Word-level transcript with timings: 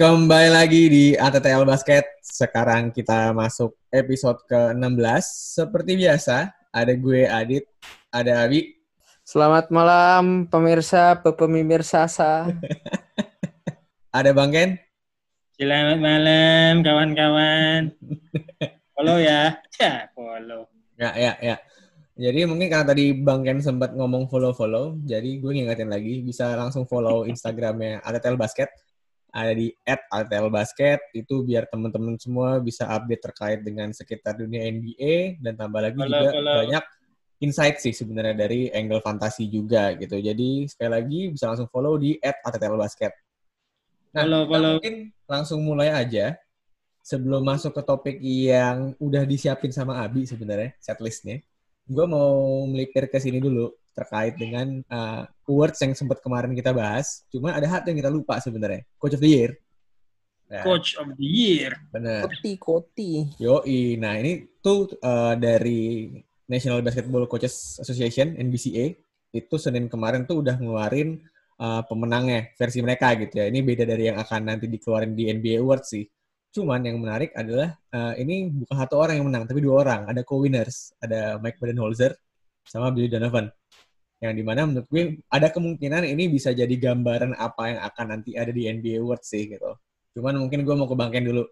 Kembali 0.00 0.48
lagi 0.48 0.88
di 0.88 1.04
ATTL 1.12 1.68
Basket. 1.68 2.24
Sekarang 2.24 2.88
kita 2.88 3.36
masuk 3.36 3.76
episode 3.92 4.40
ke-16. 4.48 5.24
Seperti 5.60 5.92
biasa, 5.92 6.48
ada 6.72 6.92
gue 6.96 7.28
Adit, 7.28 7.68
ada 8.08 8.48
Abi. 8.48 8.80
Selamat 9.28 9.68
malam 9.68 10.48
pemirsa, 10.48 11.20
pepemimir 11.20 11.84
Sasa. 11.84 12.48
ada 14.16 14.32
Bang 14.32 14.56
Ken. 14.56 14.80
Selamat 15.60 16.00
malam 16.00 16.80
kawan-kawan. 16.80 17.92
follow 18.96 19.20
ya. 19.20 19.60
Ya, 19.76 20.08
follow. 20.16 20.64
Ya, 20.96 21.12
ya, 21.12 21.32
ya. 21.44 21.56
Jadi 22.16 22.48
mungkin 22.48 22.72
karena 22.72 22.88
tadi 22.88 23.12
Bang 23.20 23.44
Ken 23.44 23.60
sempat 23.60 23.92
ngomong 23.92 24.32
follow-follow, 24.32 24.96
jadi 25.04 25.28
gue 25.44 25.52
ngingetin 25.60 25.92
lagi, 25.92 26.24
bisa 26.24 26.56
langsung 26.56 26.88
follow 26.88 27.28
Instagramnya 27.28 28.00
ATTL 28.00 28.40
Basket. 28.40 28.72
Ada 29.30 29.52
di 29.54 29.72
Basket, 30.50 31.00
itu 31.14 31.46
biar 31.46 31.70
teman-teman 31.70 32.18
semua 32.18 32.58
bisa 32.58 32.86
update 32.90 33.22
terkait 33.22 33.60
dengan 33.62 33.94
sekitar 33.94 34.36
dunia 34.36 34.66
NBA, 34.68 35.38
dan 35.40 35.54
tambah 35.56 35.80
lagi 35.80 35.98
follow, 35.98 36.10
juga 36.10 36.30
follow. 36.34 36.56
banyak 36.66 36.84
insight 37.40 37.76
sih 37.80 37.94
sebenarnya 37.96 38.36
dari 38.36 38.68
angle 38.68 39.00
fantasi 39.00 39.48
juga 39.48 39.96
gitu. 39.96 40.20
Jadi 40.20 40.68
sekali 40.68 40.90
lagi 40.90 41.20
bisa 41.32 41.48
langsung 41.48 41.70
follow 41.72 41.96
di 41.96 42.18
ATTL 42.20 42.76
Basket. 42.76 43.12
Nah, 44.12 44.26
follow, 44.26 44.42
follow. 44.50 44.72
mungkin 44.76 44.94
langsung 45.24 45.60
mulai 45.62 45.94
aja 45.94 46.36
sebelum 47.00 47.40
masuk 47.40 47.72
ke 47.72 47.82
topik 47.86 48.16
yang 48.20 48.92
udah 49.00 49.24
disiapin 49.24 49.72
sama 49.72 50.04
Abi 50.04 50.28
sebenarnya 50.28 50.76
setlistnya 50.82 51.40
gue 51.90 52.06
mau 52.06 52.62
melipir 52.70 53.10
ke 53.10 53.18
sini 53.18 53.42
dulu 53.42 53.74
terkait 53.92 54.34
dengan 54.38 54.80
uh, 54.88 55.26
awards 55.50 55.78
yang 55.82 55.92
sempat 55.94 56.22
kemarin 56.22 56.54
kita 56.54 56.70
bahas. 56.70 57.26
Cuma 57.28 57.52
ada 57.54 57.66
hal 57.66 57.82
yang 57.86 57.98
kita 57.98 58.10
lupa 58.10 58.38
sebenarnya. 58.38 58.86
Coach 58.96 59.18
of 59.18 59.22
the 59.22 59.30
Year. 59.30 59.50
Nah, 60.50 60.66
Coach 60.66 60.98
of 60.98 61.14
the 61.14 61.26
Year. 61.26 61.70
Benar. 61.94 62.26
Koti, 62.26 62.52
koti. 62.58 63.12
Yoi. 63.38 63.94
Nah 64.02 64.18
ini 64.18 64.50
tuh 64.58 64.90
uh, 64.98 65.38
dari 65.38 66.10
National 66.50 66.82
Basketball 66.82 67.30
Coaches 67.30 67.78
Association 67.78 68.34
(NBCA) 68.34 68.90
itu 69.30 69.54
Senin 69.62 69.86
kemarin 69.86 70.26
tuh 70.26 70.42
udah 70.42 70.58
ngeluarin 70.58 71.22
uh, 71.62 71.86
pemenangnya 71.86 72.50
versi 72.58 72.82
mereka 72.82 73.14
gitu 73.14 73.38
ya. 73.38 73.46
Ini 73.46 73.62
beda 73.62 73.86
dari 73.86 74.10
yang 74.10 74.18
akan 74.18 74.40
nanti 74.42 74.66
dikeluarin 74.66 75.14
di 75.14 75.30
NBA 75.30 75.62
Awards 75.62 75.94
sih. 75.94 76.02
Cuman 76.50 76.82
yang 76.82 76.98
menarik 76.98 77.30
adalah 77.38 77.78
uh, 77.94 78.18
ini 78.18 78.50
bukan 78.50 78.74
satu 78.74 78.98
orang 78.98 79.22
yang 79.22 79.30
menang, 79.30 79.46
tapi 79.46 79.62
dua 79.62 79.86
orang. 79.86 80.10
Ada 80.10 80.26
co-winners, 80.26 80.98
ada 80.98 81.38
Mike 81.38 81.62
Budenholzer 81.62 82.10
sama 82.66 82.90
Billy 82.90 83.06
Donovan. 83.06 83.46
Yang 84.20 84.32
di 84.36 84.42
mana 84.44 84.68
menurut 84.68 84.88
gue 84.92 85.16
ada 85.32 85.48
kemungkinan 85.48 86.04
ini 86.04 86.28
bisa 86.28 86.52
jadi 86.52 86.72
gambaran 86.76 87.32
apa 87.40 87.62
yang 87.72 87.80
akan 87.88 88.06
nanti 88.16 88.36
ada 88.36 88.52
di 88.52 88.68
NBA 88.68 89.00
Awards 89.00 89.32
sih 89.32 89.48
gitu. 89.48 89.72
Cuman 90.12 90.36
mungkin 90.36 90.60
gue 90.60 90.74
mau 90.76 90.84
ke 90.84 91.20
dulu. 91.24 91.44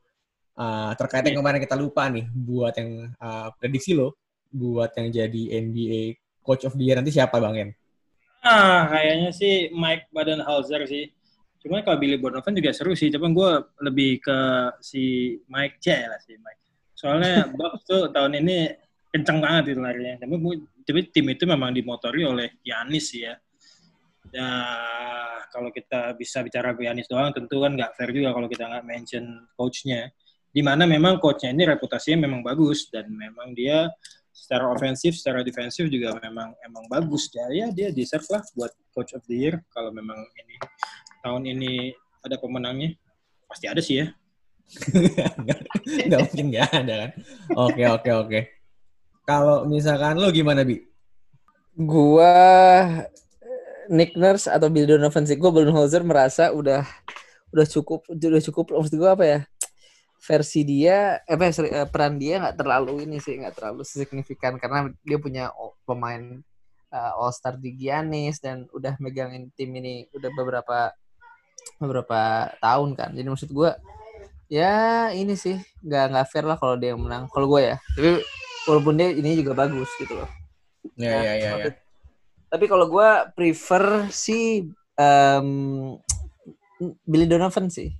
Uh, 0.58 0.90
terkait 0.98 1.22
yang 1.22 1.38
kemarin 1.38 1.62
kita 1.62 1.78
lupa 1.78 2.10
nih, 2.10 2.26
buat 2.34 2.74
yang 2.74 3.14
uh, 3.22 3.54
prediksi 3.56 3.94
lo, 3.94 4.18
buat 4.50 4.90
yang 4.98 5.08
jadi 5.14 5.42
NBA 5.64 6.18
Coach 6.42 6.66
of 6.66 6.74
the 6.74 6.82
Year 6.82 6.98
nanti 6.98 7.14
siapa 7.14 7.38
Bang 7.38 7.54
Ken? 7.54 7.70
Ah, 8.42 8.90
kayaknya 8.90 9.30
sih 9.30 9.70
Mike 9.70 10.10
Budenholzer 10.10 10.82
sih. 10.90 11.14
Cuma 11.62 11.82
kalau 11.82 11.98
Billy 11.98 12.18
Donovan 12.18 12.54
juga 12.54 12.70
seru 12.70 12.94
sih, 12.94 13.10
tapi 13.10 13.28
gue 13.34 13.50
lebih 13.82 14.22
ke 14.22 14.38
si 14.78 15.36
Mike 15.50 15.82
J 15.82 16.10
lah 16.10 16.18
si 16.22 16.38
Mike. 16.38 16.62
Soalnya 16.94 17.46
Bucks 17.58 17.86
tuh 17.86 18.10
tahun 18.14 18.42
ini 18.42 18.72
kenceng 19.14 19.42
banget 19.42 19.74
itu 19.74 19.80
larinya. 19.82 20.22
Tapi, 20.22 20.34
tapi 20.88 21.12
tim 21.12 21.28
itu 21.28 21.44
memang 21.44 21.68
dimotori 21.76 22.24
oleh 22.24 22.56
Yanis 22.64 23.12
ya. 23.12 23.36
Ya 24.32 24.48
kalau 25.52 25.68
kita 25.68 26.16
bisa 26.16 26.40
bicara 26.40 26.72
Yanis 26.72 27.04
doang, 27.12 27.28
tentu 27.36 27.60
kan 27.60 27.76
nggak 27.76 27.92
fair 27.92 28.08
juga 28.16 28.32
kalau 28.32 28.48
kita 28.48 28.64
nggak 28.64 28.84
mention 28.88 29.44
coachnya. 29.52 30.08
Di 30.48 30.64
mana 30.64 30.88
memang 30.88 31.20
coachnya 31.20 31.52
ini 31.52 31.68
reputasinya 31.68 32.24
memang 32.24 32.40
bagus 32.40 32.88
dan 32.88 33.04
memang 33.12 33.52
dia 33.52 33.92
secara 34.32 34.72
ofensif, 34.72 35.12
secara 35.20 35.44
defensif 35.44 35.92
juga 35.92 36.16
memang 36.24 36.56
emang 36.64 36.88
bagus. 36.88 37.28
Ya, 37.36 37.52
ya 37.52 37.66
dia 37.68 37.92
deserve 37.92 38.24
lah 38.32 38.40
buat 38.56 38.72
coach 38.96 39.12
of 39.12 39.20
the 39.28 39.36
year 39.36 39.60
kalau 39.76 39.92
memang 39.92 40.16
ini 40.40 40.56
tahun 41.20 41.42
ini 41.52 41.92
ada 42.24 42.40
pemenangnya? 42.40 42.96
Pasti 43.44 43.68
ada 43.68 43.84
sih 43.84 44.00
ya. 44.00 44.08
Nggak 46.08 46.20
mungkin 46.28 46.46
nggak 46.52 46.68
ada 46.84 46.94
kan. 47.00 47.10
Oke, 47.56 47.84
oke, 47.88 48.10
oke. 48.24 48.57
Kalau 49.28 49.68
misalkan 49.68 50.16
lo 50.16 50.32
gimana, 50.32 50.64
Bi? 50.64 50.80
Gua 51.76 52.32
Nick 53.92 54.16
Nurse 54.16 54.48
atau 54.48 54.72
Bill 54.72 54.88
Donovan 54.88 55.28
sih. 55.28 55.36
Gue 55.36 55.52
Budenholzer 55.52 56.00
merasa 56.00 56.48
udah 56.48 56.88
udah 57.52 57.66
cukup 57.68 58.04
udah 58.08 58.42
cukup 58.44 58.64
maksud 58.76 58.96
gue 59.00 59.08
apa 59.08 59.24
ya 59.24 59.40
versi 60.20 60.60
dia 60.68 61.24
eh, 61.24 61.32
apa 61.32 61.48
eh, 61.48 61.88
peran 61.88 62.20
dia 62.20 62.44
nggak 62.44 62.56
terlalu 62.60 63.08
ini 63.08 63.16
sih 63.16 63.40
nggak 63.40 63.56
terlalu 63.56 63.88
signifikan 63.88 64.60
karena 64.60 64.92
dia 65.00 65.16
punya 65.16 65.48
pemain 65.88 66.44
uh, 66.92 67.12
All 67.16 67.32
Star 67.32 67.56
di 67.56 67.72
Giannis 67.72 68.42
dan 68.42 68.68
udah 68.68 69.00
megangin 69.00 69.48
tim 69.56 69.72
ini 69.72 70.04
udah 70.12 70.28
beberapa 70.36 70.92
beberapa 71.80 72.52
tahun 72.60 72.92
kan 72.92 73.16
jadi 73.16 73.24
maksud 73.24 73.48
gue 73.48 73.70
ya 74.52 75.08
ini 75.16 75.32
sih 75.32 75.56
nggak 75.80 76.04
nggak 76.12 76.26
fair 76.28 76.44
lah 76.44 76.60
kalau 76.60 76.76
dia 76.76 76.92
yang 76.92 77.00
menang 77.00 77.32
kalau 77.32 77.48
gue 77.48 77.72
ya 77.72 77.76
tapi 77.96 78.20
walaupun 78.68 78.94
dia 79.00 79.08
ini 79.16 79.40
juga 79.40 79.56
bagus 79.56 79.88
gitu 79.96 80.12
loh 80.20 80.30
ya 81.00 81.24
ya 81.24 81.34
ya, 81.40 81.50
ya. 81.64 81.72
tapi 82.52 82.68
kalau 82.68 82.86
gue 82.92 83.10
prefer 83.32 84.12
si 84.12 84.68
um, 85.00 85.96
Billy 87.08 87.24
Donovan 87.24 87.72
sih 87.72 87.90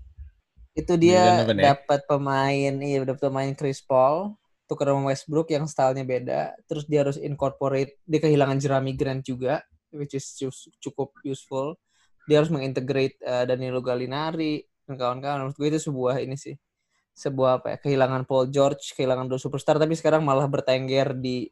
itu 0.77 0.95
dia 0.95 1.43
ya? 1.43 1.75
dapat 1.75 2.07
pemain 2.07 2.73
iya 2.79 3.03
dapat 3.03 3.25
pemain 3.25 3.51
Chris 3.57 3.81
Paul 3.83 4.37
tukar 4.69 4.93
sama 4.93 5.09
Westbrook 5.11 5.49
yang 5.49 5.65
stylenya 5.65 6.05
beda 6.05 6.41
terus 6.69 6.85
dia 6.85 7.03
harus 7.03 7.17
incorporate 7.17 7.97
dia 8.05 8.21
kehilangan 8.21 8.61
Jeremy 8.61 8.93
Grant 8.95 9.25
juga 9.25 9.65
which 9.91 10.13
is 10.13 10.37
cukup 10.85 11.11
useful 11.25 11.75
dia 12.29 12.45
harus 12.45 12.53
mengintegrate 12.53 13.17
uh, 13.25 13.49
Danilo 13.49 13.81
Gallinari 13.81 14.61
dan 14.85 15.01
kawan-kawan. 15.01 15.49
Menurut 15.49 15.57
gue 15.57 15.69
itu 15.73 15.81
sebuah 15.89 16.21
ini 16.21 16.37
sih 16.37 16.53
sebuah 17.19 17.59
apa 17.59 17.67
ya 17.75 17.77
kehilangan 17.83 18.23
Paul 18.23 18.47
George, 18.55 18.95
kehilangan 18.95 19.27
dua 19.27 19.41
superstar 19.43 19.75
tapi 19.83 19.99
sekarang 19.99 20.23
malah 20.23 20.47
bertengger 20.47 21.19
di 21.19 21.51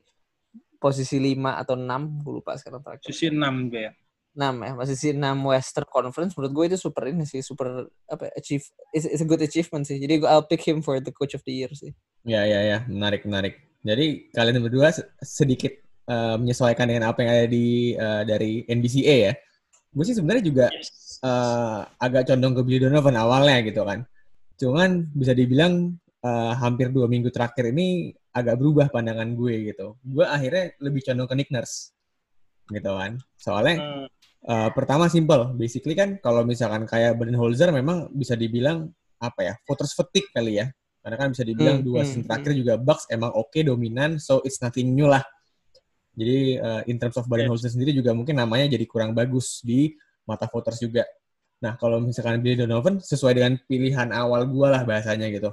posisi 0.78 1.18
5 1.18 1.34
atau 1.66 1.74
6, 1.74 2.22
gue 2.22 2.32
lupa 2.38 2.54
sekarang 2.54 2.84
terakhir. 2.84 3.10
Posisi 3.10 3.26
6 3.32 3.72
gue 3.72 3.82
ya. 3.90 3.92
6 4.36 4.62
ya, 4.62 4.72
posisi 4.76 5.08
6 5.16 5.50
Western 5.50 5.88
Conference 5.88 6.32
menurut 6.36 6.52
gue 6.52 6.64
itu 6.70 6.76
super 6.78 7.02
ini 7.10 7.24
sih, 7.26 7.42
super 7.42 7.90
apa 8.06 8.30
achieve 8.38 8.62
it's, 8.94 9.08
it's 9.08 9.24
a 9.24 9.26
good 9.26 9.42
achievement 9.42 9.82
sih. 9.82 9.98
Jadi 9.98 10.22
gue 10.22 10.28
I'll 10.28 10.46
pick 10.46 10.62
him 10.62 10.84
for 10.84 11.00
the 11.02 11.10
coach 11.10 11.34
of 11.34 11.42
the 11.42 11.52
year 11.56 11.72
sih. 11.74 11.90
Ya 12.22 12.46
ya 12.46 12.62
ya, 12.62 12.78
menarik 12.86 13.26
menarik. 13.26 13.58
Jadi 13.82 14.30
kalian 14.30 14.62
berdua 14.62 14.94
sedikit 15.24 15.74
uh, 16.06 16.38
menyesuaikan 16.38 16.86
dengan 16.86 17.10
apa 17.10 17.24
yang 17.24 17.30
ada 17.32 17.46
di 17.50 17.96
uh, 17.98 18.22
dari 18.22 18.62
NBCA 18.68 19.16
ya 19.30 19.34
gue 19.96 20.04
sih 20.04 20.16
sebenarnya 20.16 20.44
juga 20.44 20.66
yes. 20.68 21.16
uh, 21.24 21.88
agak 21.96 22.28
condong 22.28 22.52
ke 22.52 22.60
Billy 22.68 22.80
Donovan 22.84 23.16
awalnya 23.16 23.64
gitu 23.64 23.80
kan. 23.80 24.04
Cuman 24.56 25.12
bisa 25.12 25.36
dibilang 25.36 25.94
uh, 26.24 26.52
hampir 26.56 26.90
dua 26.90 27.06
minggu 27.06 27.28
terakhir 27.32 27.70
ini 27.70 28.12
agak 28.32 28.60
berubah 28.60 28.88
pandangan 28.92 29.32
gue 29.36 29.72
gitu. 29.72 29.96
Gue 30.00 30.24
akhirnya 30.24 30.72
lebih 30.80 31.00
condong 31.06 31.28
ke 31.28 31.34
Nick 31.36 31.50
Nurse 31.52 31.92
gitu 32.66 32.90
kan. 32.92 33.20
Soalnya 33.38 33.74
hmm. 33.78 34.06
uh, 34.48 34.70
pertama 34.74 35.06
simple, 35.06 35.54
basically 35.54 35.94
kan 35.94 36.18
kalau 36.18 36.42
misalkan 36.42 36.84
kayak 36.84 37.14
Budenholzer 37.14 37.70
memang 37.70 38.10
bisa 38.10 38.34
dibilang 38.34 38.90
apa 39.16 39.40
ya, 39.40 39.54
voters 39.64 39.94
fatigue 39.94 40.28
kali 40.34 40.60
ya. 40.60 40.66
Karena 41.00 41.16
kan 41.22 41.28
bisa 41.30 41.46
dibilang 41.46 41.80
hmm, 41.80 41.86
dua 41.86 42.02
hmm, 42.02 42.08
season 42.10 42.22
hmm, 42.26 42.28
terakhir 42.34 42.52
juga 42.58 42.74
Bucks 42.82 43.06
emang 43.14 43.30
oke 43.30 43.54
okay, 43.54 43.62
dominan, 43.62 44.18
so 44.18 44.42
it's 44.42 44.58
nothing 44.58 44.90
new 44.90 45.06
lah 45.06 45.22
jadi 46.16 46.38
uh, 46.58 46.82
in 46.88 46.96
terms 46.96 47.20
of 47.20 47.28
Budenholzer 47.28 47.68
sendiri 47.68 47.92
juga 47.92 48.16
mungkin 48.16 48.40
namanya 48.40 48.72
jadi 48.72 48.88
kurang 48.88 49.12
bagus 49.12 49.60
di 49.60 49.92
mata 50.24 50.48
voters 50.48 50.80
juga. 50.80 51.04
Nah, 51.64 51.74
kalau 51.80 52.02
misalkan 52.04 52.44
Billy 52.44 52.60
Donovan 52.60 53.00
sesuai 53.00 53.32
dengan 53.36 53.52
pilihan 53.64 54.12
awal 54.12 54.44
gue 54.48 54.68
lah 54.68 54.82
bahasanya 54.84 55.32
gitu. 55.32 55.50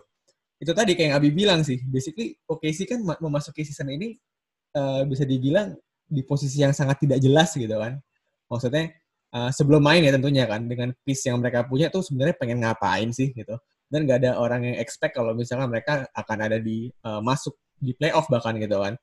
Itu 0.60 0.72
tadi 0.76 0.96
kayak 0.96 1.08
yang 1.12 1.16
Abi 1.20 1.30
bilang 1.32 1.60
sih, 1.64 1.80
basically 1.88 2.36
OKC 2.48 2.88
kan 2.88 3.00
memasuki 3.20 3.64
season 3.64 3.92
ini 3.92 4.16
uh, 4.76 5.04
bisa 5.08 5.24
dibilang 5.24 5.76
di 6.08 6.22
posisi 6.24 6.60
yang 6.64 6.76
sangat 6.76 7.04
tidak 7.04 7.20
jelas 7.24 7.56
gitu 7.56 7.76
kan. 7.76 8.00
Maksudnya 8.52 8.92
uh, 9.32 9.52
sebelum 9.52 9.84
main 9.84 10.04
ya 10.04 10.12
tentunya 10.12 10.44
kan, 10.48 10.68
dengan 10.68 10.92
piece 11.04 11.28
yang 11.28 11.40
mereka 11.40 11.64
punya 11.68 11.88
tuh 11.88 12.04
sebenarnya 12.04 12.36
pengen 12.36 12.64
ngapain 12.64 13.12
sih 13.12 13.32
gitu. 13.32 13.56
Dan 13.88 14.10
gak 14.10 14.26
ada 14.26 14.42
orang 14.42 14.66
yang 14.66 14.76
expect 14.82 15.14
kalau 15.14 15.38
misalnya 15.38 15.70
mereka 15.70 16.08
akan 16.18 16.38
ada 16.50 16.58
di 16.58 16.90
uh, 17.06 17.22
masuk 17.22 17.54
di 17.84 17.92
playoff 17.94 18.32
bahkan 18.32 18.56
gitu 18.56 18.80
kan 18.80 18.96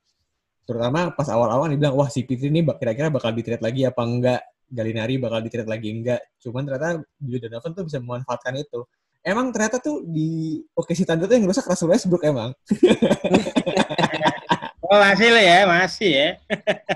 terutama 0.64 1.10
pas 1.10 1.26
awal-awal 1.26 1.66
dibilang 1.66 1.98
wah 1.98 2.06
si 2.06 2.22
Pitri 2.22 2.46
ini 2.46 2.62
kira-kira 2.62 3.10
bakal 3.10 3.34
di 3.34 3.42
lagi 3.42 3.82
apa 3.84 4.02
enggak 4.06 4.40
Galinari 4.70 5.18
bakal 5.18 5.42
di 5.42 5.50
lagi 5.66 5.90
enggak. 5.90 6.22
Cuman 6.38 6.62
ternyata 6.62 7.02
Billy 7.18 7.42
Donovan 7.42 7.74
tuh 7.74 7.84
bisa 7.84 7.98
memanfaatkan 7.98 8.54
itu. 8.54 8.86
Emang 9.20 9.52
ternyata 9.52 9.82
tuh 9.82 10.00
di 10.06 10.62
oke 10.72 10.96
si 10.96 11.04
Thunder 11.04 11.28
tuh 11.28 11.36
yang 11.36 11.44
rusak 11.44 11.68
Russell 11.68 11.92
Westbrook 11.92 12.24
emang. 12.24 12.56
Oh 14.90 14.98
masih 14.98 15.30
lah 15.30 15.44
ya 15.46 15.58
masih 15.70 16.10
ya. 16.10 16.28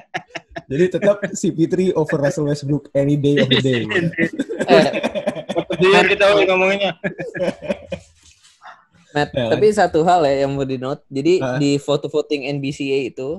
Jadi 0.70 0.84
tetap 0.98 1.22
si 1.38 1.54
Pitri 1.54 1.94
over 1.94 2.18
Russell 2.18 2.50
Westbrook 2.50 2.90
any 2.90 3.14
day 3.14 3.38
of 3.38 3.46
the 3.46 3.62
day 3.62 3.86
eh, 4.66 4.86
Biar 5.78 6.02
kita 6.10 6.34
udah 6.34 6.44
ngomongnya. 6.50 6.98
Matt, 9.14 9.30
ya, 9.30 9.46
tapi 9.46 9.66
satu 9.70 10.02
hal 10.02 10.26
ya 10.26 10.42
yang 10.42 10.58
mau 10.58 10.66
di 10.66 10.74
note. 10.74 11.06
Jadi 11.06 11.38
uh. 11.38 11.54
di 11.62 11.78
vote 11.78 12.10
voting 12.10 12.50
NBCA 12.58 13.14
itu 13.14 13.38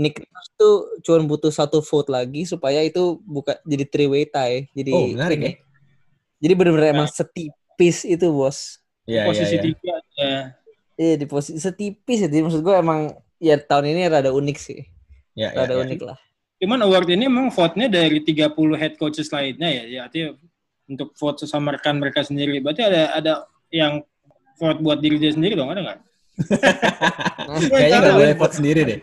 Nick 0.00 0.16
Nurse 0.24 0.50
tuh 0.56 0.76
cuma 1.04 1.20
butuh 1.28 1.52
satu 1.52 1.84
vote 1.84 2.08
lagi 2.08 2.48
supaya 2.48 2.80
itu 2.80 3.20
buka 3.20 3.60
jadi 3.68 3.84
three 3.84 4.08
way 4.08 4.24
tie. 4.24 4.64
Jadi 4.72 4.90
Oh, 4.96 5.04
menarik 5.12 5.38
ya. 5.38 5.52
Jadi 6.40 6.52
benar-benar 6.56 6.86
nah. 6.88 6.94
emang 6.96 7.08
setipis 7.12 8.08
itu, 8.08 8.26
Bos. 8.32 8.80
Iya, 9.04 9.28
posisi 9.28 9.56
ya, 9.60 9.62
tiga 9.62 9.94
ya. 10.16 10.40
Iya, 10.96 11.14
di 11.20 11.26
posisi 11.28 11.60
setipis 11.60 12.24
ya. 12.24 12.28
Jadi 12.32 12.40
maksud 12.48 12.64
gue 12.64 12.72
emang 12.72 13.12
ya 13.36 13.60
tahun 13.60 13.92
ini 13.92 14.08
rada 14.08 14.32
unik 14.32 14.56
sih. 14.56 14.88
Ya, 15.36 15.52
rada 15.52 15.76
ya, 15.76 15.84
unik 15.84 16.00
ya. 16.00 16.06
lah. 16.16 16.18
Cuman 16.60 16.80
award 16.84 17.08
ini 17.12 17.28
emang 17.28 17.52
vote-nya 17.52 17.92
dari 17.92 18.24
30 18.24 18.56
head 18.80 18.96
coaches 18.96 19.28
lainnya 19.28 19.68
ya. 19.68 19.84
Ya 19.84 20.00
artinya 20.08 20.32
untuk 20.88 21.12
vote 21.16 21.44
sesama 21.44 21.76
rekan 21.76 22.00
mereka 22.00 22.24
sendiri. 22.24 22.56
Berarti 22.64 22.88
ada 22.88 23.12
ada 23.12 23.32
yang 23.68 24.00
vote 24.56 24.80
buat 24.80 25.00
diri 25.00 25.20
dia 25.20 25.32
sendiri 25.32 25.56
dong, 25.56 25.68
ada 25.68 25.80
nggak? 25.80 26.00
Kayaknya 27.70 27.98
nggak 28.00 28.16
boleh 28.16 28.34
vote 28.38 28.54
sendiri 28.54 28.80
deh. 28.86 28.98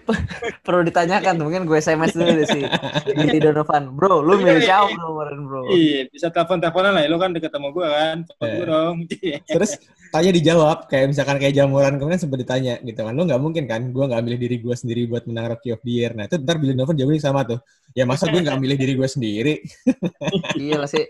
Perlu 0.66 0.82
ditanyakan 0.88 1.34
tuh, 1.38 1.46
mungkin 1.46 1.64
gue 1.68 1.78
SMS 1.78 2.14
dulu 2.16 2.32
deh 2.32 2.48
sih. 2.48 2.64
Billy 3.18 3.40
Donovan. 3.40 3.94
Bro, 3.94 4.24
lu 4.24 4.40
milih 4.42 4.64
siapa 4.64 4.90
kemarin 4.92 5.40
bro? 5.46 5.62
Iya, 5.72 6.08
bisa 6.10 6.28
telepon-teleponan 6.32 6.98
lah. 6.98 7.04
Lu 7.10 7.18
kan 7.20 7.32
deket 7.36 7.52
sama 7.54 7.70
gue 7.72 7.88
kan. 7.88 8.18
Yeah. 8.42 8.56
gue 8.58 8.66
dong. 8.66 8.96
Terus 9.46 9.72
tanya 10.10 10.32
dijawab. 10.34 10.78
Kayak 10.90 11.06
misalkan 11.14 11.38
kayak 11.38 11.54
jamuran 11.56 11.94
kemarin 12.00 12.20
sempat 12.20 12.40
ditanya 12.42 12.74
gitu 12.82 13.00
kan. 13.04 13.14
Lu 13.14 13.24
nggak 13.28 13.42
mungkin 13.42 13.64
kan, 13.70 13.82
gue 13.92 14.06
nggak 14.08 14.22
milih 14.24 14.40
diri 14.40 14.58
gue 14.64 14.76
sendiri 14.76 15.02
buat 15.08 15.24
menang 15.28 15.56
Rookie 15.56 15.74
of 15.76 15.82
the 15.84 15.92
Year. 15.92 16.12
Nah 16.16 16.26
itu 16.26 16.36
ntar 16.42 16.58
Billy 16.58 16.74
Donovan 16.74 16.96
jawabnya 16.98 17.22
sama 17.22 17.42
tuh. 17.46 17.60
Ya 17.94 18.04
masa 18.06 18.30
gue 18.30 18.42
nggak 18.42 18.60
milih 18.62 18.78
diri 18.78 18.94
gue 18.94 19.10
sendiri? 19.10 19.54
iya 20.62 20.78
lah 20.78 20.90
sih 20.90 21.06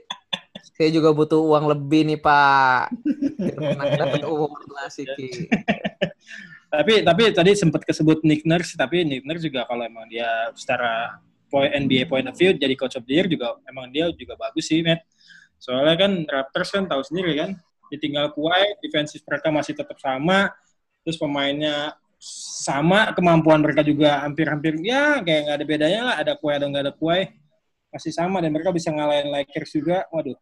saya 0.77 0.93
juga 0.93 1.09
butuh 1.09 1.41
uang 1.41 1.73
lebih 1.73 2.05
nih 2.05 2.19
Pak. 2.21 2.93
dapat 4.01 4.21
uang 4.29 4.53
tapi 6.67 7.01
tapi 7.01 7.21
tadi 7.33 7.51
sempat 7.57 7.81
kesebut 7.81 8.21
Nick 8.27 8.45
Nurse 8.45 8.77
tapi 8.77 9.01
Nick 9.01 9.25
Nurse 9.25 9.49
juga 9.49 9.65
kalau 9.65 9.87
emang 9.87 10.05
dia 10.05 10.51
secara 10.53 11.17
point 11.49 11.73
NBA 11.73 12.05
point 12.05 12.27
of 12.27 12.35
view 12.35 12.53
jadi 12.53 12.75
coach 12.75 12.99
of 12.99 13.07
the 13.07 13.17
year 13.17 13.25
juga 13.25 13.57
emang 13.65 13.89
dia 13.89 14.11
juga 14.13 14.37
bagus 14.37 14.69
sih 14.69 14.85
Matt. 14.85 15.01
Soalnya 15.57 15.97
kan 15.97 16.11
Raptors 16.29 16.69
kan 16.69 16.85
tahu 16.85 17.01
sendiri 17.01 17.33
kan 17.33 17.57
ditinggal 17.89 18.35
Kuai, 18.35 18.77
defensif 18.83 19.23
mereka 19.25 19.49
masih 19.49 19.73
tetap 19.73 19.97
sama, 19.97 20.51
terus 21.01 21.17
pemainnya 21.17 21.95
sama, 22.61 23.15
kemampuan 23.15 23.63
mereka 23.63 23.81
juga 23.81 24.21
hampir-hampir 24.21 24.77
ya 24.83 25.23
kayak 25.23 25.41
nggak 25.47 25.57
ada 25.57 25.65
bedanya 25.65 26.01
lah, 26.13 26.15
ada 26.21 26.33
Kuai 26.37 26.61
atau 26.61 26.67
nggak 26.69 26.83
ada 26.85 26.93
Kuai 26.93 27.21
masih 27.89 28.11
sama 28.11 28.43
dan 28.43 28.51
mereka 28.51 28.69
bisa 28.75 28.91
ngalahin 28.91 29.31
Lakers 29.31 29.71
juga. 29.73 30.05
Waduh, 30.11 30.37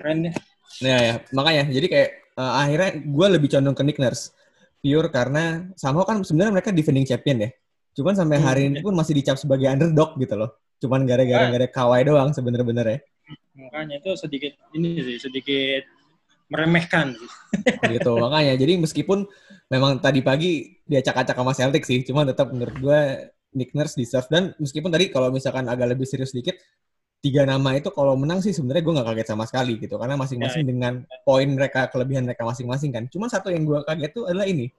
keren 0.00 0.18
ya. 0.24 0.32
Nah 0.80 0.98
ya, 1.04 1.14
makanya 1.36 1.62
jadi 1.68 1.86
kayak 1.92 2.10
uh, 2.40 2.52
akhirnya 2.64 2.90
gue 3.04 3.26
lebih 3.36 3.48
condong 3.52 3.76
ke 3.76 3.82
Nick 3.84 4.00
Nurse. 4.00 4.32
Pure 4.80 5.12
karena 5.12 5.68
sama 5.76 6.08
kan 6.08 6.24
sebenarnya 6.24 6.56
mereka 6.56 6.72
defending 6.72 7.04
champion 7.04 7.44
ya. 7.44 7.50
Cuman 7.92 8.16
sampai 8.16 8.40
hmm, 8.40 8.46
hari 8.48 8.62
ini 8.72 8.78
iya. 8.80 8.84
pun 8.88 8.96
masih 8.96 9.12
dicap 9.12 9.36
sebagai 9.36 9.68
underdog 9.68 10.16
gitu 10.16 10.40
loh. 10.40 10.56
Cuman 10.80 11.04
gara-gara 11.04 11.52
ah. 11.52 11.52
ada 11.52 11.68
Kawhi 11.68 12.00
doang 12.08 12.32
sebenernya 12.32 12.96
ya. 12.96 13.00
Makanya 13.60 14.00
itu 14.00 14.10
sedikit 14.16 14.56
ini 14.72 15.04
sih, 15.04 15.20
sedikit 15.20 15.84
meremehkan 16.50 17.14
gitu 17.94 18.18
makanya 18.18 18.58
jadi 18.58 18.82
meskipun 18.82 19.24
memang 19.70 20.02
tadi 20.02 20.20
pagi 20.20 20.82
dia 20.82 20.98
acak-acak 20.98 21.38
sama 21.38 21.52
Celtic 21.54 21.86
sih 21.86 22.02
cuman 22.02 22.34
tetap 22.34 22.50
menurut 22.50 22.76
gue 22.76 23.00
Nick 23.54 23.70
Nurse 23.74 23.94
deserve 23.94 24.26
dan 24.30 24.50
meskipun 24.58 24.90
tadi 24.90 25.14
kalau 25.14 25.30
misalkan 25.30 25.70
agak 25.70 25.94
lebih 25.94 26.06
serius 26.06 26.34
sedikit 26.34 26.58
tiga 27.20 27.44
nama 27.44 27.76
itu 27.76 27.92
kalau 27.92 28.16
menang 28.16 28.40
sih 28.40 28.56
sebenarnya 28.56 28.80
gue 28.80 28.94
nggak 28.96 29.08
kaget 29.12 29.28
sama 29.28 29.44
sekali 29.44 29.76
gitu 29.76 30.00
karena 30.00 30.16
masing-masing 30.16 30.64
ya, 30.64 30.66
ya. 30.66 30.70
dengan 30.72 30.92
poin 31.20 31.44
mereka 31.44 31.92
kelebihan 31.92 32.24
mereka 32.24 32.48
masing-masing 32.48 32.90
kan 32.96 33.04
cuma 33.12 33.28
satu 33.28 33.52
yang 33.52 33.68
gue 33.68 33.76
kaget 33.84 34.10
tuh 34.16 34.24
adalah 34.24 34.48
ini 34.48 34.72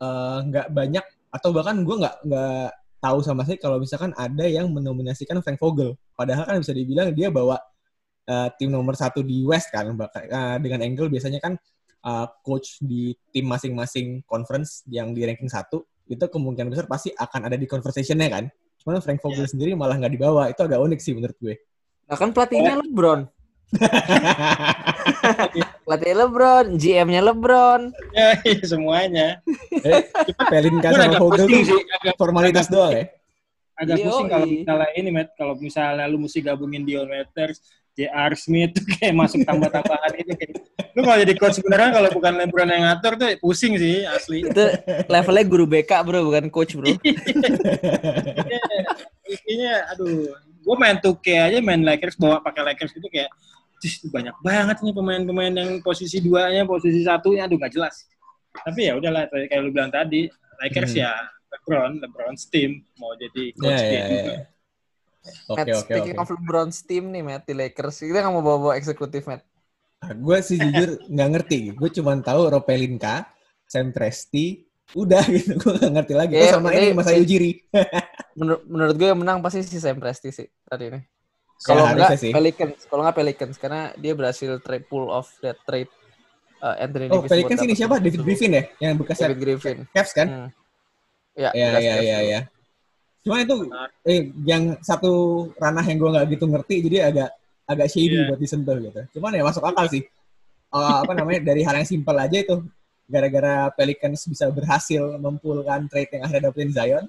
eh, 0.00 0.38
nggak 0.44 0.66
uh, 0.68 0.72
banyak 0.76 1.04
atau 1.32 1.48
bahkan 1.56 1.80
gue 1.80 1.96
nggak 1.96 2.16
nggak 2.28 2.68
tahu 3.00 3.18
sama 3.24 3.48
sekali 3.48 3.60
kalau 3.64 3.76
misalkan 3.80 4.12
ada 4.12 4.44
yang 4.44 4.68
menominasikan 4.68 5.40
Frank 5.40 5.56
Vogel 5.56 5.96
padahal 6.12 6.44
kan 6.44 6.60
bisa 6.60 6.76
dibilang 6.76 7.16
dia 7.16 7.32
bawa 7.32 7.56
uh, 8.28 8.48
tim 8.60 8.68
nomor 8.68 8.92
satu 8.92 9.24
di 9.24 9.40
West 9.48 9.72
kan 9.72 9.88
uh, 9.88 10.56
dengan 10.60 10.84
angle 10.84 11.08
biasanya 11.08 11.40
kan 11.40 11.56
uh, 12.04 12.28
coach 12.44 12.76
di 12.84 13.16
tim 13.32 13.48
masing-masing 13.48 14.20
conference 14.28 14.84
yang 14.92 15.16
di 15.16 15.24
ranking 15.24 15.48
satu 15.48 15.80
itu 16.12 16.22
kemungkinan 16.28 16.68
besar 16.68 16.84
pasti 16.84 17.08
akan 17.16 17.48
ada 17.48 17.56
di 17.56 17.64
conversationnya 17.64 18.28
kan 18.28 18.44
cuman 18.84 19.00
Frank 19.00 19.24
Vogel 19.24 19.48
yeah. 19.48 19.50
sendiri 19.50 19.70
malah 19.72 19.96
nggak 19.96 20.12
dibawa 20.12 20.52
itu 20.52 20.60
agak 20.60 20.76
unik 20.76 21.00
sih 21.00 21.16
menurut 21.16 21.36
gue 21.40 21.56
Nah 22.06 22.16
kan 22.16 22.30
pelatihnya 22.30 22.78
LeBron. 22.78 23.26
Pelatih 25.86 26.14
LeBron, 26.14 26.66
GM-nya 26.78 27.22
LeBron. 27.22 27.90
Ya, 28.14 28.38
iya, 28.46 28.62
semuanya. 28.62 29.42
Eh, 29.82 30.06
Pelinka 30.46 30.94
sama 30.94 31.18
Vogel 31.18 31.50
tuh 31.50 31.82
formalitas 32.14 32.70
doang 32.70 32.94
ya. 32.94 33.10
Agak 33.76 34.00
Yoi. 34.00 34.08
pusing 34.08 34.28
kalau 34.32 34.46
misalnya 34.48 34.88
ini, 34.96 35.10
Matt. 35.12 35.36
Kalau 35.36 35.52
misalnya 35.58 36.08
lu 36.08 36.16
mesti 36.16 36.40
gabungin 36.40 36.88
Dion 36.88 37.12
Waiters, 37.12 37.60
J.R. 37.92 38.32
Smith, 38.38 38.72
tuh 38.72 38.86
kayak 38.96 39.12
masuk 39.12 39.44
tambah-tambahan 39.44 40.12
itu. 40.16 40.32
Kayak. 40.32 40.64
Lu 40.96 41.04
kalau 41.04 41.18
jadi 41.20 41.34
coach 41.36 41.60
sebenarnya 41.60 41.90
kalau 41.92 42.08
bukan 42.14 42.32
LeBron 42.40 42.72
yang 42.72 42.88
ngatur 42.88 43.20
tuh 43.20 43.28
pusing 43.42 43.76
sih, 43.76 44.08
asli. 44.08 44.48
Itu 44.48 44.64
levelnya 45.12 45.44
guru 45.44 45.68
BK, 45.68 45.92
bro, 46.06 46.24
bukan 46.24 46.48
coach, 46.48 46.72
bro. 46.72 46.88
Intinya, 49.26 49.74
aduh, 49.92 50.32
gue 50.66 50.76
main 50.76 50.98
2K 50.98 51.26
aja 51.46 51.58
main 51.62 51.78
Lakers 51.78 52.18
bawa 52.18 52.42
pakai 52.42 52.66
Lakers 52.66 52.98
itu 52.98 53.06
kayak 53.06 53.30
banyak 54.10 54.34
banget 54.42 54.76
nih 54.82 54.94
pemain-pemain 54.96 55.54
yang 55.54 55.70
posisi 55.78 56.18
duanya 56.18 56.66
posisi 56.66 57.06
satunya 57.06 57.46
aduh 57.46 57.54
gak 57.54 57.70
jelas 57.70 58.10
tapi 58.50 58.90
ya 58.90 58.98
udahlah 58.98 59.30
kayak 59.30 59.62
lu 59.62 59.70
bilang 59.70 59.94
tadi 59.94 60.26
Lakers 60.66 60.96
hmm. 60.96 61.02
ya 61.06 61.12
LeBron 61.54 62.02
LeBron 62.02 62.34
team 62.50 62.82
mau 62.98 63.14
jadi 63.14 63.44
coach 63.54 63.70
yeah, 63.70 63.86
dia 63.86 63.94
yeah, 63.94 64.08
juga 64.10 64.34
yeah. 64.34 64.44
Oke, 65.50 65.66
okay, 65.66 65.74
oke, 65.74 65.90
speaking 65.90 66.14
okay. 66.14 66.22
of 66.22 66.30
LeBron 66.38 66.70
team 66.86 67.10
nih, 67.10 67.22
Matt, 67.26 67.50
di 67.50 67.54
Lakers, 67.58 67.98
kita 68.06 68.22
nggak 68.22 68.30
mau 68.30 68.46
bawa-bawa 68.46 68.78
eksekutif, 68.78 69.26
Matt. 69.26 69.42
Nah, 70.06 70.14
gue 70.14 70.38
sih 70.38 70.54
jujur 70.54 71.02
nggak 71.10 71.28
ngerti. 71.34 71.60
Gue 71.74 71.90
cuma 71.90 72.14
tahu 72.22 72.46
Ropelinka, 72.46 73.26
Sam 73.66 73.90
Presti, 73.90 74.65
udah 74.94 75.24
gitu. 75.34 75.58
Gue 75.58 75.72
nggak 75.74 75.92
ngerti 75.98 76.14
lagi. 76.14 76.34
Yeah, 76.38 76.54
oh, 76.54 76.62
sama 76.62 76.70
ini 76.76 76.94
Mas 76.94 77.08
Ayu 77.10 77.24
Jiri. 77.26 77.64
menur 78.38 78.60
menurut 78.68 78.94
gue 78.94 79.08
yang 79.08 79.18
menang 79.18 79.40
pasti 79.40 79.64
si 79.64 79.80
Sam 79.80 79.98
Presti 79.98 80.30
sih 80.30 80.46
tadi 80.68 80.92
ini. 80.92 81.00
Kalau 81.64 81.88
enggak 81.88 82.20
sih. 82.20 82.30
Pelicans, 82.30 82.84
kalau 82.86 83.00
enggak 83.02 83.16
Pelicans 83.16 83.56
karena 83.56 83.90
dia 83.96 84.12
berhasil 84.12 84.60
trade 84.60 84.86
pull 84.86 85.08
of 85.08 85.26
that 85.40 85.56
trade 85.64 85.88
uh, 86.60 86.76
Anthony 86.76 87.08
Oh, 87.08 87.24
Davis 87.24 87.32
Pelicans 87.32 87.60
ini 87.64 87.74
siapa? 87.74 87.96
David 87.98 88.22
Griffin 88.22 88.52
ya? 88.52 88.62
Yang 88.78 88.92
bekas 89.02 89.16
David 89.24 89.38
Griffin. 89.40 89.76
Cavs 89.90 90.12
kan? 90.12 90.28
Hmm. 90.28 90.48
Ya, 91.36 91.50
ya, 91.52 91.68
ya, 91.80 91.94
ya, 92.00 92.18
ya. 92.24 92.40
Cuma 93.20 93.42
itu 93.42 93.68
eh, 94.08 94.32
yang 94.46 94.78
satu 94.80 95.44
ranah 95.58 95.84
yang 95.84 95.98
gue 96.00 96.10
nggak 96.14 96.26
gitu 96.32 96.44
ngerti, 96.48 96.76
jadi 96.88 97.12
agak 97.12 97.28
agak 97.66 97.88
shady 97.90 98.14
yeah. 98.14 98.26
buat 98.30 98.40
disentuh 98.40 98.76
gitu. 98.78 99.00
Cuman 99.18 99.36
ya 99.36 99.42
masuk 99.42 99.64
akal 99.66 99.90
sih. 99.90 100.06
Uh, 100.70 101.02
apa 101.02 101.12
namanya 101.14 101.40
dari 101.42 101.62
hal 101.62 101.78
yang 101.78 101.88
simpel 101.88 102.14
aja 102.18 102.36
itu 102.36 102.62
gara-gara 103.06 103.70
Pelicans 103.74 104.26
bisa 104.26 104.50
berhasil 104.50 105.18
mempulkan 105.22 105.86
trade 105.86 106.18
yang 106.18 106.22
akhirnya 106.26 106.50
dapetin 106.50 106.72
Zion 106.74 107.06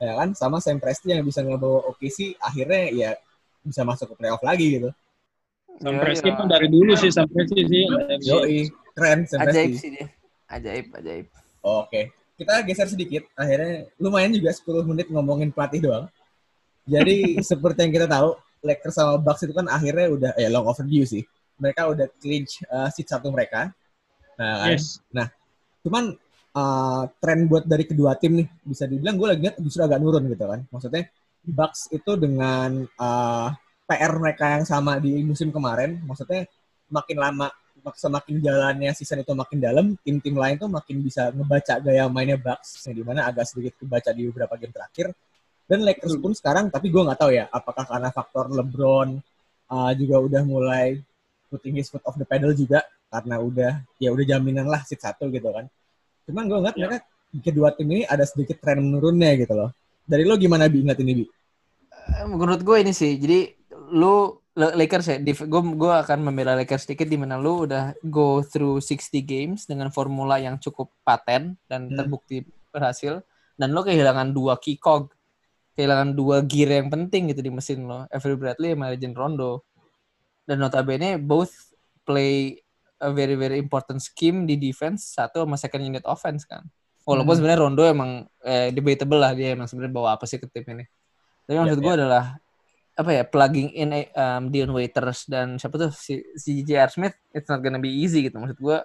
ya 0.00 0.16
kan 0.16 0.28
sama 0.32 0.58
Sam 0.64 0.80
Presti 0.80 1.12
yang 1.12 1.22
bisa 1.22 1.44
ngebawa 1.44 1.84
OKC 1.92 2.40
akhirnya 2.40 2.82
ya 2.90 3.10
bisa 3.60 3.84
masuk 3.84 4.16
ke 4.16 4.24
playoff 4.24 4.40
lagi 4.40 4.80
gitu. 4.80 4.90
Sam 5.80 5.96
ya, 5.96 6.00
Presti 6.00 6.28
ya. 6.32 6.44
dari 6.48 6.68
dulu 6.72 6.92
sih 6.96 7.12
Sam 7.12 7.28
Presti 7.28 7.60
sih. 7.68 7.84
Yoi, 8.24 8.58
keren 8.96 9.28
Sam 9.28 9.44
Presti. 9.44 9.60
Ajaib 9.60 9.72
sih 9.76 9.90
dia. 9.92 10.06
Ajaib, 10.50 10.86
ajaib. 10.96 11.26
Oh, 11.60 11.84
Oke, 11.84 11.92
okay. 11.92 12.04
kita 12.40 12.64
geser 12.64 12.88
sedikit. 12.88 13.22
Akhirnya 13.36 13.86
lumayan 14.00 14.32
juga 14.32 14.50
10 14.50 14.88
menit 14.88 15.06
ngomongin 15.12 15.52
pelatih 15.52 15.84
doang. 15.84 16.06
Jadi 16.88 17.36
seperti 17.50 17.84
yang 17.84 17.92
kita 17.92 18.08
tahu, 18.08 18.34
Lakers 18.64 18.96
sama 18.96 19.20
Bucks 19.20 19.44
itu 19.44 19.52
kan 19.52 19.68
akhirnya 19.68 20.08
udah 20.08 20.30
eh 20.40 20.48
long 20.48 20.64
overdue 20.64 21.04
sih. 21.04 21.22
Mereka 21.60 21.92
udah 21.92 22.08
clinch 22.16 22.64
uh, 22.72 22.88
seat 22.88 23.12
satu 23.12 23.28
mereka. 23.28 23.68
Nah, 24.40 24.64
kan? 24.64 24.72
yes. 24.72 25.04
nah, 25.12 25.28
cuman 25.84 26.16
uh, 26.54 27.02
tren 27.18 27.46
buat 27.46 27.64
dari 27.66 27.84
kedua 27.86 28.16
tim 28.18 28.42
nih 28.42 28.48
bisa 28.66 28.88
dibilang 28.88 29.16
gue 29.18 29.28
lagi 29.28 29.42
lihat 29.46 29.56
justru 29.62 29.82
agak 29.84 29.98
nurun 30.02 30.26
gitu 30.30 30.44
kan 30.46 30.60
maksudnya 30.70 31.04
Bucks 31.40 31.88
itu 31.88 32.12
dengan 32.20 32.84
uh, 33.00 33.48
PR 33.88 34.12
mereka 34.20 34.60
yang 34.60 34.64
sama 34.68 35.00
di 35.00 35.24
musim 35.24 35.48
kemarin 35.50 35.98
maksudnya 36.04 36.46
makin 36.90 37.16
lama 37.16 37.48
semakin 37.96 38.44
jalannya 38.44 38.92
season 38.92 39.24
itu 39.24 39.32
makin 39.32 39.56
dalam 39.56 39.86
tim-tim 40.04 40.36
lain 40.36 40.60
tuh 40.60 40.68
makin 40.68 41.00
bisa 41.00 41.32
ngebaca 41.32 41.80
gaya 41.80 42.04
mainnya 42.12 42.36
Bucks 42.36 42.84
yang 42.84 42.96
di 43.00 43.04
mana 43.06 43.24
agak 43.24 43.48
sedikit 43.48 43.80
kebaca 43.80 44.10
di 44.12 44.28
beberapa 44.28 44.54
game 44.60 44.74
terakhir 44.74 45.06
dan 45.64 45.86
Lakers 45.86 46.18
pun 46.20 46.34
sekarang 46.36 46.68
tapi 46.68 46.92
gue 46.92 47.00
nggak 47.00 47.18
tahu 47.18 47.32
ya 47.32 47.48
apakah 47.48 47.88
karena 47.88 48.10
faktor 48.12 48.52
LeBron 48.52 49.16
uh, 49.72 49.92
juga 49.96 50.16
udah 50.20 50.42
mulai 50.44 51.00
putting 51.50 51.74
his 51.76 51.90
foot 51.90 52.06
off 52.06 52.14
the 52.14 52.24
pedal 52.24 52.54
juga 52.54 52.86
karena 53.10 53.42
udah 53.42 53.72
ya 53.98 54.14
udah 54.14 54.24
jaminan 54.24 54.70
lah 54.70 54.80
seat 54.86 55.02
satu 55.02 55.26
gitu 55.34 55.50
kan 55.50 55.66
Cuman 56.30 56.46
gue 56.46 56.58
ngeliat 56.62 56.76
ya. 56.78 56.86
mereka 56.86 56.98
kedua 57.42 57.68
tim 57.74 57.90
ini 57.90 58.06
ada 58.06 58.22
sedikit 58.22 58.62
tren 58.62 58.78
menurunnya 58.78 59.34
gitu 59.34 59.54
loh. 59.58 59.74
Dari 60.06 60.22
lo 60.22 60.38
gimana 60.38 60.70
Bi 60.70 60.86
ngeliat 60.86 61.00
ini 61.02 61.12
Bi? 61.18 61.24
Eh, 62.14 62.26
menurut 62.30 62.62
gue 62.62 62.76
ini 62.78 62.94
sih, 62.94 63.18
jadi 63.18 63.50
lu 63.90 64.38
Lakers 64.54 65.06
ya, 65.14 65.16
gue 65.22 65.62
gue 65.78 65.92
akan 65.94 66.18
membela 66.26 66.58
Lakers 66.58 66.86
sedikit 66.86 67.06
di 67.06 67.18
mana 67.18 67.38
lu 67.38 67.66
udah 67.66 67.94
go 68.02 68.42
through 68.42 68.82
60 68.82 69.22
games 69.26 69.66
dengan 69.66 69.90
formula 69.94 70.38
yang 70.42 70.58
cukup 70.58 70.90
paten 71.06 71.54
dan 71.70 71.86
hmm. 71.86 71.96
terbukti 71.96 72.42
berhasil 72.70 73.22
dan 73.54 73.70
lo 73.70 73.86
kehilangan 73.86 74.34
dua 74.34 74.58
key 74.58 74.76
cog, 74.76 75.14
kehilangan 75.78 76.18
dua 76.18 76.42
gear 76.42 76.82
yang 76.82 76.90
penting 76.90 77.30
gitu 77.30 77.40
di 77.46 77.50
mesin 77.50 77.86
lo, 77.86 78.06
Avery 78.10 78.36
Bradley 78.36 78.74
sama 78.74 78.90
Legend 78.90 79.14
Rondo. 79.16 79.69
Dan 80.50 80.58
notabene 80.58 81.14
both 81.22 81.54
play 82.02 82.58
a 82.98 83.14
very 83.14 83.38
very 83.38 83.62
important 83.62 84.02
scheme 84.02 84.50
di 84.50 84.58
defense 84.58 85.14
satu 85.14 85.46
sama 85.46 85.54
second 85.54 85.86
unit 85.86 86.02
offense 86.02 86.42
kan. 86.42 86.66
Walaupun 87.06 87.32
hmm. 87.32 87.38
sebenarnya 87.38 87.60
Rondo 87.62 87.84
emang 87.86 88.26
eh, 88.42 88.74
debatable 88.74 89.22
lah 89.22 89.32
dia 89.32 89.54
emang 89.54 89.70
sebenarnya 89.70 89.94
bawa 89.94 90.08
apa 90.18 90.26
sih 90.26 90.42
ke 90.42 90.50
tim 90.50 90.66
ini. 90.74 90.84
Tapi 91.46 91.54
maksud 91.54 91.78
yeah, 91.78 91.86
gue 91.86 91.92
yeah. 91.94 91.98
adalah 92.02 92.24
apa 93.00 93.10
ya 93.16 93.24
plugging 93.24 93.72
in 93.72 93.96
um, 94.12 94.52
Dion 94.52 94.76
Waiters 94.76 95.24
dan 95.24 95.56
siapa 95.56 95.80
tuh 95.80 95.90
si, 95.94 96.20
si 96.36 96.60
J.R. 96.60 96.92
Smith 96.92 97.16
it's 97.32 97.48
not 97.48 97.64
gonna 97.64 97.80
be 97.80 97.88
easy 97.88 98.28
gitu 98.28 98.36
maksud 98.36 98.60
gue 98.60 98.78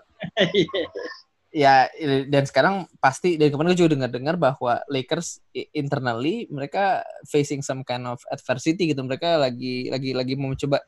ya 1.65 1.91
dan 2.31 2.47
sekarang 2.47 2.87
pasti 3.03 3.35
dan 3.35 3.51
kemarin 3.51 3.75
gue 3.75 3.79
juga 3.83 3.91
dengar-dengar 3.95 4.35
bahwa 4.39 4.79
Lakers 4.87 5.43
internally 5.75 6.47
mereka 6.47 7.03
facing 7.27 7.59
some 7.59 7.83
kind 7.83 8.07
of 8.07 8.23
adversity 8.31 8.87
gitu 8.91 9.03
mereka 9.03 9.35
lagi 9.35 9.91
lagi 9.91 10.15
lagi 10.15 10.33
mau 10.39 10.55
mencoba 10.55 10.79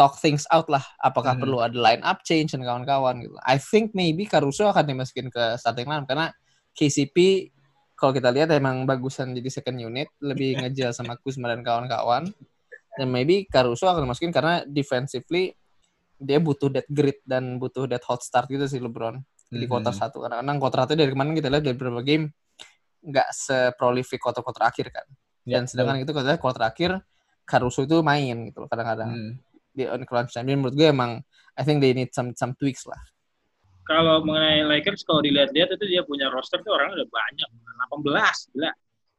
talk 0.00 0.16
things 0.16 0.48
out 0.48 0.64
lah. 0.72 0.80
Apakah 0.96 1.36
hmm. 1.36 1.44
perlu 1.44 1.60
ada 1.60 1.76
line 1.76 2.00
up 2.00 2.24
change 2.24 2.56
dan 2.56 2.64
kawan-kawan 2.64 3.20
gitu. 3.20 3.36
I 3.44 3.60
think 3.60 3.92
maybe 3.92 4.24
Caruso 4.24 4.72
akan 4.72 4.88
dimasukin 4.88 5.28
ke 5.28 5.60
starting 5.60 5.84
line 5.84 6.08
karena 6.08 6.32
KCP 6.72 7.50
kalau 8.00 8.16
kita 8.16 8.32
lihat 8.32 8.48
emang 8.56 8.88
bagusan 8.88 9.36
jadi 9.36 9.52
second 9.52 9.76
unit 9.76 10.08
lebih 10.24 10.56
ngejar 10.56 10.96
sama 10.96 11.20
Kuzma 11.20 11.52
dan 11.52 11.60
kawan-kawan. 11.60 12.32
Dan 12.96 13.08
maybe 13.12 13.44
Caruso 13.44 13.84
akan 13.84 14.08
masukin 14.08 14.32
karena 14.32 14.64
defensively 14.64 15.52
dia 16.16 16.40
butuh 16.40 16.72
that 16.72 16.88
grit 16.88 17.20
dan 17.28 17.60
butuh 17.60 17.84
that 17.84 18.00
hot 18.08 18.24
start 18.24 18.48
gitu 18.48 18.64
sih 18.64 18.80
LeBron. 18.80 19.20
Di 19.52 19.68
mm 19.68 19.68
-hmm. 19.68 19.92
satu. 19.92 20.24
Karena 20.24 20.40
kadang 20.40 20.56
quarter 20.56 20.80
satu 20.88 20.92
dari 20.96 21.12
kemarin 21.12 21.36
kita 21.36 21.52
lihat 21.52 21.64
dari 21.68 21.76
beberapa 21.76 22.00
game 22.00 22.32
nggak 23.04 23.28
seprolific 23.36 24.16
quarter 24.16 24.40
quarter 24.40 24.64
akhir 24.64 24.88
kan. 24.88 25.04
Dan 25.44 25.64
yeah, 25.64 25.68
sedangkan 25.68 26.00
yeah. 26.00 26.04
itu 26.08 26.12
kita 26.16 26.40
quarter 26.40 26.64
akhir 26.64 26.90
Caruso 27.44 27.84
itu 27.84 28.00
main 28.00 28.48
gitu 28.48 28.64
kadang-kadang. 28.64 29.12
Mm. 29.12 29.32
Di 29.70 29.86
on 29.86 30.02
crunch 30.06 30.34
time. 30.34 30.50
Menurut 30.50 30.74
gue 30.74 30.88
emang 30.90 31.22
I 31.56 31.62
think 31.62 31.82
they 31.82 31.94
need 31.94 32.10
some 32.14 32.34
some 32.34 32.54
tweaks 32.58 32.86
lah. 32.86 33.00
Kalau 33.86 34.22
mengenai 34.22 34.62
Lakers 34.62 35.02
kalau 35.02 35.18
dilihat-lihat 35.18 35.74
itu 35.74 35.84
dia 35.90 36.02
punya 36.06 36.30
roster 36.30 36.62
tuh 36.62 36.78
orang 36.78 36.94
udah 36.94 37.08
banyak. 37.10 37.48
18 37.90 38.54
gila. 38.54 38.70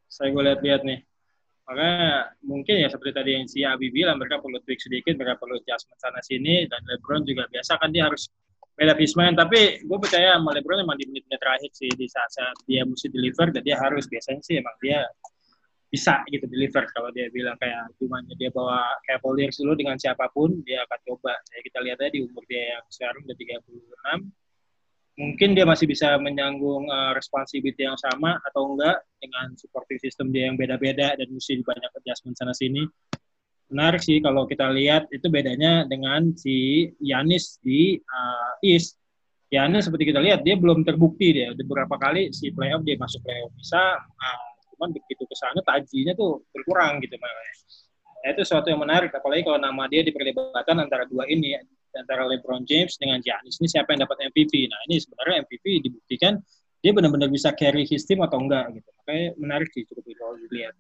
Saya 0.08 0.28
gue 0.32 0.44
lihat-lihat 0.48 0.82
nih. 0.88 1.00
Makanya 1.68 2.08
mungkin 2.44 2.76
ya 2.84 2.88
seperti 2.92 3.12
tadi 3.16 3.32
yang 3.36 3.46
si 3.48 3.64
Abi 3.64 3.92
bilang 3.92 4.20
mereka 4.20 4.40
perlu 4.40 4.60
tweak 4.64 4.80
sedikit 4.80 5.16
mereka 5.16 5.40
perlu 5.40 5.60
adjustment 5.60 6.00
sana 6.00 6.20
sini 6.24 6.68
dan 6.68 6.84
LeBron 6.84 7.24
juga 7.24 7.48
biasa 7.48 7.80
kan 7.80 7.92
dia 7.92 8.08
harus 8.08 8.28
beda 8.76 8.96
main. 8.98 9.36
Tapi 9.38 9.86
gue 9.86 9.98
percaya 10.02 10.40
sama 10.40 10.52
LeBron 10.58 10.84
emang 10.84 10.98
di 10.98 11.06
menit-menit 11.08 11.40
terakhir 11.40 11.72
sih 11.76 11.92
di 11.92 12.08
saat-saat 12.08 12.66
dia 12.66 12.82
mesti 12.88 13.08
deliver 13.12 13.52
dan 13.54 13.62
dia 13.62 13.78
harus. 13.78 14.08
Biasanya 14.10 14.42
sih 14.42 14.56
emang 14.60 14.76
dia 14.82 15.06
bisa 15.92 16.24
gitu 16.32 16.48
deliver 16.48 16.88
kalau 16.96 17.12
dia 17.12 17.28
bilang 17.36 17.60
kayak 17.60 17.92
gimana 18.00 18.32
dia 18.40 18.48
bawa 18.48 18.80
Cavaliers 19.04 19.60
dulu 19.60 19.76
dengan 19.76 20.00
siapa 20.00 20.32
pun 20.32 20.64
dia 20.64 20.88
akan 20.88 21.00
coba 21.04 21.36
ya 21.52 21.60
kita 21.68 21.84
lihat 21.84 21.98
aja 22.00 22.12
di 22.16 22.24
umur 22.24 22.48
dia 22.48 22.80
yang 22.80 22.84
sekarang 22.88 23.28
udah 23.28 23.36
36 23.36 24.32
mungkin 25.20 25.52
dia 25.52 25.68
masih 25.68 25.86
bisa 25.92 26.16
menyanggung 26.16 26.88
uh, 26.88 27.12
responsibility 27.12 27.84
yang 27.84 28.00
sama 28.00 28.40
atau 28.48 28.72
enggak 28.72 29.04
dengan 29.20 29.52
supporting 29.60 30.00
system 30.00 30.32
dia 30.32 30.48
yang 30.48 30.56
beda-beda 30.56 31.20
dan 31.20 31.28
mesti 31.28 31.60
banyak 31.60 31.92
adjustment 32.00 32.40
sana 32.40 32.56
sini. 32.56 32.88
Menarik 33.72 34.04
sih 34.04 34.20
kalau 34.20 34.48
kita 34.48 34.68
lihat 34.72 35.08
itu 35.12 35.28
bedanya 35.32 35.88
dengan 35.88 36.32
si 36.36 36.88
Yanis 37.00 37.60
di 37.64 38.00
uh, 38.00 38.64
East. 38.64 39.00
Yanis 39.52 39.92
seperti 39.92 40.12
kita 40.12 40.24
lihat 40.24 40.48
dia 40.48 40.56
belum 40.56 40.88
terbukti 40.88 41.36
dia. 41.36 41.52
Beberapa 41.56 42.00
kali 42.00 42.32
si 42.32 42.52
playoff 42.56 42.84
dia 42.88 42.96
masuk 42.96 43.20
playoff 43.24 43.52
bisa, 43.56 44.00
uh, 44.00 44.51
cuman 44.82 44.98
begitu 44.98 45.30
ke 45.30 45.36
sana 45.38 45.62
tajinya 45.62 46.18
tuh 46.18 46.42
berkurang 46.50 46.98
gitu 47.06 47.14
makanya. 47.22 47.54
Nah, 48.22 48.30
itu 48.34 48.42
sesuatu 48.42 48.74
yang 48.74 48.82
menarik 48.82 49.14
apalagi 49.14 49.46
kalau 49.46 49.62
nama 49.62 49.86
dia 49.86 50.02
diperdebatkan 50.02 50.74
antara 50.82 51.06
dua 51.06 51.30
ini 51.30 51.54
antara 51.94 52.26
LeBron 52.26 52.66
James 52.66 52.98
dengan 52.98 53.22
Giannis 53.22 53.62
ini 53.62 53.70
siapa 53.70 53.94
yang 53.94 54.10
dapat 54.10 54.34
MVP. 54.34 54.66
Nah 54.66 54.80
ini 54.90 54.98
sebenarnya 54.98 55.46
MVP 55.46 55.66
dibuktikan 55.86 56.34
dia 56.82 56.92
benar-benar 56.98 57.30
bisa 57.30 57.54
carry 57.54 57.86
his 57.86 58.10
team 58.10 58.26
atau 58.26 58.42
enggak 58.42 58.74
gitu. 58.74 58.90
Makanya 59.06 59.26
menarik 59.38 59.70
sih 59.70 59.86
cukup 59.86 60.02
kalau 60.18 60.34
dilihat. 60.50 60.74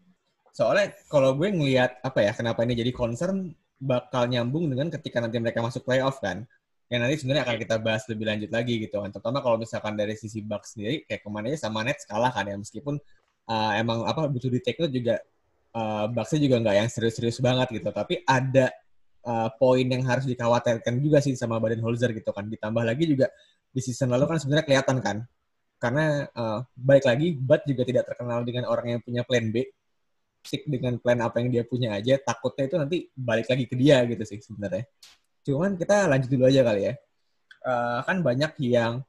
Soalnya 0.49 0.97
kalau 1.05 1.37
gue 1.37 1.47
ngelihat 1.53 2.01
apa 2.01 2.19
ya 2.25 2.33
kenapa 2.33 2.65
ini 2.65 2.73
jadi 2.73 2.89
concern 2.89 3.53
bakal 3.77 4.25
nyambung 4.25 4.65
dengan 4.65 4.89
ketika 4.89 5.21
nanti 5.21 5.37
mereka 5.37 5.61
masuk 5.61 5.85
playoff 5.85 6.17
kan. 6.17 6.49
Yang 6.91 6.99
nanti 7.07 7.15
sebenarnya 7.23 7.43
akan 7.47 7.57
kita 7.63 7.75
bahas 7.79 8.03
lebih 8.11 8.25
lanjut 8.27 8.51
lagi 8.51 8.73
gitu 8.81 8.99
kan. 8.99 9.09
Terutama 9.13 9.39
kalau 9.39 9.57
misalkan 9.61 9.93
dari 9.95 10.17
sisi 10.17 10.43
Bucks 10.43 10.75
sendiri 10.75 11.07
kayak 11.07 11.23
ke 11.23 11.29
mana 11.31 11.53
aja 11.53 11.69
sama 11.69 11.87
Nets 11.87 12.03
kalah 12.03 12.33
kan 12.33 12.49
ya 12.49 12.57
meskipun 12.59 12.99
uh, 13.47 13.71
emang 13.77 14.05
apa 14.05 14.27
butuh 14.29 14.51
di 14.51 14.59
take 14.61 14.85
juga 14.91 15.21
uh, 15.73 16.05
Bucks-nya 16.11 16.39
juga 16.45 16.55
nggak 16.61 16.75
yang 16.75 16.89
serius-serius 16.91 17.39
banget 17.39 17.67
gitu. 17.81 17.89
Tapi 17.89 18.21
ada 18.27 18.69
uh, 19.25 19.49
poin 19.55 19.85
yang 19.85 20.03
harus 20.05 20.27
dikhawatirkan 20.27 20.99
juga 20.99 21.23
sih 21.23 21.33
sama 21.37 21.57
Baden 21.57 21.81
Holzer 21.81 22.11
gitu 22.13 22.31
kan. 22.35 22.47
Ditambah 22.47 22.83
lagi 22.83 23.03
juga 23.07 23.31
di 23.71 23.79
season 23.79 24.11
lalu 24.11 24.27
kan 24.27 24.37
sebenarnya 24.41 24.65
kelihatan 24.67 24.97
kan. 24.99 25.17
Karena 25.81 26.29
uh, 26.37 26.61
baik 26.77 27.09
lagi, 27.09 27.33
Bud 27.33 27.65
juga 27.65 27.83
tidak 27.87 28.03
terkenal 28.13 28.45
dengan 28.45 28.69
orang 28.69 28.97
yang 28.97 29.01
punya 29.01 29.25
plan 29.25 29.49
B. 29.49 29.65
Stick 30.41 30.65
dengan 30.65 30.97
plan 30.97 31.21
apa 31.21 31.37
yang 31.37 31.53
dia 31.53 31.63
punya 31.65 31.93
aja, 31.93 32.17
takutnya 32.17 32.65
itu 32.65 32.75
nanti 32.81 32.97
balik 33.13 33.45
lagi 33.45 33.69
ke 33.69 33.77
dia 33.77 34.01
gitu 34.09 34.25
sih 34.25 34.41
sebenarnya. 34.41 34.89
Cuman 35.45 35.77
kita 35.77 36.09
lanjut 36.09 36.29
dulu 36.33 36.49
aja 36.49 36.61
kali 36.65 36.81
ya. 36.89 36.93
Uh, 37.61 38.01
kan 38.01 38.25
banyak 38.25 38.57
yang 38.65 39.05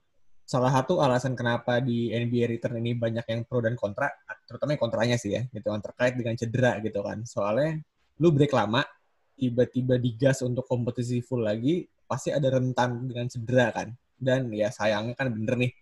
salah 0.53 0.69
satu 0.69 1.01
alasan 1.01 1.33
kenapa 1.33 1.81
di 1.81 2.13
NBA 2.13 2.53
return 2.53 2.77
ini 2.85 2.93
banyak 2.93 3.25
yang 3.25 3.41
pro 3.49 3.65
dan 3.65 3.73
kontra, 3.73 4.13
terutama 4.45 4.77
yang 4.77 4.83
kontranya 4.85 5.17
sih 5.17 5.33
ya, 5.33 5.49
gitu 5.49 5.73
kan 5.73 5.81
terkait 5.81 6.13
dengan 6.13 6.37
cedera 6.37 6.77
gitu 6.85 7.01
kan. 7.01 7.25
Soalnya 7.25 7.81
lu 8.21 8.29
break 8.37 8.53
lama, 8.53 8.85
tiba-tiba 9.33 9.97
digas 9.97 10.45
untuk 10.45 10.69
kompetisi 10.69 11.25
full 11.25 11.41
lagi, 11.41 11.89
pasti 12.05 12.29
ada 12.37 12.53
rentan 12.53 13.09
dengan 13.09 13.33
cedera 13.33 13.73
kan. 13.73 13.89
Dan 14.13 14.53
ya 14.53 14.69
sayangnya 14.69 15.17
kan 15.17 15.33
bener 15.33 15.57
nih, 15.57 15.73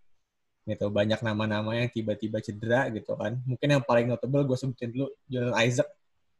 gitu 0.70 0.86
banyak 0.86 1.18
nama-nama 1.18 1.74
yang 1.74 1.90
tiba-tiba 1.90 2.38
cedera 2.38 2.86
gitu 2.94 3.18
kan. 3.18 3.42
Mungkin 3.42 3.66
yang 3.74 3.82
paling 3.82 4.06
notable 4.06 4.46
gue 4.46 4.54
sebutin 4.54 4.94
dulu 4.94 5.10
Jordan 5.26 5.58
Isaac 5.66 5.90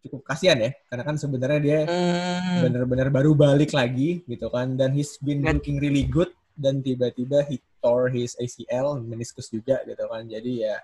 cukup 0.01 0.25
kasihan 0.25 0.57
ya 0.57 0.73
karena 0.89 1.05
kan 1.05 1.17
sebenarnya 1.21 1.61
dia 1.61 1.79
hmm. 1.85 2.65
bener-bener 2.65 3.13
baru 3.13 3.37
balik 3.37 3.77
lagi 3.77 4.25
gitu 4.25 4.49
kan 4.49 4.73
dan 4.73 4.97
he's 4.97 5.21
been 5.21 5.45
looking 5.45 5.77
really 5.77 6.09
good 6.09 6.33
dan 6.57 6.81
tiba-tiba 6.81 7.45
he 7.53 7.61
tore 7.81 8.13
his 8.13 8.37
ACL 8.37 9.01
meniskus 9.01 9.49
juga 9.49 9.81
gitu 9.89 10.05
kan. 10.07 10.23
Jadi 10.29 10.69
ya 10.69 10.77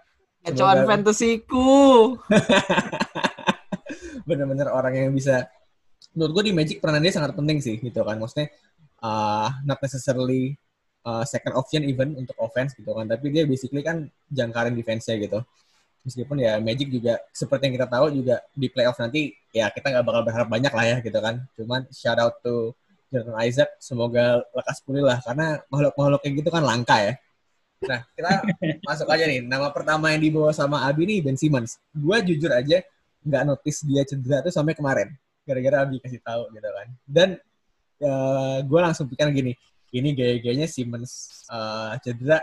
Kecoan 0.46 0.86
fantasiku. 0.86 1.66
Bener-bener 4.28 4.70
orang 4.70 4.94
yang 4.94 5.10
bisa 5.10 5.50
menurut 6.14 6.40
gue 6.40 6.44
di 6.50 6.54
Magic 6.54 6.76
peranan 6.78 7.02
dia 7.02 7.14
sangat 7.14 7.34
penting 7.34 7.58
sih 7.58 7.82
gitu 7.82 8.00
kan. 8.06 8.16
Maksudnya 8.16 8.54
uh, 9.02 9.50
not 9.66 9.82
necessarily 9.82 10.54
uh, 11.02 11.26
second 11.26 11.58
option 11.58 11.82
even 11.82 12.14
untuk 12.14 12.38
offense 12.38 12.78
gitu 12.78 12.94
kan. 12.94 13.10
Tapi 13.10 13.26
dia 13.34 13.42
basically 13.42 13.82
kan 13.82 14.06
jangkarin 14.30 14.78
defense-nya 14.78 15.18
gitu. 15.18 15.42
Meskipun 16.06 16.38
ya 16.38 16.62
Magic 16.62 16.94
juga 16.94 17.18
seperti 17.34 17.66
yang 17.66 17.74
kita 17.82 17.88
tahu 17.90 18.06
juga 18.14 18.38
di 18.54 18.70
playoff 18.70 19.02
nanti 19.02 19.34
ya 19.50 19.74
kita 19.74 19.90
nggak 19.90 20.06
bakal 20.06 20.22
berharap 20.22 20.46
banyak 20.46 20.70
lah 20.70 20.86
ya 20.86 20.96
gitu 21.02 21.18
kan. 21.18 21.42
Cuman 21.58 21.90
shout 21.90 22.22
out 22.22 22.38
to 22.46 22.70
Jordan 23.12 23.36
Isaac 23.46 23.70
semoga 23.78 24.42
lekas 24.50 24.78
pulih 24.82 25.06
lah 25.06 25.18
karena 25.22 25.62
makhluk-makhluk 25.70 26.20
kayak 26.22 26.34
gitu 26.42 26.48
kan 26.50 26.62
langka 26.66 26.96
ya. 26.98 27.12
Nah 27.86 28.00
kita 28.16 28.30
masuk 28.88 29.08
aja 29.10 29.24
nih 29.28 29.40
nama 29.44 29.70
pertama 29.70 30.10
yang 30.10 30.22
dibawa 30.22 30.50
sama 30.50 30.82
Abi 30.86 31.06
nih 31.06 31.22
Ben 31.22 31.38
Simmons. 31.38 31.78
Gue 31.94 32.18
jujur 32.26 32.50
aja 32.50 32.82
nggak 33.26 33.42
notice 33.46 33.82
dia 33.82 34.02
cedera 34.06 34.42
tuh 34.42 34.54
sampai 34.54 34.74
kemarin 34.74 35.10
gara-gara 35.46 35.86
Abi 35.86 36.02
kasih 36.02 36.20
tahu 36.22 36.50
gitu 36.50 36.68
kan. 36.70 36.88
Dan 37.06 37.28
uh, 38.02 38.06
eh, 38.06 38.58
gue 38.66 38.80
langsung 38.82 39.06
pikir 39.06 39.30
gini 39.30 39.54
ini 39.94 40.12
gaya-gayanya 40.12 40.66
Simmons 40.66 41.44
uh, 41.48 41.94
cedera 42.02 42.42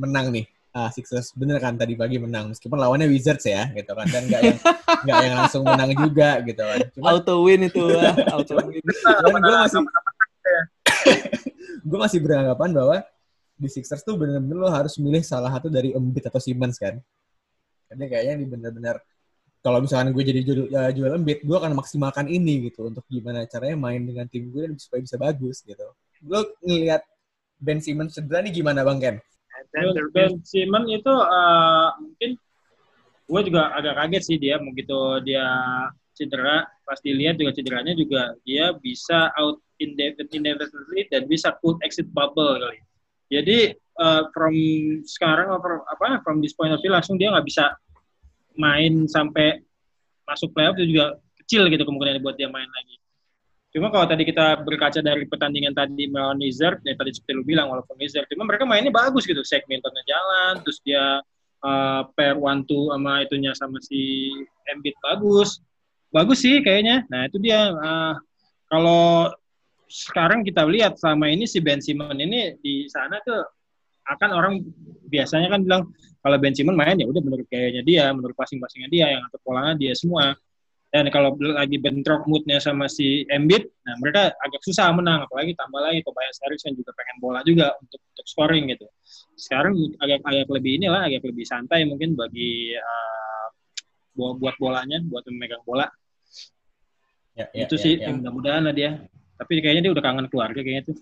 menang 0.00 0.32
nih 0.32 0.48
uh, 0.74 0.90
Sixers 0.90 1.34
bener 1.34 1.58
kan 1.58 1.74
tadi 1.74 1.98
pagi 1.98 2.18
menang. 2.18 2.54
Meskipun 2.54 2.78
lawannya 2.78 3.10
Wizards 3.10 3.46
ya 3.46 3.70
gitu 3.74 3.92
kan. 3.92 4.06
Dan 4.06 4.30
nggak 4.30 4.42
yang 4.42 4.58
nggak 5.06 5.18
yang 5.26 5.34
langsung 5.44 5.62
menang 5.66 5.90
juga 5.94 6.40
gitu 6.46 6.62
kan. 6.62 6.78
Cuma, 6.94 7.04
auto 7.14 7.34
win 7.42 7.66
itu 7.66 7.82
lah 7.86 8.14
auto 8.34 8.54
win. 8.66 8.82
gue 8.82 9.56
masih 9.56 9.80
gue 11.90 11.98
masih 11.98 12.18
beranggapan 12.22 12.70
bahwa 12.74 12.96
di 13.60 13.68
Sixers 13.68 14.00
tuh 14.00 14.16
bener-bener 14.16 14.56
lo 14.56 14.72
harus 14.72 14.96
milih 14.96 15.20
salah 15.20 15.52
satu 15.52 15.68
dari 15.68 15.92
Embiid 15.92 16.32
atau 16.32 16.40
Simmons 16.40 16.80
kan. 16.80 16.96
Karena 17.90 18.04
kayaknya 18.06 18.32
ini 18.40 18.46
bener-bener 18.48 18.96
kalau 19.60 19.84
misalkan 19.84 20.16
gue 20.16 20.24
jadi 20.24 20.40
jual, 20.40 20.72
uh, 20.72 20.88
jual 20.88 21.20
Embiid, 21.20 21.44
gue 21.44 21.56
akan 21.56 21.76
maksimalkan 21.76 22.32
ini 22.32 22.72
gitu. 22.72 22.88
Untuk 22.88 23.04
gimana 23.12 23.44
caranya 23.44 23.76
main 23.76 24.00
dengan 24.00 24.24
tim 24.24 24.48
gue 24.48 24.72
dan 24.72 24.80
supaya 24.80 25.04
bisa 25.04 25.20
bagus 25.20 25.60
gitu. 25.60 25.84
Lo 26.24 26.56
ngelihat 26.64 27.04
Ben 27.60 27.84
Simmons 27.84 28.16
cedera 28.16 28.40
nih 28.40 28.56
gimana 28.56 28.80
Bang 28.80 28.96
Ken? 28.96 29.20
Ben 30.10 30.42
Simmons 30.42 30.88
itu 30.90 31.14
uh, 31.14 31.94
mungkin 32.02 32.30
gue 33.30 33.40
juga 33.46 33.70
agak 33.78 33.94
kaget 33.94 34.22
sih 34.26 34.36
dia 34.42 34.58
begitu 34.58 34.98
dia 35.22 35.46
cedera, 36.20 36.68
pasti 36.84 37.16
lihat 37.16 37.40
juga 37.40 37.56
cederanya 37.56 37.96
juga 37.96 38.36
dia 38.44 38.76
bisa 38.76 39.32
out 39.40 39.62
indefinitely 39.80 41.08
dan 41.08 41.24
bisa 41.24 41.56
put 41.64 41.80
exit 41.80 42.04
bubble 42.12 42.60
kali. 42.60 42.84
Jadi 43.32 43.72
uh, 43.96 44.28
from 44.36 44.52
sekarang 45.08 45.48
from, 45.64 45.80
apa 45.88 46.20
from 46.20 46.44
this 46.44 46.52
point 46.52 46.76
of 46.76 46.82
view 46.84 46.92
langsung 46.92 47.16
dia 47.16 47.32
nggak 47.32 47.48
bisa 47.48 47.72
main 48.60 49.08
sampai 49.08 49.64
masuk 50.28 50.52
playoff 50.52 50.76
itu 50.76 50.92
juga 50.92 51.16
kecil 51.40 51.72
gitu 51.72 51.88
kemungkinan 51.88 52.20
buat 52.20 52.36
dia 52.36 52.52
main 52.52 52.68
lagi. 52.68 52.99
Cuma 53.70 53.86
kalau 53.94 54.02
tadi 54.02 54.26
kita 54.26 54.66
berkaca 54.66 54.98
dari 54.98 55.30
pertandingan 55.30 55.70
tadi 55.70 56.10
melawan 56.10 56.42
Wizard, 56.42 56.82
ya 56.82 56.98
tadi 56.98 57.14
seperti 57.14 57.38
lu 57.38 57.46
bilang 57.46 57.70
walaupun 57.70 57.94
Wizard, 58.02 58.26
cuma 58.26 58.42
mereka 58.42 58.66
mainnya 58.66 58.90
bagus 58.90 59.22
gitu, 59.22 59.46
segmenternya 59.46 60.02
jalan, 60.10 60.58
terus 60.66 60.82
dia 60.82 61.22
uh, 61.62 62.02
pair 62.18 62.34
one 62.34 62.66
two 62.66 62.90
sama 62.90 63.22
itunya 63.22 63.54
sama 63.54 63.78
si 63.78 64.34
Embiid 64.66 64.98
bagus, 64.98 65.62
bagus 66.10 66.42
sih 66.42 66.58
kayaknya. 66.66 67.06
Nah 67.06 67.30
itu 67.30 67.38
dia 67.38 67.70
uh, 67.70 68.18
kalau 68.66 69.30
sekarang 69.86 70.42
kita 70.42 70.66
lihat 70.66 70.98
selama 70.98 71.30
ini 71.30 71.46
si 71.46 71.62
Ben 71.62 71.78
Simmons 71.78 72.18
ini 72.18 72.58
di 72.58 72.90
sana 72.90 73.22
tuh 73.22 73.42
akan 74.10 74.30
orang 74.34 74.54
biasanya 75.06 75.46
kan 75.46 75.62
bilang 75.62 75.82
kalau 76.18 76.36
Ben 76.42 76.58
Simmons 76.58 76.74
main 76.74 76.98
ya 76.98 77.06
udah 77.06 77.22
menurut 77.22 77.46
kayaknya 77.46 77.86
dia, 77.86 78.04
menurut 78.10 78.34
passing-passingnya 78.34 78.90
dia, 78.90 79.06
yang 79.14 79.22
atur 79.30 79.38
polanya 79.46 79.78
dia 79.78 79.94
semua. 79.94 80.34
Dan 80.90 81.06
kalau 81.14 81.38
lagi 81.38 81.78
bentrok 81.78 82.26
moodnya 82.26 82.58
sama 82.58 82.90
si 82.90 83.22
Embiid, 83.30 83.62
nah 83.86 83.94
mereka 84.02 84.34
agak 84.42 84.58
susah 84.66 84.90
menang. 84.90 85.22
Apalagi 85.22 85.54
tambah 85.54 85.78
lagi 85.78 86.02
Tobias 86.02 86.42
Harris 86.42 86.66
yang 86.66 86.74
juga 86.74 86.90
pengen 86.98 87.16
bola 87.22 87.40
juga 87.46 87.78
untuk 87.78 88.02
untuk 88.02 88.26
scoring 88.26 88.74
gitu. 88.74 88.90
Sekarang 89.38 89.78
agak 90.02 90.18
agak 90.26 90.50
lebih 90.50 90.82
inilah, 90.82 91.06
agak 91.06 91.22
lebih 91.30 91.46
santai 91.46 91.86
mungkin 91.86 92.18
bagi 92.18 92.74
uh, 92.74 93.46
buat 94.18 94.58
bolanya, 94.58 94.98
buat 95.06 95.22
memegang 95.30 95.62
bola. 95.62 95.86
Ya, 97.38 97.46
ya, 97.54 97.70
itu 97.70 97.78
ya, 97.78 97.82
sih 97.86 97.94
ya. 98.02 98.10
mudah-mudahan 98.10 98.66
lah 98.66 98.74
dia. 98.74 98.98
Tapi 99.38 99.62
kayaknya 99.62 99.86
dia 99.86 99.92
udah 99.94 100.04
kangen 100.04 100.26
keluarga 100.26 100.58
kayaknya 100.58 100.90
tuh. 100.90 100.96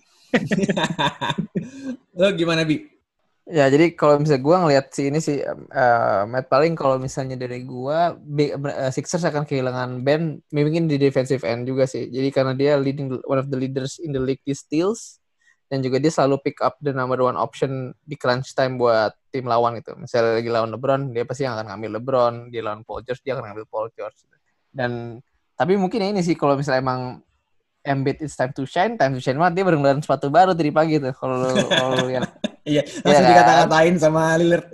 Lo 2.20 2.28
gimana 2.36 2.68
bi? 2.68 2.97
Ya, 3.48 3.64
jadi 3.72 3.96
kalau 3.96 4.20
misalnya 4.20 4.44
gue 4.44 4.56
ngelihat 4.60 4.86
si 4.92 5.08
ini 5.08 5.24
sih, 5.24 5.40
uh, 5.48 6.28
Matt 6.28 6.52
paling 6.52 6.76
kalau 6.76 7.00
misalnya 7.00 7.32
dari 7.32 7.64
gue, 7.64 7.98
uh, 8.12 8.90
Sixers 8.92 9.24
akan 9.24 9.48
kehilangan 9.48 10.04
Ben, 10.04 10.44
mungkin 10.52 10.84
di 10.84 11.00
defensive 11.00 11.40
end 11.48 11.64
juga 11.64 11.88
sih. 11.88 12.12
Jadi 12.12 12.28
karena 12.28 12.52
dia 12.52 12.76
leading 12.76 13.08
one 13.24 13.40
of 13.40 13.48
the 13.48 13.56
leaders 13.56 13.96
in 14.04 14.12
the 14.12 14.20
league 14.20 14.44
di 14.44 14.52
steals, 14.52 15.16
dan 15.72 15.80
juga 15.80 15.96
dia 15.96 16.12
selalu 16.12 16.44
pick 16.44 16.60
up 16.60 16.76
the 16.84 16.92
number 16.92 17.24
one 17.24 17.40
option 17.40 17.96
di 18.04 18.20
crunch 18.20 18.52
time 18.52 18.76
buat 18.76 19.16
tim 19.32 19.48
lawan 19.48 19.80
gitu. 19.80 19.96
Misalnya 19.96 20.44
lagi 20.44 20.50
lawan 20.52 20.68
LeBron, 20.76 21.00
dia 21.16 21.24
pasti 21.24 21.48
akan 21.48 21.72
ngambil 21.72 21.90
LeBron, 22.04 22.34
dia 22.52 22.60
lawan 22.60 22.84
Paul 22.84 23.00
George, 23.00 23.24
dia 23.24 23.32
akan 23.32 23.48
ngambil 23.48 23.64
Paul 23.72 23.88
George. 23.96 24.28
Dan 24.68 25.24
tapi 25.56 25.80
mungkin 25.80 26.04
ini 26.04 26.20
sih 26.20 26.36
kalau 26.36 26.52
misalnya 26.52 26.84
emang 26.84 27.00
Embiid 27.80 28.20
it's 28.20 28.36
time 28.36 28.52
to 28.52 28.68
shine, 28.68 29.00
time 29.00 29.16
to 29.16 29.24
shine 29.24 29.40
banget 29.40 29.56
dia 29.56 29.64
baru 29.64 29.80
sepatu 30.04 30.28
baru 30.28 30.52
tadi 30.52 30.68
pagi 30.68 31.00
tuh 31.00 31.16
kalau 31.16 31.48
kalau 31.72 31.96
lihat 32.04 32.28
Iya, 32.68 32.82
iya, 32.84 33.00
langsung 33.00 33.24
ya, 33.24 33.30
dikata-katain 33.32 33.94
sama 33.96 34.36
Lillard. 34.36 34.68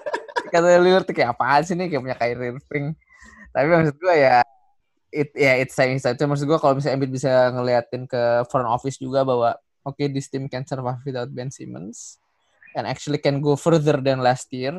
Kata 0.54 0.66
Lillard 0.78 1.06
tuh 1.06 1.14
kayak 1.18 1.34
apaan 1.34 1.62
sih 1.66 1.74
nih, 1.74 1.90
kayak 1.90 2.02
punya 2.06 2.16
Kyrie 2.16 2.50
Irving. 2.54 2.86
Tapi 3.50 3.66
maksud 3.66 3.96
gue 3.98 4.14
ya, 4.14 4.38
it, 5.10 5.28
ya 5.34 5.52
it's 5.58 5.74
saying 5.74 5.98
itu 5.98 6.24
maksud 6.26 6.46
gue 6.46 6.58
kalau 6.62 6.78
misalnya 6.78 7.02
Embiid 7.02 7.12
bisa 7.12 7.50
ngeliatin 7.50 8.06
ke 8.06 8.46
front 8.46 8.70
office 8.70 8.96
juga 8.96 9.26
bahwa 9.26 9.58
oke 9.82 9.98
okay, 9.98 10.06
this 10.06 10.30
team 10.30 10.46
can 10.46 10.62
survive 10.62 11.02
without 11.02 11.30
Ben 11.34 11.50
Simmons 11.50 12.22
and 12.78 12.86
actually 12.86 13.18
can 13.18 13.42
go 13.42 13.58
further 13.58 13.98
than 13.98 14.22
last 14.22 14.46
year 14.54 14.78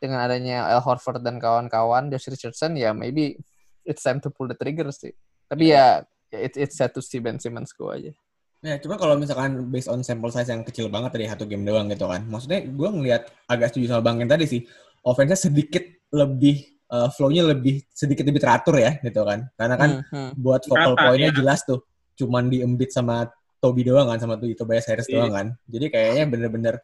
dengan 0.00 0.24
adanya 0.24 0.64
Al 0.64 0.80
Horford 0.80 1.20
dan 1.20 1.36
kawan-kawan 1.36 2.08
Josh 2.08 2.32
Richardson 2.32 2.72
ya 2.72 2.96
maybe 2.96 3.36
it's 3.84 4.00
time 4.00 4.16
to 4.24 4.32
pull 4.32 4.48
the 4.48 4.56
trigger 4.56 4.88
sih. 4.88 5.12
Tapi 5.44 5.76
ya 5.76 6.00
it, 6.32 6.56
it's 6.56 6.80
sad 6.80 6.96
to 6.96 7.04
see 7.04 7.20
Ben 7.20 7.36
Simmons 7.36 7.76
go 7.76 7.92
aja 7.92 8.16
Ya, 8.60 8.76
cuma 8.76 9.00
kalau 9.00 9.16
misalkan 9.16 9.72
based 9.72 9.88
on 9.88 10.04
sample 10.04 10.28
size 10.28 10.52
yang 10.52 10.60
kecil 10.60 10.92
banget 10.92 11.16
dari 11.16 11.24
satu 11.24 11.48
game 11.48 11.64
doang 11.64 11.88
gitu 11.88 12.04
kan. 12.04 12.28
Maksudnya 12.28 12.60
gue 12.68 12.88
ngelihat 12.92 13.22
agak 13.48 13.72
setuju 13.72 13.96
sama 13.96 14.04
Bang 14.04 14.20
yang 14.20 14.28
tadi 14.28 14.44
sih. 14.44 14.60
Offense-nya 15.00 15.48
sedikit 15.48 15.80
lebih 16.12 16.68
uh, 16.92 17.08
flow-nya 17.08 17.48
lebih 17.48 17.80
sedikit 17.88 18.28
lebih 18.28 18.44
teratur 18.44 18.76
ya 18.76 19.00
gitu 19.00 19.24
kan. 19.24 19.48
Karena 19.56 19.74
kan 19.80 19.90
hmm, 20.04 20.12
hmm. 20.12 20.30
buat 20.36 20.62
focal 20.68 20.92
point-nya 20.92 21.32
ya. 21.32 21.36
jelas 21.40 21.64
tuh. 21.64 21.80
Cuman 22.20 22.52
diembit 22.52 22.92
sama 22.92 23.32
Toby 23.64 23.80
doang 23.80 24.12
kan 24.12 24.20
sama 24.20 24.36
tuh 24.36 24.52
Tobias 24.52 24.84
Harris 24.92 25.08
yeah. 25.08 25.24
doang 25.24 25.32
kan. 25.32 25.46
Jadi 25.64 25.86
kayaknya 25.88 26.24
bener-bener 26.28 26.74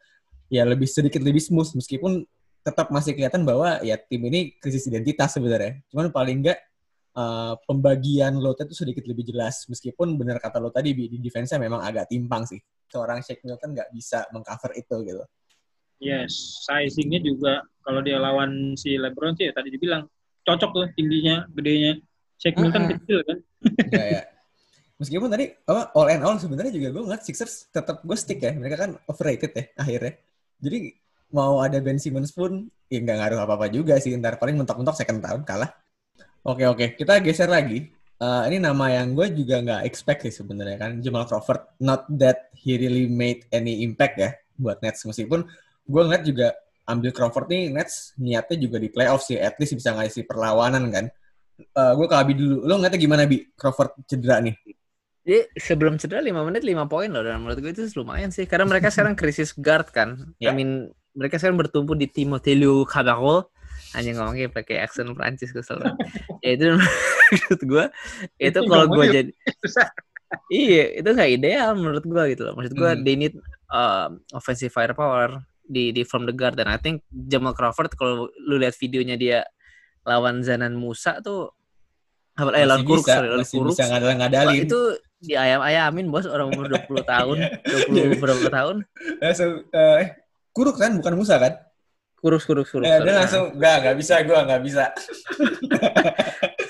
ya 0.48 0.64
lebih 0.64 0.88
sedikit 0.88 1.20
lebih 1.20 1.44
smooth 1.44 1.76
meskipun 1.76 2.24
tetap 2.64 2.88
masih 2.88 3.12
kelihatan 3.12 3.44
bahwa 3.44 3.84
ya 3.84 4.00
tim 4.00 4.24
ini 4.24 4.56
krisis 4.56 4.88
identitas 4.88 5.36
sebenarnya. 5.36 5.76
Cuman 5.92 6.08
paling 6.08 6.40
enggak 6.40 6.58
uh, 7.16 7.54
pembagian 7.64 8.36
load 8.36 8.60
itu 8.60 8.76
sedikit 8.76 9.08
lebih 9.08 9.24
jelas. 9.26 9.64
Meskipun 9.66 10.14
benar 10.20 10.38
kata 10.38 10.60
lo 10.60 10.68
tadi 10.68 10.92
di 10.92 11.18
defense-nya 11.18 11.58
memang 11.58 11.80
agak 11.82 12.12
timpang 12.12 12.44
sih. 12.44 12.60
Seorang 12.92 13.24
Shake 13.24 13.42
Milton 13.42 13.72
nggak 13.74 13.90
bisa 13.90 14.28
mengcover 14.30 14.76
itu 14.76 14.96
gitu. 15.02 15.24
Yes, 15.96 16.60
sizingnya 16.68 17.24
juga 17.24 17.64
kalau 17.80 18.04
dia 18.04 18.20
lawan 18.20 18.76
si 18.76 19.00
LeBron 19.00 19.32
sih 19.32 19.48
ya, 19.48 19.52
tadi 19.56 19.72
dibilang 19.72 20.04
cocok 20.44 20.70
tuh 20.76 20.86
tingginya, 20.92 21.48
gedenya. 21.56 21.96
Shake 22.36 22.60
Milton 22.60 22.84
uh 22.84 22.86
-huh. 22.92 22.96
kecil 23.00 23.18
kan. 23.24 23.38
ya, 23.96 24.06
ya. 24.20 24.22
Meskipun 24.96 25.28
tadi 25.28 25.52
apa 25.68 25.92
all 25.92 26.08
and 26.08 26.24
all 26.24 26.36
sebenarnya 26.36 26.72
juga 26.72 26.88
gue 26.92 27.02
ngeliat 27.04 27.24
Sixers 27.24 27.72
tetap 27.72 28.04
gue 28.04 28.16
stick 28.16 28.44
ya. 28.44 28.52
Mereka 28.52 28.76
kan 28.76 28.90
overrated 29.08 29.52
ya 29.56 29.64
akhirnya. 29.76 30.20
Jadi 30.60 30.78
mau 31.32 31.60
ada 31.64 31.80
Ben 31.80 32.00
Simmons 32.00 32.32
pun 32.32 32.68
ya 32.92 33.00
nggak 33.00 33.16
ngaruh 33.16 33.40
apa-apa 33.44 33.66
juga 33.72 33.96
sih. 34.00 34.12
Ntar 34.16 34.36
paling 34.36 34.56
mentok-mentok 34.56 34.96
second 34.96 35.20
tahun 35.24 35.44
kalah. 35.48 35.72
Oke 36.46 36.62
oke, 36.62 36.86
kita 36.94 37.18
geser 37.18 37.50
lagi. 37.50 37.90
Uh, 38.16 38.46
ini 38.48 38.62
nama 38.62 38.88
yang 38.88 39.12
gue 39.12 39.28
juga 39.34 39.60
nggak 39.60 39.82
expect 39.84 40.24
sih 40.24 40.32
sebenarnya 40.32 40.78
kan 40.78 41.02
Jamal 41.02 41.26
Crawford. 41.26 41.74
Not 41.82 42.06
that 42.22 42.54
he 42.54 42.78
really 42.78 43.10
made 43.10 43.50
any 43.50 43.82
impact 43.82 44.14
ya 44.16 44.30
buat 44.54 44.78
Nets 44.80 45.02
meskipun 45.04 45.42
gue 45.84 46.02
ngeliat 46.06 46.22
juga 46.22 46.54
ambil 46.86 47.10
Crawford 47.10 47.50
nih 47.50 47.74
Nets 47.74 48.14
niatnya 48.16 48.56
juga 48.62 48.78
di 48.78 48.88
playoff 48.94 49.26
sih, 49.26 49.36
at 49.42 49.58
least 49.58 49.74
bisa 49.74 49.90
ngasih 49.90 50.22
perlawanan 50.22 50.86
kan. 50.94 51.04
Uh, 51.74 51.90
eh, 51.90 51.92
gue 51.98 52.06
ke 52.06 52.16
Abi 52.16 52.32
dulu. 52.38 52.62
Lo 52.62 52.78
ngeliatnya 52.78 53.00
gimana 53.02 53.26
Bi 53.26 53.42
Crawford 53.58 54.06
cedera 54.06 54.38
nih? 54.38 54.54
Jadi 55.26 55.58
sebelum 55.58 55.98
cedera 55.98 56.22
5 56.22 56.30
menit 56.46 56.62
5 56.62 56.86
poin 56.86 57.10
loh 57.10 57.26
dan 57.26 57.42
menurut 57.42 57.58
gue 57.58 57.74
itu 57.74 57.90
lumayan 57.98 58.30
sih 58.30 58.46
karena 58.46 58.70
mereka 58.70 58.94
sekarang 58.94 59.12
krisis 59.20 59.50
guard 59.50 59.90
kan. 59.90 60.30
Yeah. 60.38 60.54
I 60.54 60.62
mean 60.62 60.94
mereka 61.10 61.42
sekarang 61.42 61.58
bertumpu 61.58 61.98
di 61.98 62.06
Timothée 62.06 62.54
Cabarrot 62.86 63.50
hanya 63.96 64.12
ngomongnya 64.20 64.52
pakai 64.52 64.84
accent 64.84 65.10
Prancis 65.16 65.50
kesel. 65.50 65.80
Ya 66.44 66.54
itu 66.54 66.78
menurut 67.32 67.62
gue 67.64 67.84
itu 68.38 68.60
kalau 68.70 68.86
gue 68.86 69.04
jadi 69.10 69.30
iya 70.52 70.84
itu 71.02 71.08
nggak 71.10 71.30
ideal 71.32 71.74
menurut 71.74 72.04
gue 72.06 72.22
gitu 72.36 72.42
loh. 72.46 72.54
Maksud 72.54 72.74
gue 72.76 72.90
hmm. 72.92 73.02
they 73.02 73.16
need 73.18 73.34
uh, 73.72 74.12
offensive 74.30 74.70
firepower 74.70 75.42
di 75.66 75.90
di 75.90 76.06
from 76.06 76.28
the 76.28 76.34
guard. 76.36 76.54
Dan 76.54 76.70
I 76.70 76.78
think 76.78 77.02
Jamal 77.10 77.56
Crawford 77.56 77.98
kalau 77.98 78.30
lu 78.46 78.62
lihat 78.62 78.78
videonya 78.78 79.16
dia 79.18 79.38
lawan 80.06 80.44
Zanan 80.46 80.78
Musa 80.78 81.18
tuh 81.18 81.50
apa 82.36 82.52
eh 82.54 82.68
lawan 82.68 82.84
Kuruk 82.84 83.08
sorry 83.08 83.32
lawan 83.32 83.48
Kuruk 83.48 83.74
bisa 83.74 83.90
ngadal 83.90 84.12
ngadalin 84.22 84.68
itu 84.68 84.80
di 85.16 85.34
ayam 85.34 85.64
ayamin 85.64 86.12
bos 86.12 86.28
orang 86.28 86.52
umur 86.52 86.68
20 86.68 87.00
tahun 87.02 87.36
20 87.90 88.22
berapa 88.22 88.44
tahun. 88.52 88.76
Langsung 89.18 89.66
uh, 89.66 90.00
Kuruk 90.54 90.78
kan 90.78 90.94
bukan 90.94 91.18
Musa 91.18 91.42
kan 91.42 91.65
kurus 92.26 92.42
kurus 92.42 92.66
kurus. 92.74 92.90
Ya, 92.90 92.98
dia 92.98 93.14
langsung 93.22 93.54
nggak 93.54 93.74
nggak 93.86 93.96
bisa 94.02 94.14
gue 94.26 94.34
nggak 94.34 94.62
bisa. 94.66 94.84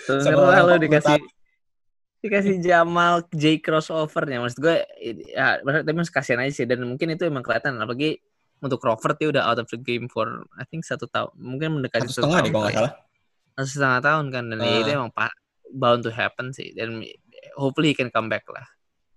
Karena 0.04 0.60
lo 0.60 0.76
dikasih 0.76 1.16
dikasih 2.20 2.54
Jamal 2.60 3.24
J 3.32 3.64
crossovernya. 3.64 4.44
Maksud 4.44 4.60
gue 4.60 4.84
ya 5.32 5.64
tapi 5.64 5.96
mas 5.96 6.12
kasihan 6.12 6.44
aja 6.44 6.52
sih. 6.52 6.68
Dan 6.68 6.84
mungkin 6.84 7.16
itu 7.16 7.24
emang 7.24 7.40
kelihatan. 7.40 7.80
Apalagi 7.80 8.20
untuk 8.60 8.84
Crawford 8.84 9.16
dia 9.16 9.32
udah 9.32 9.48
out 9.48 9.64
of 9.64 9.68
the 9.72 9.80
game 9.80 10.12
for 10.12 10.44
I 10.60 10.68
think 10.68 10.84
satu 10.84 11.08
tahun. 11.08 11.32
Mungkin 11.40 11.80
mendekati 11.80 12.04
satu, 12.12 12.28
setengah 12.28 12.38
deh 12.44 12.50
kalau 12.52 12.64
nggak 12.68 12.76
salah. 12.76 12.92
Satu 13.56 13.68
setengah 13.72 14.00
tahun 14.04 14.24
kan. 14.28 14.44
Dan 14.52 14.58
uh. 14.60 14.80
itu 14.84 14.90
emang 14.92 15.12
bound 15.72 16.04
to 16.04 16.12
happen 16.12 16.52
sih. 16.52 16.76
Dan 16.76 17.00
hopefully 17.56 17.90
he 17.92 17.96
can 17.96 18.12
come 18.12 18.28
back 18.28 18.44
lah 18.52 18.75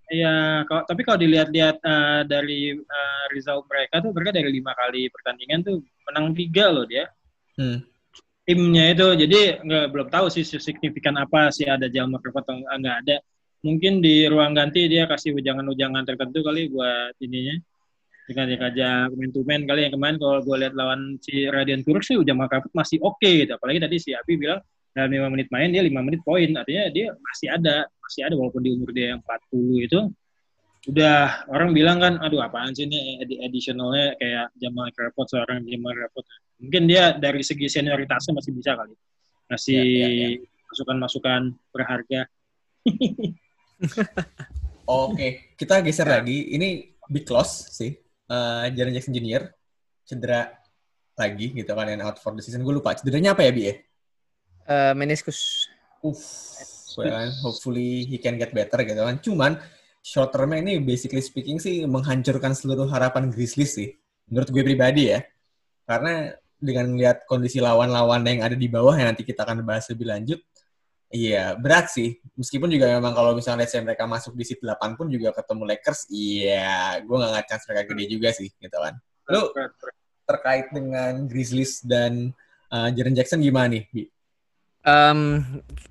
Ya, 0.10 0.66
kalau, 0.66 0.84
tapi 0.90 1.02
kalau 1.06 1.22
dilihat-lihat 1.22 1.86
uh, 1.86 2.26
dari 2.26 2.74
uh, 2.74 3.26
result 3.30 3.70
mereka 3.70 4.02
tuh 4.02 4.10
mereka 4.10 4.34
dari 4.34 4.50
lima 4.50 4.74
kali 4.74 5.06
pertandingan 5.14 5.62
tuh 5.62 5.86
menang 6.10 6.34
tiga 6.34 6.74
loh 6.74 6.90
dia. 6.90 7.06
Hmm. 7.54 7.86
Timnya 8.42 8.90
itu, 8.90 9.06
jadi 9.06 9.62
nggak 9.62 9.86
belum 9.94 10.10
tahu 10.10 10.34
sih 10.34 10.42
signifikan 10.42 11.14
apa 11.22 11.54
sih 11.54 11.70
ada 11.70 11.86
Jalma 11.86 12.18
Crawford 12.18 12.42
atau 12.42 12.58
nggak 12.58 12.98
ada. 13.06 13.22
Mungkin 13.62 14.02
di 14.02 14.26
ruang 14.26 14.58
ganti 14.58 14.90
dia 14.90 15.06
kasih 15.06 15.38
ujangan-ujangan 15.38 16.02
tertentu 16.02 16.42
kali 16.42 16.74
buat 16.74 17.14
ininya. 17.22 17.62
Dikajak-kajak 18.26 19.14
main 19.14 19.30
to 19.30 19.46
main 19.46 19.62
kali 19.70 19.86
yang 19.86 19.94
kemarin 19.94 20.18
kalau 20.18 20.42
gue 20.42 20.58
lihat 20.58 20.74
lawan 20.74 21.22
si 21.22 21.46
Radiant 21.46 21.86
Turk 21.86 22.02
sih 22.02 22.18
Crawford 22.18 22.74
masih 22.74 22.98
oke 23.06 23.22
okay, 23.22 23.46
gitu. 23.46 23.54
Apalagi 23.54 23.78
tadi 23.78 24.02
si 24.02 24.18
Abi 24.18 24.42
bilang 24.42 24.58
dalam 24.96 25.10
lima 25.14 25.28
menit 25.32 25.48
main 25.54 25.70
dia 25.70 25.84
lima 25.86 26.02
menit 26.02 26.22
poin 26.26 26.50
artinya 26.58 26.90
dia 26.90 27.14
masih 27.14 27.48
ada 27.50 27.86
masih 28.02 28.22
ada 28.26 28.34
walaupun 28.36 28.62
di 28.66 28.70
umur 28.74 28.90
dia 28.90 29.16
yang 29.16 29.22
40 29.22 29.88
itu 29.88 30.00
udah 30.90 31.46
orang 31.52 31.76
bilang 31.76 32.00
kan 32.00 32.18
aduh 32.24 32.40
apaan 32.42 32.72
sih 32.72 32.88
ini 32.88 33.20
additionalnya 33.44 34.16
kayak 34.16 34.48
Jamal 34.58 34.90
Crawford 34.96 35.28
seorang 35.28 35.62
Jamal 35.68 35.92
Crawford 35.94 36.26
mungkin 36.60 36.84
dia 36.88 37.14
dari 37.20 37.44
segi 37.44 37.68
senioritasnya 37.68 38.34
masih 38.34 38.52
bisa 38.56 38.74
kali 38.74 38.96
masih 39.50 39.82
ya, 39.82 40.08
ya, 40.08 40.28
ya. 40.38 40.46
masukan-masukan 40.70 41.42
berharga. 41.74 42.30
Oke, 44.86 45.58
kita 45.58 45.82
geser 45.82 46.06
lagi. 46.06 46.54
Ini 46.54 46.94
big 47.10 47.26
loss 47.34 47.74
sih. 47.74 47.98
Uh, 48.30 48.70
Jaren 48.78 48.94
Jackson 48.94 49.18
Junior 49.18 49.50
cedera 50.06 50.54
lagi 51.18 51.50
gitu 51.58 51.74
kan 51.74 51.90
yang 51.90 52.06
out 52.06 52.22
for 52.22 52.38
the 52.38 52.46
season. 52.46 52.62
Gue 52.62 52.78
lupa 52.78 52.94
cederanya 52.94 53.34
apa 53.34 53.42
ya 53.42 53.52
bi 53.52 53.62
ya? 53.66 53.74
Uh, 54.70 54.94
meniskus. 54.94 55.66
Uff, 56.06 56.22
well, 56.94 57.34
hopefully 57.42 58.06
he 58.06 58.22
can 58.22 58.38
get 58.38 58.54
better 58.54 58.86
gitu 58.86 59.02
kan. 59.02 59.18
Cuman 59.18 59.52
short 60.06 60.30
term 60.30 60.54
ini 60.54 60.78
basically 60.78 61.26
speaking 61.26 61.58
sih 61.58 61.90
menghancurkan 61.90 62.54
seluruh 62.54 62.86
harapan 62.86 63.34
Grizzlies 63.34 63.74
sih. 63.74 63.98
Menurut 64.30 64.54
gue 64.54 64.62
pribadi 64.62 65.10
ya. 65.10 65.26
Karena 65.90 66.30
dengan 66.60 66.92
melihat 66.94 67.24
kondisi 67.26 67.58
lawan-lawan 67.58 68.22
yang 68.28 68.46
ada 68.46 68.54
di 68.54 68.68
bawah 68.70 68.94
yang 68.94 69.10
nanti 69.10 69.26
kita 69.26 69.48
akan 69.48 69.64
bahas 69.64 69.88
lebih 69.90 70.12
lanjut, 70.12 70.40
iya 71.10 71.56
berat 71.58 71.90
sih. 71.90 72.20
Meskipun 72.36 72.70
juga 72.70 72.94
memang 72.94 73.16
kalau 73.16 73.34
misalnya 73.34 73.66
let's 73.66 73.74
say 73.74 73.82
mereka 73.82 74.06
masuk 74.06 74.36
di 74.36 74.44
seat 74.46 74.62
8 74.62 75.00
pun 75.00 75.10
juga 75.10 75.34
ketemu 75.34 75.64
Lakers, 75.66 76.12
iya 76.14 77.00
gue 77.02 77.16
nggak 77.16 77.46
chance 77.48 77.66
mereka 77.66 77.84
gede 77.90 78.06
juga 78.06 78.30
sih 78.36 78.54
gitu 78.54 78.78
kan. 78.78 78.94
Lu 79.34 79.50
terkait 80.30 80.70
dengan 80.70 81.26
Grizzlies 81.26 81.82
dan 81.82 82.30
uh, 82.70 82.94
Jaren 82.94 83.18
Jackson 83.18 83.42
gimana 83.42 83.74
nih, 83.74 83.84
Bi? 83.90 84.04
Um, 84.88 85.44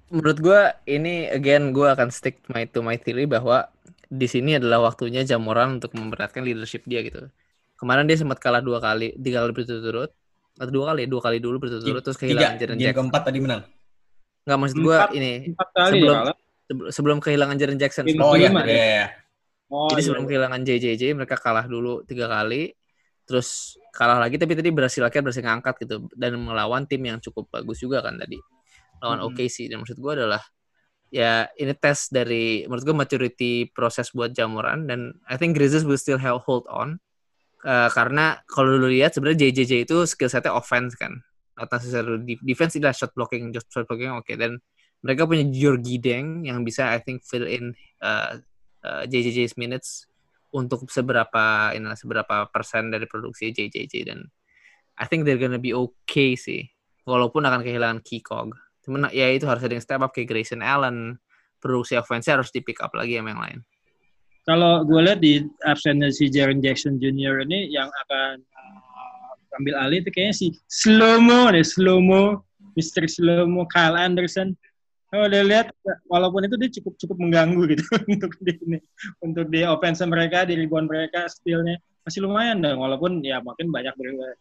menurut 0.08 0.38
gue 0.40 0.60
ini 0.88 1.28
again 1.28 1.76
gue 1.76 1.84
akan 1.84 2.08
stick 2.08 2.40
my 2.48 2.64
to 2.64 2.80
my 2.80 2.96
theory 2.96 3.28
bahwa 3.28 3.68
di 4.08 4.24
sini 4.24 4.56
adalah 4.56 4.88
waktunya 4.88 5.20
Jamoran 5.20 5.76
untuk 5.76 5.92
memberatkan 5.92 6.40
leadership 6.40 6.88
dia 6.88 7.04
gitu. 7.04 7.28
Kemarin 7.76 8.08
dia 8.08 8.16
sempat 8.16 8.40
kalah 8.40 8.64
dua 8.64 8.80
kali, 8.80 9.14
tiga 9.20 9.44
kali 9.44 9.52
berturut-turut, 9.54 10.10
atau 10.58 10.72
dua 10.72 10.84
kali, 10.90 11.06
dua 11.06 11.20
kali 11.20 11.38
dulu 11.38 11.62
berturut-turut 11.62 12.02
terus 12.02 12.18
kehilangan 12.18 12.56
Jaren 12.58 12.76
Jackson. 12.80 12.96
keempat 13.04 13.22
tadi 13.28 13.38
menang. 13.38 13.62
Enggak 14.48 14.58
maksud 14.64 14.78
gue 14.80 14.96
ini 15.20 15.32
empat 15.52 15.68
kali 15.76 15.92
sebelum 15.92 16.16
ya, 16.16 16.32
sebelum 16.88 17.18
kehilangan 17.20 17.56
Jaren 17.60 17.78
Jackson. 17.78 18.04
Oh 18.18 18.34
iya, 18.34 18.50
iya, 18.64 18.64
iya. 18.66 19.06
Oh, 19.68 19.92
Jadi 19.92 20.00
iya. 20.00 20.06
sebelum 20.08 20.24
kehilangan 20.24 20.60
JJJ 20.64 21.02
mereka 21.12 21.36
kalah 21.36 21.68
dulu 21.68 22.00
tiga 22.08 22.24
kali, 22.24 22.72
terus 23.28 23.76
kalah 23.92 24.16
lagi 24.16 24.40
tapi 24.40 24.56
tadi 24.56 24.72
berhasil 24.72 25.04
akhirnya 25.04 25.28
berhasil 25.28 25.44
ngangkat 25.44 25.74
gitu 25.84 25.96
dan 26.16 26.40
melawan 26.40 26.88
tim 26.88 27.04
yang 27.04 27.20
cukup 27.20 27.52
bagus 27.52 27.84
juga 27.84 28.00
kan 28.00 28.16
tadi 28.16 28.40
lawan 29.02 29.20
hmm. 29.22 29.26
OKC 29.32 29.70
dan 29.70 29.82
maksud 29.82 29.98
gue 29.98 30.12
adalah 30.12 30.42
ya 31.08 31.48
ini 31.56 31.72
tes 31.72 32.12
dari 32.12 32.68
menurut 32.68 32.84
gue 32.84 32.96
maturity 32.96 33.52
proses 33.72 34.12
buat 34.12 34.32
Jamoran 34.36 34.84
dan 34.84 35.16
I 35.24 35.40
think 35.40 35.56
Grizzlies 35.56 35.88
will 35.88 36.00
still 36.00 36.20
have 36.20 36.44
hold 36.44 36.68
on. 36.68 37.00
Uh, 37.58 37.90
karena 37.90 38.38
kalau 38.46 38.78
dulu 38.78 38.86
lihat 38.86 39.18
sebenarnya 39.18 39.50
JJJ 39.50 39.88
itu 39.88 40.06
skill 40.06 40.30
setnya 40.30 40.54
offense 40.54 40.94
kan. 40.94 41.18
Not 41.58 41.74
necessarily 41.74 42.38
defense 42.38 42.78
adalah 42.78 42.94
shot 42.94 43.10
blocking 43.18 43.50
just 43.50 43.66
shot 43.72 43.88
blocking 43.90 44.14
oke. 44.14 44.22
Okay. 44.22 44.38
dan 44.38 44.62
mereka 45.02 45.26
punya 45.26 45.42
Georgie 45.50 45.98
Deng 45.98 46.46
yang 46.46 46.62
bisa 46.62 46.86
I 46.94 47.02
think 47.02 47.26
fill 47.26 47.50
in 47.50 47.74
uh, 47.98 48.38
uh, 48.86 49.02
JJJ's 49.10 49.58
minutes 49.58 50.06
untuk 50.54 50.86
seberapa 50.86 51.74
inilah 51.74 51.98
seberapa 51.98 52.46
persen 52.48 52.94
dari 52.94 53.10
produksi 53.10 53.50
JJJ 53.50 53.94
dan 54.06 54.22
I 54.98 55.06
think 55.06 55.26
they're 55.26 55.40
gonna 55.40 55.58
be 55.58 55.74
okay 55.74 56.38
sih. 56.38 56.68
Walaupun 57.08 57.42
akan 57.42 57.64
kehilangan 57.64 58.04
key 58.04 58.20
cog 58.20 58.54
cuman 58.88 59.12
ya 59.12 59.28
itu 59.28 59.44
harus 59.44 59.60
ada 59.60 59.76
yang 59.76 59.84
step 59.84 60.00
up 60.00 60.16
kayak 60.16 60.32
Grayson 60.32 60.64
Allen 60.64 61.20
produksi 61.60 62.00
offense 62.00 62.24
harus 62.32 62.48
di 62.48 62.64
pick 62.64 62.80
up 62.80 62.96
lagi 62.96 63.20
sama 63.20 63.36
yang 63.36 63.42
lain 63.44 63.58
kalau 64.48 64.80
gue 64.88 64.96
lihat 65.04 65.20
di 65.20 65.44
absennya 65.68 66.08
si 66.08 66.32
Jaren 66.32 66.64
Jackson 66.64 66.96
Jr. 66.96 67.44
ini 67.44 67.68
yang 67.68 67.92
akan 68.08 68.40
uh, 68.40 69.56
ambil 69.60 69.76
alih 69.76 70.00
itu 70.00 70.08
kayaknya 70.08 70.34
si 70.40 70.46
Slomo 70.72 71.52
deh 71.52 71.60
Slomo 71.60 72.48
Mr. 72.72 73.04
Slomo 73.04 73.68
Kyle 73.68 74.00
Anderson 74.00 74.56
kalau 75.12 75.28
udah 75.28 75.42
lihat 75.44 75.66
walaupun 76.08 76.48
itu 76.48 76.56
dia 76.56 76.70
cukup 76.80 76.96
cukup 76.96 77.16
mengganggu 77.20 77.76
gitu 77.76 77.84
untuk 78.16 78.32
di 78.40 78.52
ini 78.64 78.78
untuk 79.20 79.52
di 79.52 79.68
offense 79.68 80.00
mereka 80.08 80.48
di 80.48 80.56
ribuan 80.56 80.88
mereka 80.88 81.28
stealnya 81.28 81.76
masih 82.08 82.24
lumayan 82.24 82.64
dong 82.64 82.80
walaupun 82.80 83.20
ya 83.20 83.44
mungkin 83.44 83.68
banyak 83.68 83.92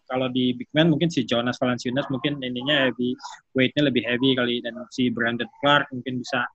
kalau 0.08 0.32
di 0.32 0.56
big 0.56 0.71
man 0.71 0.88
mungkin 0.88 1.12
si 1.12 1.27
Jonas 1.27 1.60
Valanciunas 1.60 2.08
mungkin 2.08 2.39
ininya 2.39 2.88
heavy 2.88 3.12
weightnya 3.51 3.91
lebih 3.91 4.08
heavy 4.08 4.39
kali 4.39 4.63
dan 4.63 4.80
si 4.88 5.12
Brandon 5.12 5.51
Clark 5.60 5.91
mungkin 5.91 6.23
bisa 6.23 6.47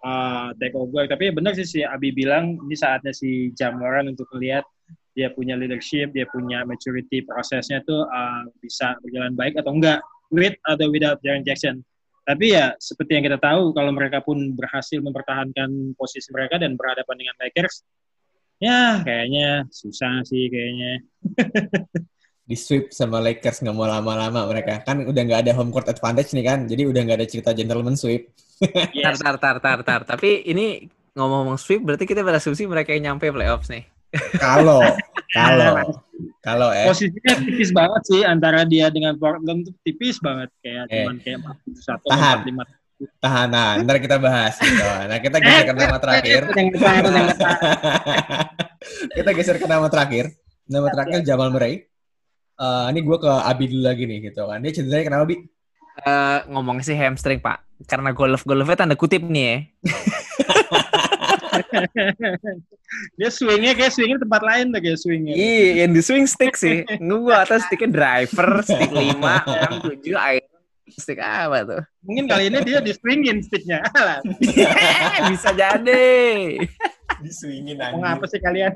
uh, 0.00 0.48
take 0.56 0.72
over. 0.72 1.04
Tapi 1.04 1.28
benar 1.36 1.52
sih 1.52 1.68
si 1.68 1.80
Abi 1.84 2.16
bilang 2.16 2.56
ini 2.64 2.72
saatnya 2.72 3.12
si 3.12 3.52
Jamoran 3.52 4.08
untuk 4.08 4.24
melihat 4.32 4.64
dia 5.12 5.28
punya 5.28 5.58
leadership 5.60 6.16
dia 6.16 6.24
punya 6.32 6.64
maturity 6.64 7.20
prosesnya 7.20 7.84
tuh 7.84 8.08
uh, 8.08 8.48
bisa 8.64 8.96
berjalan 9.04 9.36
baik 9.36 9.60
atau 9.60 9.76
enggak 9.76 10.00
with 10.32 10.56
atau 10.64 10.88
without 10.88 11.20
Jaren 11.20 11.44
Jackson. 11.44 11.84
Tapi 12.24 12.54
ya 12.54 12.72
seperti 12.78 13.18
yang 13.18 13.24
kita 13.26 13.42
tahu 13.42 13.74
kalau 13.74 13.90
mereka 13.90 14.22
pun 14.22 14.54
berhasil 14.54 15.02
mempertahankan 15.02 15.98
posisi 15.98 16.30
mereka 16.30 16.62
dan 16.62 16.78
berhadapan 16.78 17.16
dengan 17.18 17.34
Lakers, 17.42 17.82
ya 18.60 19.00
kayaknya 19.02 19.64
susah 19.72 20.20
sih 20.28 20.52
kayaknya. 20.52 21.02
di 22.50 22.58
sweep 22.58 22.90
sama 22.90 23.22
Lakers 23.22 23.62
nggak 23.62 23.76
mau 23.78 23.86
lama-lama 23.86 24.42
mereka 24.50 24.82
kan 24.82 25.06
udah 25.06 25.22
nggak 25.22 25.46
ada 25.46 25.52
home 25.54 25.70
court 25.70 25.86
advantage 25.86 26.34
nih 26.34 26.42
kan 26.42 26.66
jadi 26.66 26.82
udah 26.90 27.00
nggak 27.06 27.18
ada 27.22 27.28
cerita 27.30 27.54
gentleman 27.54 27.94
sweep 27.94 28.34
yes. 28.90 29.22
tar 29.22 29.38
tar 29.38 29.62
tar 29.62 29.86
tar 29.86 30.02
tapi 30.02 30.42
ini 30.50 30.90
ngomong-ngomong 31.14 31.62
sweep 31.62 31.86
berarti 31.86 32.10
kita 32.10 32.26
berasumsi 32.26 32.66
mereka 32.66 32.90
yang 32.90 33.14
nyampe 33.14 33.30
playoffs 33.30 33.70
nih 33.70 33.86
kalau 34.42 34.82
kalau 35.30 35.78
nah, 35.78 35.86
kalau 36.42 36.68
eh 36.74 36.90
posisinya 36.90 37.38
tipis 37.38 37.70
banget 37.70 38.02
sih 38.10 38.20
antara 38.26 38.66
dia 38.66 38.90
dengan 38.90 39.14
Portland 39.14 39.70
tuh 39.70 39.74
tipis 39.86 40.18
banget 40.18 40.50
kayak 40.58 40.90
eh. 40.90 41.06
cuman 41.06 41.16
kayak 41.22 41.38
satu 41.78 42.10
tahan. 42.10 42.50
4, 42.50 42.50
5, 42.50 42.79
tahanan 43.20 43.84
ntar 43.88 43.96
kita 44.00 44.20
bahas 44.20 44.60
gitu. 44.60 44.84
nah 45.08 45.18
kita 45.20 45.40
geser 45.40 45.64
ke 45.64 45.74
nama 45.76 45.96
terakhir. 46.00 46.42
Kita 49.16 49.30
geser 49.36 49.56
ke 49.60 49.68
nama 49.68 49.86
terakhir. 49.92 50.32
Nama 50.64 50.88
terakhir 50.88 51.20
Jamal 51.24 51.52
Murray. 51.52 51.84
Uh, 52.60 52.92
ini 52.92 53.00
gue 53.04 53.16
ke 53.20 53.28
Abi 53.28 53.68
dulu 53.72 53.84
lagi 53.84 54.04
nih 54.08 54.32
gitu 54.32 54.48
kan. 54.48 54.60
Dia 54.60 54.72
ceritanya 54.72 55.04
kenapa 55.04 55.24
Abi 55.28 55.36
Uh, 56.00 56.08
eh, 56.08 56.38
ngomong 56.48 56.80
sih 56.80 56.96
hamstring 56.96 57.44
pak. 57.44 57.60
Karena 57.84 58.16
golf 58.16 58.48
golfnya 58.48 58.78
tanda 58.78 58.96
kutip 58.96 59.20
nih 59.20 59.44
ya. 59.44 59.56
Dia 63.20 63.28
swingnya 63.28 63.76
kayak 63.76 63.92
swingnya 63.92 64.16
tempat 64.22 64.40
lain 64.40 64.72
tuh 64.72 64.80
kayak 64.80 64.96
swingnya. 64.96 65.34
Iya 65.36 65.84
yang 65.84 65.92
di 65.92 66.00
swing 66.00 66.24
stick 66.24 66.56
sih. 66.56 66.88
Gue 66.88 67.34
atas 67.36 67.68
sticknya 67.68 67.90
driver 67.90 68.64
stick 68.64 68.88
lima 68.88 69.44
enam 69.44 69.72
tujuh 69.92 70.16
air 70.16 70.46
stick 70.96 71.22
apa 71.22 71.62
tuh? 71.62 71.82
Mungkin 72.02 72.24
kali 72.26 72.50
ini 72.50 72.58
dia 72.66 72.80
di 72.82 72.90
swingin 72.90 73.44
sticknya. 73.44 73.84
Bisa 75.30 75.54
jadi. 75.54 76.58
di 77.20 77.30
swingin 77.30 77.76
aja. 77.76 77.94
Mau 77.94 78.24
sih 78.24 78.40
kalian? 78.40 78.72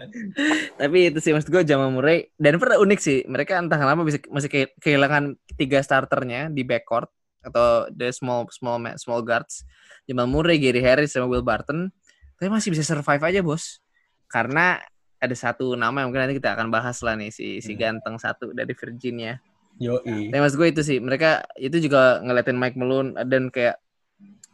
Tapi 0.80 0.98
itu 1.10 1.18
sih 1.18 1.34
maksud 1.34 1.50
gue 1.50 1.66
Jamal 1.66 1.90
Murray. 1.90 2.30
Dan 2.38 2.62
pernah 2.62 2.78
unik 2.78 3.00
sih. 3.02 3.26
Mereka 3.26 3.58
entah 3.58 3.76
kenapa 3.76 4.06
bisa 4.06 4.22
masih 4.30 4.70
kehilangan 4.78 5.34
tiga 5.58 5.82
starternya 5.82 6.46
di 6.48 6.62
backcourt 6.62 7.10
atau 7.46 7.86
the 7.94 8.10
small 8.10 8.46
small 8.50 8.78
small 8.98 9.22
guards 9.22 9.62
Jamal 10.06 10.26
Murray, 10.26 10.58
Gary 10.58 10.82
Harris 10.82 11.14
sama 11.14 11.30
Will 11.30 11.46
Barton 11.46 11.90
tapi 12.36 12.52
masih 12.52 12.74
bisa 12.74 12.84
survive 12.84 13.22
aja 13.22 13.40
bos 13.40 13.80
karena 14.28 14.82
ada 15.16 15.32
satu 15.32 15.72
nama 15.78 16.04
yang 16.04 16.12
mungkin 16.12 16.28
nanti 16.28 16.36
kita 16.36 16.52
akan 16.52 16.68
bahas 16.68 17.00
lah 17.00 17.16
nih 17.16 17.32
si 17.32 17.64
si 17.64 17.72
hmm. 17.72 17.80
ganteng 17.80 18.16
satu 18.20 18.52
dari 18.52 18.76
Virginia 18.76 19.40
Yo, 19.76 20.00
tapi 20.00 20.40
mas 20.40 20.56
gue 20.56 20.68
itu 20.72 20.80
sih 20.80 20.98
mereka 21.04 21.44
itu 21.60 21.76
juga 21.84 22.24
ngeliatin 22.24 22.56
Mike 22.56 22.80
Malone 22.80 23.12
dan 23.28 23.52
kayak 23.52 23.76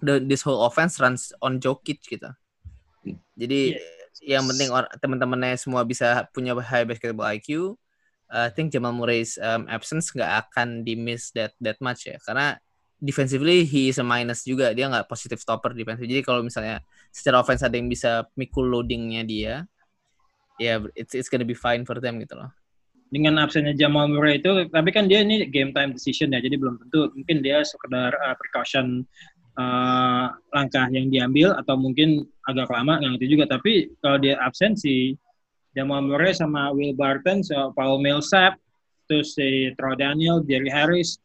the, 0.03 0.19
this 0.19 0.43
whole 0.43 0.67
offense 0.67 0.99
runs 0.99 1.31
on 1.39 1.63
Jokic 1.63 2.03
gitu. 2.03 2.27
Jadi 3.39 3.79
yes. 3.79 4.19
yang 4.23 4.43
penting 4.51 4.75
teman-temannya 4.99 5.55
semua 5.55 5.87
bisa 5.87 6.27
punya 6.35 6.59
high 6.59 6.83
basketball 6.83 7.31
IQ 7.31 7.79
I 8.33 8.49
think 8.49 8.73
Jamal 8.73 8.97
Murray's 8.97 9.37
um, 9.37 9.69
absence 9.69 10.09
nggak 10.11 10.49
akan 10.49 10.83
di 10.83 10.97
miss 10.97 11.31
that 11.37 11.53
that 11.63 11.79
much 11.79 12.09
ya. 12.09 12.19
Karena 12.25 12.57
defensively 12.99 13.63
he 13.63 13.93
is 13.93 14.01
a 14.01 14.07
minus 14.07 14.43
juga 14.43 14.75
dia 14.75 14.91
nggak 14.91 15.07
positive 15.07 15.39
stopper 15.39 15.71
defensive. 15.77 16.09
Jadi 16.09 16.25
kalau 16.25 16.43
misalnya 16.43 16.83
secara 17.15 17.39
offense 17.45 17.63
ada 17.63 17.77
yang 17.79 17.87
bisa 17.87 18.27
mikul 18.35 18.67
loadingnya 18.67 19.23
dia 19.23 19.55
ya 20.61 20.79
yeah, 20.79 20.79
it's 20.95 21.17
it's 21.17 21.27
gonna 21.27 21.47
be 21.47 21.57
fine 21.57 21.83
for 21.83 21.97
them 21.99 22.21
gitu 22.21 22.37
loh 22.37 22.51
dengan 23.13 23.37
absennya 23.45 23.77
Jamal 23.77 24.09
Murray 24.09 24.41
itu 24.41 24.67
tapi 24.73 24.89
kan 24.89 25.05
dia 25.05 25.21
ini 25.21 25.45
game 25.53 25.77
time 25.77 25.93
decision 25.93 26.33
ya 26.33 26.41
jadi 26.41 26.57
belum 26.57 26.81
tentu 26.81 27.13
mungkin 27.13 27.45
dia 27.45 27.61
sekedar 27.61 28.17
uh, 28.17 28.35
precaution 28.41 29.05
uh, 29.61 30.33
langkah 30.57 30.89
yang 30.89 31.13
diambil 31.13 31.53
atau 31.61 31.77
mungkin 31.77 32.25
agak 32.49 32.73
lama 32.73 32.97
nggak 33.05 33.21
ngerti 33.21 33.29
juga 33.29 33.45
tapi 33.53 33.93
kalau 34.01 34.17
dia 34.17 34.41
absen 34.41 34.73
si 34.73 35.13
Jamal 35.77 36.09
Murray 36.09 36.33
sama 36.33 36.73
Will 36.73 36.97
Barton 36.97 37.45
so 37.45 37.77
Paul 37.77 38.01
Millsap 38.01 38.57
terus 39.05 39.37
si 39.37 39.69
Troy 39.77 39.93
Daniel 40.01 40.41
Jerry 40.49 40.73
Harris 40.73 41.21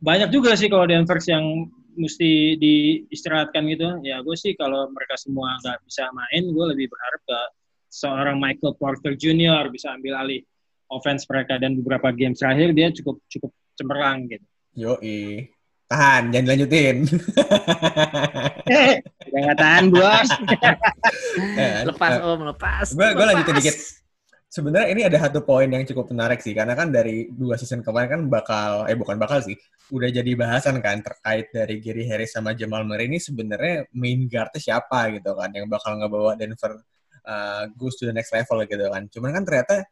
banyak 0.00 0.32
juga 0.32 0.56
sih 0.56 0.72
kalau 0.72 0.88
Denver 0.88 1.20
yang 1.26 1.68
mesti 1.98 2.54
diistirahatkan 2.62 3.66
gitu. 3.74 3.98
Ya 4.06 4.22
gue 4.22 4.36
sih 4.38 4.54
kalau 4.54 4.86
mereka 4.94 5.18
semua 5.18 5.58
nggak 5.58 5.82
bisa 5.82 6.06
main, 6.14 6.46
gue 6.46 6.66
lebih 6.70 6.86
berharap 6.86 7.20
ke 7.26 7.40
seorang 7.90 8.38
Michael 8.38 8.78
Porter 8.78 9.18
Jr. 9.18 9.66
bisa 9.74 9.90
ambil 9.98 10.22
alih 10.22 10.40
offense 10.88 11.28
mereka 11.28 11.60
dan 11.60 11.76
beberapa 11.78 12.08
game 12.12 12.32
terakhir 12.34 12.72
dia 12.72 12.88
cukup 12.92 13.20
cukup 13.28 13.52
cemerlang 13.76 14.26
gitu. 14.28 14.46
Yo 14.74 14.96
tahan, 15.88 16.22
jangan 16.30 16.44
dilanjutin. 16.44 16.96
Udah 19.28 19.40
nggak 19.40 19.58
tahan, 19.58 19.84
bos. 19.88 20.28
Ya, 21.56 21.72
lepas, 21.88 22.12
uh, 22.20 22.36
om, 22.36 22.40
lepas. 22.52 22.86
Gue 22.92 23.08
gue 23.16 23.24
lanjutin 23.24 23.56
dikit. 23.56 23.76
Sebenarnya 24.48 24.88
ini 24.96 25.02
ada 25.04 25.28
satu 25.28 25.44
poin 25.44 25.68
yang 25.68 25.84
cukup 25.84 26.08
menarik 26.12 26.40
sih, 26.40 26.56
karena 26.56 26.72
kan 26.72 26.88
dari 26.88 27.28
dua 27.28 27.60
season 27.60 27.84
kemarin 27.84 28.08
kan 28.08 28.22
bakal, 28.32 28.88
eh 28.88 28.96
bukan 28.96 29.20
bakal 29.20 29.44
sih, 29.44 29.52
udah 29.92 30.08
jadi 30.08 30.32
bahasan 30.40 30.80
kan 30.80 31.04
terkait 31.04 31.52
dari 31.52 31.84
Gary 31.84 32.08
Harris 32.08 32.32
sama 32.32 32.56
Jamal 32.56 32.84
Murray 32.88 33.12
ini 33.12 33.20
sebenarnya 33.20 33.92
main 33.92 34.24
guardnya 34.24 34.56
siapa 34.56 35.12
gitu 35.12 35.36
kan, 35.36 35.52
yang 35.52 35.68
bakal 35.68 36.00
ngebawa 36.00 36.32
Denver 36.32 36.80
uh, 37.28 37.68
goes 37.76 38.00
to 38.00 38.08
the 38.08 38.14
next 38.16 38.32
level 38.32 38.64
gitu 38.64 38.88
kan. 38.88 39.04
Cuman 39.12 39.36
kan 39.36 39.44
ternyata 39.44 39.84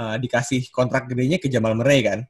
uh, 0.00 0.16
dikasih 0.16 0.72
kontrak 0.72 1.04
gedenya 1.12 1.36
ke 1.36 1.52
Jamal 1.52 1.76
Murray 1.76 2.00
kan. 2.00 2.24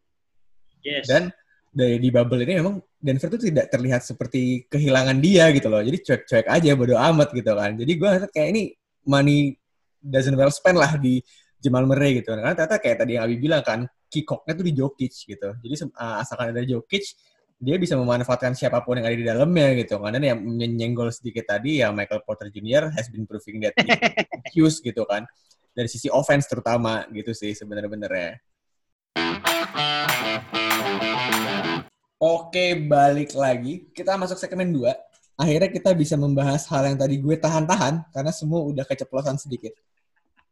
Yes. 0.83 1.07
Dan 1.07 1.31
dari 1.71 2.03
di 2.03 2.11
bubble 2.11 2.43
ini 2.43 2.59
memang 2.59 2.83
Denver 2.99 3.31
tuh 3.31 3.41
tidak 3.47 3.71
terlihat 3.71 4.03
seperti 4.03 4.67
kehilangan 4.67 5.23
dia 5.23 5.55
gitu 5.55 5.71
loh. 5.71 5.79
Jadi 5.79 5.99
cuek-cuek 6.03 6.47
aja, 6.51 6.71
bodo 6.75 6.99
amat 6.99 7.31
gitu 7.31 7.53
kan. 7.55 7.71
Jadi 7.79 7.93
gue 7.95 8.11
kayak 8.35 8.49
ini 8.51 8.63
money 9.07 9.55
doesn't 10.03 10.35
well 10.35 10.51
spend 10.51 10.77
lah 10.77 10.99
di 10.99 11.23
Jamal 11.63 11.87
Murray 11.87 12.21
gitu. 12.21 12.35
Karena 12.35 12.53
ternyata 12.53 12.77
kayak 12.83 12.97
tadi 13.07 13.13
yang 13.17 13.25
Abi 13.25 13.37
bilang 13.39 13.63
kan, 13.63 13.81
kikoknya 14.11 14.53
tuh 14.59 14.67
di 14.67 14.73
Jokic 14.75 15.15
gitu. 15.31 15.49
Jadi 15.63 15.75
uh, 15.95 16.21
asalkan 16.21 16.51
ada 16.51 16.67
Jokic, 16.67 17.05
dia 17.61 17.77
bisa 17.77 17.95
memanfaatkan 17.95 18.57
siapa 18.57 18.81
pun 18.83 18.99
yang 18.99 19.07
ada 19.07 19.17
di 19.17 19.27
dalamnya 19.29 19.69
gitu. 19.79 20.01
Karena 20.01 20.19
yang 20.35 20.41
menyenggol 20.43 21.13
sedikit 21.15 21.47
tadi 21.47 21.85
ya 21.85 21.95
Michael 21.95 22.27
Porter 22.27 22.51
Jr. 22.51 22.91
has 22.97 23.07
been 23.13 23.29
proving 23.29 23.63
that 23.63 23.77
use 24.57 24.83
gitu 24.87 25.07
kan. 25.07 25.29
Dari 25.71 25.89
sisi 25.89 26.11
offense 26.11 26.51
terutama 26.51 27.07
gitu 27.15 27.31
sih 27.31 27.55
sebenarnya. 27.55 28.39
Oke, 32.21 32.77
balik 32.77 33.33
lagi. 33.33 33.89
Kita 33.97 34.21
masuk 34.21 34.37
segmen 34.37 34.69
2. 34.77 34.93
Akhirnya 35.41 35.73
kita 35.73 35.97
bisa 35.97 36.21
membahas 36.21 36.69
hal 36.69 36.93
yang 36.93 37.01
tadi 37.01 37.17
gue 37.17 37.33
tahan-tahan 37.33 38.05
karena 38.13 38.29
semua 38.29 38.61
udah 38.61 38.85
keceplosan 38.85 39.41
sedikit. 39.41 39.73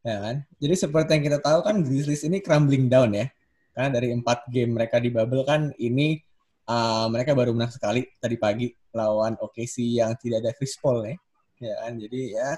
Ya 0.00 0.16
kan? 0.16 0.36
Jadi 0.56 0.74
seperti 0.80 1.10
yang 1.20 1.24
kita 1.28 1.38
tahu 1.44 1.60
kan 1.60 1.84
Grizzlies 1.84 2.24
ini 2.24 2.40
crumbling 2.40 2.88
down 2.88 3.12
ya. 3.12 3.28
Karena 3.76 4.00
dari 4.00 4.16
empat 4.16 4.48
game 4.48 4.80
mereka 4.80 4.96
di 4.96 5.12
bubble 5.12 5.44
kan 5.44 5.68
ini 5.76 6.16
uh, 6.64 7.04
mereka 7.12 7.36
baru 7.36 7.52
menang 7.52 7.68
sekali 7.68 8.08
tadi 8.16 8.40
pagi 8.40 8.72
lawan 8.96 9.36
OKC 9.36 10.00
yang 10.00 10.16
tidak 10.16 10.48
ada 10.48 10.50
Chris 10.56 10.80
Paul 10.80 11.04
ya. 11.04 11.20
Ya 11.60 11.74
kan? 11.84 12.00
Jadi 12.00 12.20
ya 12.32 12.56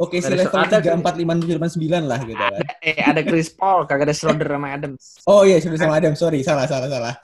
Oke, 0.00 0.24
si 0.24 0.32
level 0.32 0.64
tiga 0.64 0.96
empat 0.96 1.14
lima 1.20 1.36
tujuh 1.36 1.60
delapan 1.60 1.72
sembilan 1.72 2.02
lah 2.08 2.20
gitu 2.24 2.40
kan. 2.40 2.62
Eh, 2.88 2.96
ada 2.96 3.20
Chris 3.20 3.52
Paul, 3.52 3.84
kagak 3.84 4.08
ada 4.08 4.16
Schroeder 4.16 4.48
sama 4.48 4.72
Adams. 4.72 5.20
Oh 5.28 5.44
iya, 5.44 5.60
Schroeder 5.60 5.80
sama 5.84 6.00
Adams. 6.00 6.16
Sorry, 6.16 6.40
salah, 6.40 6.64
salah, 6.64 6.88
salah. 6.88 7.14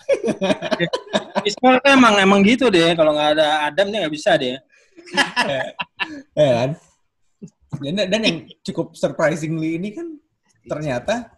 Chris 1.40 1.56
Paul 1.56 1.80
emang 1.88 2.20
emang 2.20 2.44
gitu 2.44 2.68
deh. 2.68 2.92
Kalau 2.92 3.16
nggak 3.16 3.40
ada 3.40 3.72
Adam 3.72 3.88
dia 3.88 3.98
nggak 4.04 4.14
bisa 4.14 4.36
deh. 4.36 4.60
ya 6.36 6.50
kan? 6.60 6.70
Dan, 7.80 7.94
dan 8.08 8.20
yang 8.20 8.38
cukup 8.60 8.92
surprisingly 8.92 9.80
ini 9.80 9.96
kan 9.96 10.16
ternyata 10.68 11.32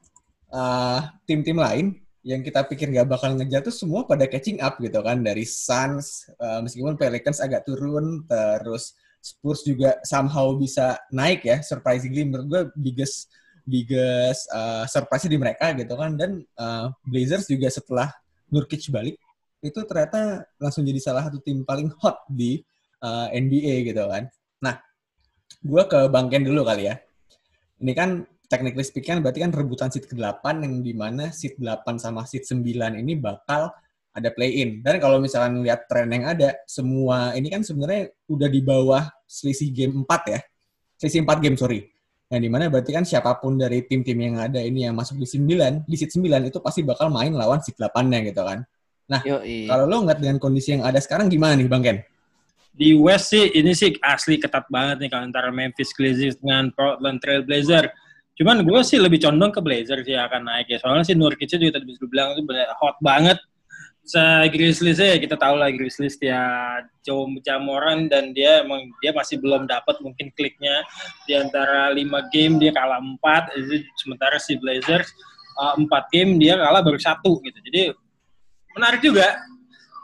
tim 1.28 1.44
tim-tim 1.44 1.58
lain 1.60 1.86
yang 2.26 2.42
kita 2.42 2.66
pikir 2.66 2.90
nggak 2.90 3.08
bakal 3.08 3.32
ngejar 3.38 3.62
tuh 3.62 3.72
semua 3.72 4.04
pada 4.04 4.26
catching 4.26 4.58
up 4.60 4.76
gitu 4.82 5.00
kan 5.00 5.22
dari 5.22 5.46
Suns 5.46 6.28
uh, 6.36 6.60
meskipun 6.60 6.98
Pelicans 6.98 7.40
agak 7.40 7.64
turun 7.64 8.26
terus 8.26 8.98
Spurs 9.34 9.60
juga 9.62 10.00
somehow 10.06 10.56
bisa 10.56 10.96
naik 11.12 11.44
ya 11.44 11.60
surprisingly 11.60 12.24
menurut 12.24 12.46
gue 12.48 12.62
biggest 12.80 13.28
biggest 13.68 14.48
uh, 14.50 14.88
surprise 14.88 15.28
di 15.28 15.36
mereka 15.36 15.76
gitu 15.76 15.92
kan 15.92 16.16
dan 16.16 16.40
uh, 16.56 16.88
Blazers 17.04 17.44
juga 17.44 17.68
setelah 17.68 18.08
Nurkic 18.48 18.88
balik 18.88 19.20
itu 19.60 19.80
ternyata 19.84 20.46
langsung 20.56 20.86
jadi 20.86 21.00
salah 21.02 21.26
satu 21.26 21.42
tim 21.42 21.66
paling 21.66 21.90
hot 21.98 22.22
di 22.30 22.62
uh, 23.02 23.26
NBA 23.30 23.90
gitu 23.90 24.06
kan. 24.06 24.30
Nah, 24.62 24.78
gue 25.58 25.82
ke 25.90 25.98
Bang 26.10 26.30
Ken 26.30 26.46
dulu 26.46 26.62
kali 26.62 26.86
ya. 26.86 26.94
Ini 27.82 27.92
kan 27.94 28.22
technically 28.46 28.86
speaking 28.86 29.20
berarti 29.20 29.42
kan 29.42 29.52
rebutan 29.52 29.90
seat 29.90 30.06
ke-8 30.08 30.64
yang 30.64 30.74
di 30.80 30.94
mana 30.94 31.30
seat 31.34 31.58
8 31.58 31.98
sama 32.00 32.24
seat 32.24 32.46
9 32.46 32.62
ini 32.96 33.18
bakal 33.18 33.70
ada 34.14 34.28
play-in. 34.34 34.80
Dan 34.82 34.98
kalau 34.98 35.22
misalkan 35.22 35.60
lihat 35.62 35.86
tren 35.86 36.10
yang 36.10 36.26
ada, 36.26 36.56
semua 36.64 37.32
ini 37.36 37.48
kan 37.52 37.62
sebenarnya 37.62 38.10
udah 38.26 38.48
di 38.50 38.60
bawah 38.60 39.04
selisih 39.28 39.70
game 39.70 40.04
4 40.04 40.34
ya. 40.34 40.40
Selisih 40.98 41.22
4 41.22 41.44
game, 41.44 41.56
sorry. 41.56 41.86
Yang 42.28 42.40
di 42.44 42.50
mana 42.52 42.68
berarti 42.68 42.92
kan 42.92 43.04
siapa 43.08 43.40
pun 43.40 43.56
dari 43.56 43.80
tim-tim 43.88 44.18
yang 44.20 44.36
ada 44.36 44.60
ini 44.60 44.84
yang 44.84 44.92
masuk 44.92 45.16
di 45.16 45.24
9, 45.24 45.88
di 45.88 45.96
seat 45.96 46.12
9 46.12 46.28
itu 46.44 46.58
pasti 46.60 46.84
bakal 46.84 47.08
main 47.08 47.32
lawan 47.32 47.64
seat 47.64 47.80
8-nya 47.80 48.20
gitu 48.28 48.44
kan. 48.44 48.68
Nah, 49.08 49.24
kalau 49.64 49.84
lo 49.88 50.04
ngeliat 50.04 50.20
dengan 50.20 50.36
kondisi 50.36 50.76
yang 50.76 50.84
ada 50.84 51.00
sekarang 51.00 51.32
gimana 51.32 51.56
nih 51.56 51.64
Bang 51.64 51.80
Ken? 51.80 52.04
Di 52.76 52.92
West 52.94 53.32
sih, 53.32 53.48
ini 53.56 53.72
sih 53.72 53.96
asli 54.04 54.36
ketat 54.36 54.68
banget 54.68 55.00
nih 55.00 55.08
kalau 55.08 55.24
antara 55.24 55.48
Memphis 55.48 55.90
Grizzlies 55.96 56.36
dengan 56.36 56.68
Portland 56.76 57.16
Trail 57.24 57.42
Blazer. 57.42 57.88
Cuman 58.36 58.62
gue 58.62 58.80
sih 58.84 59.00
lebih 59.00 59.18
condong 59.24 59.50
ke 59.50 59.64
Blazer 59.64 60.04
sih 60.04 60.14
akan 60.14 60.46
naik 60.46 60.68
ya. 60.70 60.78
Soalnya 60.78 61.08
sih 61.08 61.16
Nurkic 61.16 61.48
juga 61.48 61.80
tadi 61.80 61.88
bisa 61.88 62.04
bilang 62.06 62.36
itu 62.36 62.44
hot 62.78 63.00
banget 63.02 63.40
se 64.08 64.24
Grizzlies 64.48 64.96
ya 64.96 65.20
kita 65.20 65.36
tahu 65.36 65.60
lah 65.60 65.68
Grizzlies 65.68 66.16
dia 66.16 66.40
Joe 67.04 67.28
Jamoran 67.44 68.08
dan 68.08 68.32
dia 68.32 68.64
emang 68.64 68.88
dia 69.04 69.12
masih 69.12 69.36
belum 69.36 69.68
dapat 69.68 70.00
mungkin 70.00 70.32
kliknya. 70.32 70.80
Di 71.28 71.36
antara 71.36 71.92
lima 71.92 72.24
game 72.32 72.56
dia 72.56 72.72
kalah 72.72 73.04
empat 73.04 73.52
sementara 74.00 74.40
si 74.40 74.56
Blazers 74.56 75.12
uh, 75.60 75.76
game 76.08 76.40
dia 76.40 76.56
kalah 76.56 76.80
baru 76.80 76.96
satu 76.96 77.36
gitu. 77.44 77.58
Jadi 77.68 77.92
menarik 78.72 79.04
juga. 79.04 79.36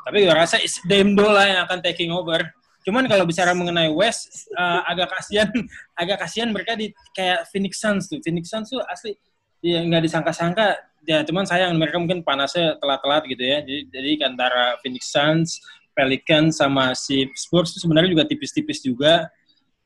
Tapi 0.05 0.29
gue 0.29 0.37
rasa 0.37 0.61
Demdo 0.85 1.25
lah 1.25 1.49
yang 1.49 1.61
akan 1.65 1.81
taking 1.81 2.13
over. 2.13 2.45
Cuman 2.85 3.09
kalau 3.09 3.25
bicara 3.25 3.57
mengenai 3.57 3.89
West 3.89 4.53
uh, 4.53 4.85
agak 4.85 5.17
kasihan 5.17 5.49
agak 6.01 6.21
kasihan 6.21 6.53
mereka 6.53 6.77
di 6.77 6.93
kayak 7.17 7.49
Phoenix 7.49 7.81
Suns 7.81 8.13
tuh. 8.13 8.21
Phoenix 8.21 8.53
Suns 8.53 8.69
tuh 8.69 8.85
asli 8.85 9.17
ya 9.65 9.81
nggak 9.81 10.05
disangka-sangka 10.05 10.77
ya 11.05 11.23
cuman 11.25 11.45
sayang 11.45 11.77
mereka 11.77 11.97
mungkin 12.01 12.25
panasnya 12.25 12.77
telat-telat 12.81 13.23
gitu 13.29 13.45
ya. 13.45 13.59
Jadi, 13.63 13.81
jadi 13.93 14.11
antara 14.29 14.77
Phoenix 14.81 15.13
Suns, 15.13 15.61
Pelicans 15.95 16.59
sama 16.59 16.93
si 16.97 17.29
Spurs 17.39 17.73
itu 17.77 17.85
sebenarnya 17.85 18.11
juga 18.11 18.25
tipis-tipis 18.27 18.83
juga. 18.83 19.29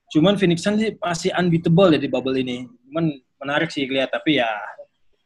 Cuman 0.08 0.40
Phoenix 0.40 0.64
Suns 0.64 0.80
sih 0.80 0.96
masih 0.96 1.30
unbeatable 1.36 1.92
ya 1.92 2.00
di 2.00 2.08
bubble 2.08 2.38
ini. 2.40 2.64
Cuman 2.88 3.12
menarik 3.38 3.68
sih 3.68 3.84
lihat 3.84 4.14
tapi 4.14 4.40
ya 4.40 4.48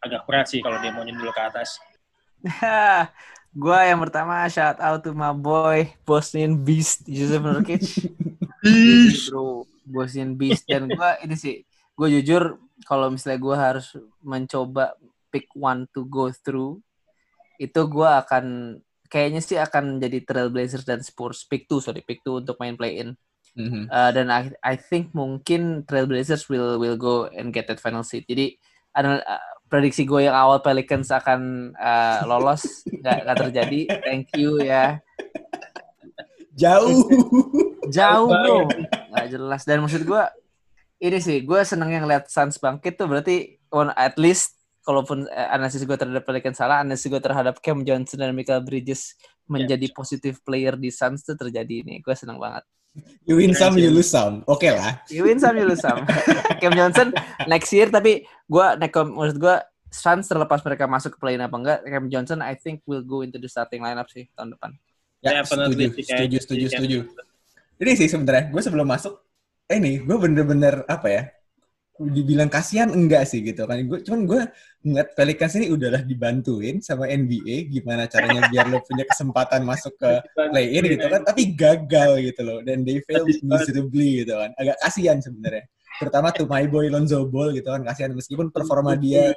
agak 0.03 0.27
berat 0.27 0.51
sih 0.51 0.59
kalau 0.59 0.83
dia 0.83 0.91
mau 0.91 1.07
dulu 1.07 1.31
ke 1.31 1.43
atas. 1.43 1.79
gua 3.63 3.87
yang 3.87 4.01
pertama 4.03 4.49
shout 4.49 4.81
out 4.81 5.05
to 5.05 5.13
my 5.15 5.31
boy 5.31 5.87
Bosnian 6.03 6.59
Beast 6.59 7.07
Yusuf 7.07 7.39
Nurkic. 7.39 7.85
Beast. 8.63 9.31
Bro, 9.31 9.71
Bosnian 9.87 10.35
Beast 10.35 10.67
dan 10.67 10.91
gua 10.91 11.21
ini 11.23 11.39
sih 11.39 11.63
gue 11.97 12.09
jujur 12.21 12.57
kalau 12.89 13.13
misalnya 13.13 13.39
gue 13.39 13.57
harus 13.57 13.87
mencoba 14.25 14.97
pick 15.33 15.49
one 15.57 15.89
to 15.97 16.05
go 16.07 16.29
through 16.29 16.85
itu 17.57 17.81
gue 17.89 18.11
akan 18.11 18.77
kayaknya 19.09 19.41
sih 19.45 19.61
akan 19.61 20.01
jadi 20.01 20.25
Trailblazers 20.25 20.89
dan 20.89 21.05
Spurs. 21.05 21.45
Pick 21.45 21.69
two 21.69 21.81
sorry 21.81 22.01
pick 22.05 22.21
two 22.25 22.41
untuk 22.41 22.57
main 22.61 22.77
play 22.77 23.01
in 23.01 23.13
mm-hmm. 23.57 23.93
uh, 23.93 24.11
dan 24.13 24.33
I, 24.33 24.53
I 24.65 24.75
think 24.81 25.13
mungkin 25.13 25.85
Trailblazers 25.85 26.49
will 26.49 26.81
will 26.81 26.97
go 26.97 27.29
and 27.29 27.53
get 27.53 27.69
that 27.69 27.81
final 27.81 28.05
seat. 28.05 28.25
Jadi 28.25 28.57
ada 28.93 29.21
uh, 29.21 29.43
prediksi 29.69 30.05
gue 30.05 30.29
yang 30.29 30.37
awal 30.37 30.61
Pelicans 30.61 31.09
akan 31.09 31.73
uh, 31.77 32.25
lolos 32.29 32.85
nggak 33.01 33.37
terjadi. 33.49 33.81
Thank 34.01 34.33
you 34.37 34.61
ya. 34.61 35.01
Jauh. 36.57 37.09
Jauh 37.89 38.29
bro. 38.29 38.69
Nggak 39.13 39.27
jelas. 39.29 39.63
Dan 39.65 39.85
maksud 39.85 40.05
gue 40.05 40.23
ini 41.03 41.19
sih 41.19 41.43
gue 41.43 41.61
seneng 41.67 41.91
yang 41.91 42.07
lihat 42.07 42.31
Suns 42.31 42.57
bangkit 42.63 42.95
tuh 42.95 43.11
berarti 43.11 43.59
one 43.75 43.91
at 43.99 44.15
least 44.17 44.62
kalaupun 44.83 45.31
eh, 45.31 45.49
analisis 45.55 45.87
gue 45.87 45.97
terhadap 45.97 46.27
Pelicans 46.27 46.59
salah, 46.59 46.83
analisis 46.83 47.09
gue 47.09 47.23
terhadap 47.23 47.63
Cam 47.63 47.87
Johnson 47.87 48.19
dan 48.19 48.35
Michael 48.35 48.67
Bridges 48.67 49.15
menjadi 49.47 49.87
yeah. 49.89 49.95
positif 49.95 50.43
player 50.43 50.75
di 50.75 50.91
Suns 50.91 51.23
itu 51.23 51.35
terjadi 51.39 51.87
ini. 51.87 52.03
Gue 52.03 52.15
senang 52.19 52.43
banget. 52.43 52.67
You 53.25 53.41
win 53.41 53.57
some, 53.57 53.81
you 53.81 53.89
lose 53.89 54.13
some. 54.13 54.45
Oke 54.45 54.69
okay 54.69 54.77
lah. 54.77 55.01
You 55.09 55.25
win 55.25 55.41
some, 55.41 55.57
you 55.57 55.65
lose 55.65 55.81
some. 55.81 56.05
Cam 56.61 56.77
Johnson 56.77 57.17
next 57.49 57.73
year, 57.73 57.89
tapi 57.89 58.29
gue, 58.29 58.67
menurut 59.09 59.39
gue, 59.39 59.57
Suns 59.93 60.25
terlepas 60.25 60.65
mereka 60.65 60.89
masuk 60.89 61.17
ke 61.17 61.19
play 61.21 61.37
apa 61.37 61.53
enggak, 61.53 61.79
Cam 61.85 62.09
Johnson 62.09 62.41
I 62.41 62.57
think 62.57 62.81
will 62.89 63.05
go 63.05 63.21
into 63.21 63.37
the 63.37 63.49
starting 63.49 63.85
lineup 63.85 64.09
sih 64.09 64.25
tahun 64.33 64.57
depan. 64.57 64.73
Ya, 65.21 65.41
yeah, 65.41 65.45
setuju, 65.45 65.93
setuju, 66.01 66.37
setuju, 66.41 66.67
setuju. 66.73 66.99
Jadi 67.77 67.91
sih 68.01 68.09
sebenarnya 68.09 68.49
gue 68.49 68.63
sebelum 68.65 68.89
masuk, 68.89 69.21
eh 69.69 69.77
nih, 69.77 70.01
gue 70.01 70.17
bener-bener 70.17 70.85
apa 70.89 71.07
ya, 71.13 71.23
dibilang 72.11 72.51
kasihan 72.51 72.91
enggak 72.91 73.29
sih 73.29 73.45
gitu 73.45 73.63
kan. 73.69 73.79
Gue 73.87 74.03
cuman 74.03 74.21
gue 74.27 74.43
ngeliat 74.83 75.09
Pelicans 75.15 75.55
ini 75.59 75.71
udahlah 75.71 76.03
dibantuin 76.03 76.83
sama 76.83 77.07
NBA 77.07 77.71
gimana 77.71 78.11
caranya 78.11 78.51
biar 78.51 78.67
lo 78.67 78.83
punya 78.83 79.07
kesempatan 79.07 79.63
masuk 79.63 79.95
ke 80.01 80.11
play 80.51 80.75
in 80.75 80.85
gitu 80.87 81.07
kan. 81.07 81.23
tapi 81.23 81.55
gagal 81.55 82.19
gitu 82.25 82.41
loh. 82.43 82.59
Dan 82.67 82.83
they 82.83 82.99
fail 83.07 83.23
miserably 83.47 84.27
gitu 84.27 84.35
kan. 84.35 84.51
Agak 84.59 84.77
kasihan 84.83 85.19
sebenarnya. 85.23 85.65
Terutama 86.01 86.35
tuh 86.35 86.49
my 86.51 86.67
boy 86.67 86.91
Lonzo 86.91 87.23
Ball 87.31 87.55
gitu 87.55 87.71
kan. 87.71 87.87
Kasihan 87.87 88.11
meskipun 88.17 88.51
performa 88.51 88.99
dia 88.99 89.37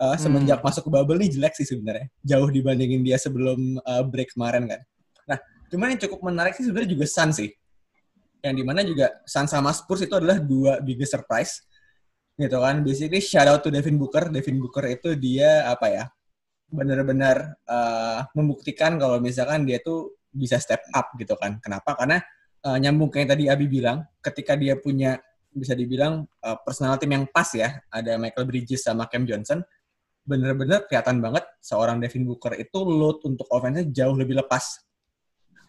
uh, 0.00 0.16
semenjak 0.16 0.58
hmm. 0.58 0.66
masuk 0.66 0.82
ke 0.88 0.90
bubble 0.90 1.20
nih 1.20 1.30
jelek 1.30 1.54
sih 1.60 1.68
sebenarnya. 1.68 2.08
Jauh 2.24 2.48
dibandingin 2.48 3.04
dia 3.04 3.20
sebelum 3.20 3.76
uh, 3.84 4.02
break 4.08 4.32
kemarin 4.32 4.64
kan. 4.66 4.80
Nah, 5.28 5.38
cuman 5.68 5.94
yang 5.94 6.00
cukup 6.08 6.20
menarik 6.24 6.56
sih 6.56 6.64
sebenarnya 6.64 6.90
juga 6.96 7.06
Sun 7.06 7.30
sih. 7.36 7.52
Yang 8.40 8.54
di 8.56 8.64
mana 8.64 8.80
juga 8.80 9.06
Sun 9.28 9.46
sama 9.46 9.70
Spurs 9.76 10.00
itu 10.08 10.16
adalah 10.16 10.40
dua 10.40 10.80
biggest 10.80 11.12
surprise. 11.12 11.60
Gitu 12.40 12.56
kan. 12.56 12.80
Basically 12.80 13.20
shout 13.20 13.44
out 13.44 13.60
to 13.60 13.68
Devin 13.68 14.00
Booker. 14.00 14.32
Devin 14.32 14.56
Booker 14.56 14.88
itu 14.88 15.12
dia 15.20 15.68
apa 15.68 15.92
ya, 15.92 16.04
benar-benar 16.72 17.60
uh, 17.68 18.24
membuktikan 18.32 18.96
kalau 18.96 19.20
misalkan 19.20 19.68
dia 19.68 19.76
tuh 19.84 20.16
bisa 20.32 20.56
step 20.56 20.80
up 20.96 21.12
gitu 21.20 21.36
kan. 21.36 21.60
Kenapa? 21.60 21.92
Karena 22.00 22.16
uh, 22.64 22.78
nyambung 22.80 23.12
kayak 23.12 23.36
tadi 23.36 23.52
Abi 23.52 23.68
bilang, 23.68 24.00
ketika 24.24 24.56
dia 24.56 24.80
punya 24.80 25.20
bisa 25.50 25.74
dibilang 25.74 26.24
uh, 26.46 26.56
personal 26.62 26.96
tim 26.96 27.10
yang 27.10 27.26
pas 27.28 27.50
ya, 27.52 27.82
ada 27.90 28.16
Michael 28.16 28.46
Bridges 28.48 28.86
sama 28.86 29.10
Cam 29.10 29.26
Johnson, 29.26 29.60
bener-bener 30.22 30.86
kelihatan 30.86 31.18
banget 31.18 31.44
seorang 31.58 31.98
Devin 31.98 32.24
Booker 32.24 32.54
itu 32.54 32.78
load 32.86 33.20
untuk 33.26 33.50
offense 33.50 33.84
jauh 33.90 34.14
lebih 34.14 34.38
lepas. 34.38 34.78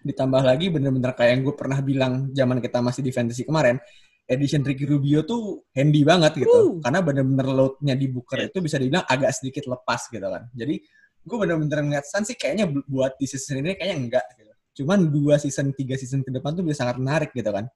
Ditambah 0.05 0.45
lagi 0.45 0.69
bener-bener 0.69 1.17
kayak 1.17 1.31
yang 1.33 1.41
gue 1.41 1.55
pernah 1.57 1.81
bilang 1.81 2.29
zaman 2.31 2.61
kita 2.61 2.77
masih 2.79 3.01
di 3.01 3.09
fantasy 3.09 3.41
kemarin, 3.41 3.81
edition 4.27 4.61
Ricky 4.63 4.85
Rubio 4.87 5.25
tuh 5.25 5.65
handy 5.75 6.01
banget 6.05 6.45
gitu. 6.45 6.77
Uh. 6.77 6.81
Karena 6.83 6.99
bener-bener 7.03 7.47
loadnya 7.49 7.93
di 7.97 8.07
Booker 8.07 8.47
itu 8.47 8.57
bisa 8.63 8.77
dibilang 8.77 9.05
agak 9.05 9.31
sedikit 9.35 9.67
lepas 9.67 10.07
gitu 10.09 10.23
kan. 10.23 10.47
Jadi 10.53 10.75
gue 11.21 11.37
bener-bener 11.37 11.79
ngeliat 11.85 12.05
Sun 12.09 12.25
sih 12.25 12.33
kayaknya 12.33 12.65
buat 12.89 13.13
di 13.17 13.25
season 13.29 13.61
ini 13.61 13.77
kayaknya 13.77 13.97
enggak 13.97 14.25
gitu. 14.37 14.51
Cuman 14.81 15.11
dua 15.11 15.35
season, 15.37 15.75
tiga 15.75 15.99
season 15.99 16.23
ke 16.23 16.31
depan 16.31 16.55
tuh 16.55 16.63
bisa 16.63 16.87
sangat 16.87 16.97
menarik 16.97 17.31
gitu 17.35 17.51
kan. 17.51 17.67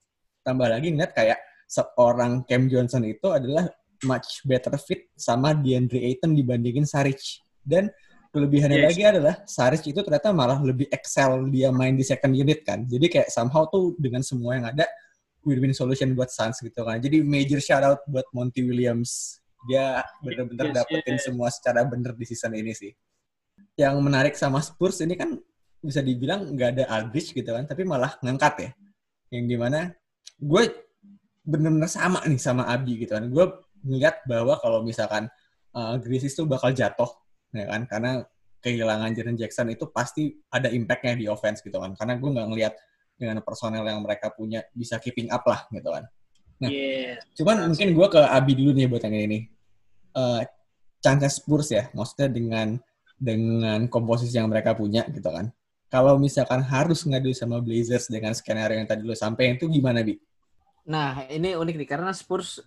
Tambah 0.42 0.68
lagi 0.70 0.96
ngeliat 0.96 1.12
kayak 1.12 1.40
seorang 1.68 2.46
Cam 2.48 2.72
Johnson 2.72 3.04
itu 3.04 3.28
adalah 3.34 3.68
much 4.06 4.46
better 4.46 4.78
fit 4.78 5.10
sama 5.18 5.52
DeAndre 5.58 6.00
Ayton 6.02 6.38
dibandingin 6.38 6.88
Saric. 6.88 7.44
Dan 7.66 7.90
kelebihannya 8.32 8.86
yes. 8.86 8.88
lagi 8.94 9.04
adalah 9.04 9.36
Saric 9.44 9.84
itu 9.90 10.00
ternyata 10.00 10.30
malah 10.32 10.60
lebih 10.62 10.88
excel 10.94 11.50
dia 11.52 11.74
main 11.74 11.98
di 11.98 12.06
second 12.06 12.32
unit 12.32 12.64
kan. 12.64 12.86
Jadi 12.88 13.06
kayak 13.12 13.28
somehow 13.34 13.68
tuh 13.68 13.98
dengan 14.00 14.24
semua 14.24 14.56
yang 14.56 14.68
ada 14.72 14.86
win-win 15.46 15.72
solution 15.72 16.12
buat 16.18 16.34
Suns 16.34 16.60
gitu 16.60 16.82
kan. 16.82 16.98
Jadi 16.98 17.22
major 17.22 17.62
shout 17.62 17.86
out 17.86 18.02
buat 18.10 18.26
Monty 18.34 18.66
Williams. 18.66 19.40
Dia 19.70 20.02
bener-bener 20.22 20.74
yes, 20.74 20.76
dapetin 20.82 21.16
yes. 21.18 21.24
semua 21.26 21.48
secara 21.54 21.86
bener 21.86 22.18
di 22.18 22.26
season 22.26 22.54
ini 22.58 22.74
sih. 22.74 22.92
Yang 23.78 23.96
menarik 24.02 24.34
sama 24.34 24.60
Spurs 24.62 25.00
ini 25.06 25.14
kan 25.14 25.38
bisa 25.82 26.02
dibilang 26.02 26.50
nggak 26.58 26.70
ada 26.82 26.84
Aldridge 26.90 27.38
gitu 27.38 27.54
kan, 27.54 27.70
tapi 27.70 27.86
malah 27.86 28.18
ngangkat 28.26 28.54
ya. 28.58 28.70
Yang 29.30 29.46
di 29.54 29.58
mana 29.58 29.80
gue 30.42 30.64
bener-bener 31.46 31.90
sama 31.90 32.26
nih 32.26 32.42
sama 32.42 32.66
Abi 32.66 33.06
gitu 33.06 33.14
kan. 33.14 33.30
Gue 33.30 33.46
ngeliat 33.86 34.26
bahwa 34.26 34.58
kalau 34.58 34.82
misalkan 34.82 35.30
uh, 35.78 35.94
Grizzlies 36.02 36.34
itu 36.34 36.50
bakal 36.50 36.74
jatuh, 36.74 37.10
ya 37.54 37.70
kan? 37.70 37.86
Karena 37.86 38.12
kehilangan 38.66 39.14
Jaren 39.14 39.38
Jackson 39.38 39.70
itu 39.70 39.86
pasti 39.94 40.34
ada 40.50 40.74
impact-nya 40.74 41.14
di 41.22 41.26
offense 41.30 41.62
gitu 41.62 41.78
kan. 41.78 41.94
Karena 41.94 42.18
gue 42.18 42.30
nggak 42.34 42.48
ngeliat 42.50 42.74
dengan 43.16 43.40
personel 43.42 43.84
yang 43.88 44.04
mereka 44.04 44.32
punya 44.32 44.64
bisa 44.76 45.00
keeping 45.00 45.32
up 45.32 45.44
lah 45.48 45.66
gitu 45.72 45.90
kan. 45.92 46.06
Nah, 46.56 46.72
yeah. 46.72 47.20
cuman 47.36 47.68
mungkin 47.68 47.92
gue 47.92 48.08
ke 48.08 48.22
Abi 48.22 48.56
dulu 48.56 48.72
nih 48.76 48.88
buat 48.88 49.04
yang 49.04 49.16
ini. 49.16 49.40
Uh, 50.16 50.40
chance 51.04 51.40
Spurs 51.40 51.76
ya, 51.76 51.92
maksudnya 51.92 52.32
dengan 52.32 52.80
dengan 53.16 53.88
komposisi 53.88 54.36
yang 54.36 54.48
mereka 54.48 54.76
punya 54.76 55.04
gitu 55.12 55.28
kan. 55.28 55.52
Kalau 55.88 56.20
misalkan 56.20 56.60
harus 56.64 57.08
ngadu 57.08 57.32
sama 57.32 57.64
Blazers 57.64 58.12
dengan 58.12 58.36
skenario 58.36 58.80
yang 58.80 58.90
tadi 58.90 59.04
lo 59.06 59.16
sampai 59.16 59.56
itu 59.56 59.72
gimana 59.72 60.04
bi? 60.04 60.20
Nah 60.88 61.24
ini 61.32 61.56
unik 61.56 61.76
nih 61.80 61.90
karena 61.90 62.12
Spurs 62.12 62.60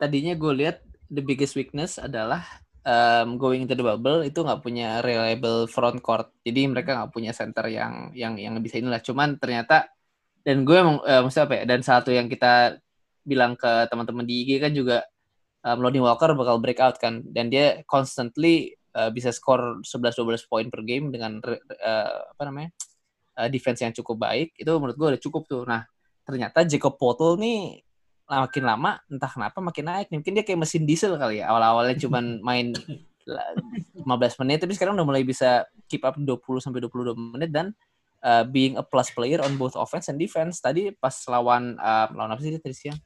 tadinya 0.00 0.32
gue 0.32 0.52
lihat 0.64 0.80
the 1.12 1.20
biggest 1.20 1.58
weakness 1.58 2.00
adalah 2.00 2.40
um, 2.84 3.36
going 3.36 3.64
into 3.64 3.76
the 3.76 3.84
bubble 3.84 4.24
itu 4.24 4.40
nggak 4.40 4.60
punya 4.64 5.00
reliable 5.04 5.68
front 5.68 6.00
court. 6.00 6.32
Jadi 6.44 6.68
mereka 6.70 6.96
nggak 6.96 7.12
punya 7.12 7.32
center 7.36 7.66
yang 7.68 8.12
yang 8.16 8.36
yang 8.36 8.56
bisa 8.60 8.80
inilah. 8.80 9.00
Cuman 9.04 9.36
ternyata 9.36 9.88
dan 10.40 10.64
gue 10.64 10.76
emang 10.76 10.98
uh, 11.04 11.20
maksudnya 11.24 11.46
apa 11.48 11.54
ya? 11.60 11.64
Dan 11.68 11.80
satu 11.84 12.10
yang 12.12 12.26
kita 12.28 12.80
bilang 13.24 13.54
ke 13.56 13.86
teman-teman 13.92 14.24
di 14.24 14.34
IG 14.44 14.50
kan 14.64 14.72
juga 14.72 15.04
um, 15.64 15.78
Lonnie 15.84 16.00
Walker 16.00 16.32
bakal 16.32 16.56
breakout 16.58 16.96
kan 16.96 17.20
dan 17.28 17.52
dia 17.52 17.84
constantly 17.84 18.72
uh, 18.96 19.12
bisa 19.12 19.28
skor 19.30 19.84
11-12 19.84 20.48
poin 20.48 20.66
per 20.72 20.80
game 20.84 21.12
dengan 21.12 21.40
uh, 21.44 22.16
apa 22.32 22.42
namanya? 22.48 22.70
Uh, 23.36 23.48
defense 23.48 23.80
yang 23.84 23.92
cukup 23.94 24.20
baik. 24.20 24.56
Itu 24.56 24.76
menurut 24.80 24.96
gue 24.96 25.08
udah 25.16 25.22
cukup 25.22 25.42
tuh. 25.48 25.62
Nah, 25.64 25.84
ternyata 26.24 26.64
Jacob 26.66 26.96
Poeltl 26.96 27.40
nih 27.40 27.80
makin 28.30 28.62
lama 28.62 29.02
entah 29.10 29.30
kenapa 29.30 29.58
makin 29.58 29.84
naik. 29.90 30.06
Mungkin 30.14 30.32
dia 30.38 30.44
kayak 30.46 30.62
mesin 30.62 30.86
diesel 30.86 31.18
kali 31.18 31.42
ya. 31.42 31.50
Awal-awalnya 31.50 31.98
cuma 31.98 32.22
main 32.48 32.70
15 33.26 34.06
menit 34.46 34.58
tapi 34.62 34.72
sekarang 34.74 34.94
udah 34.98 35.06
mulai 35.06 35.22
bisa 35.22 35.66
keep 35.90 36.02
up 36.06 36.14
20 36.14 36.38
sampai 36.62 36.82
22 36.82 37.14
menit 37.18 37.50
dan 37.50 37.74
uh, 38.22 38.46
being 38.46 38.78
a 38.78 38.84
plus 38.84 39.10
player 39.12 39.42
on 39.42 39.58
both 39.58 39.74
offense 39.74 40.06
and 40.06 40.18
defense. 40.22 40.62
Tadi 40.62 40.94
pas 40.94 41.12
lawan 41.26 41.74
uh, 41.78 42.06
lawan 42.14 42.30
apa 42.34 42.40
sih 42.42 42.54
tadi 42.58 42.76
siang? 42.76 42.98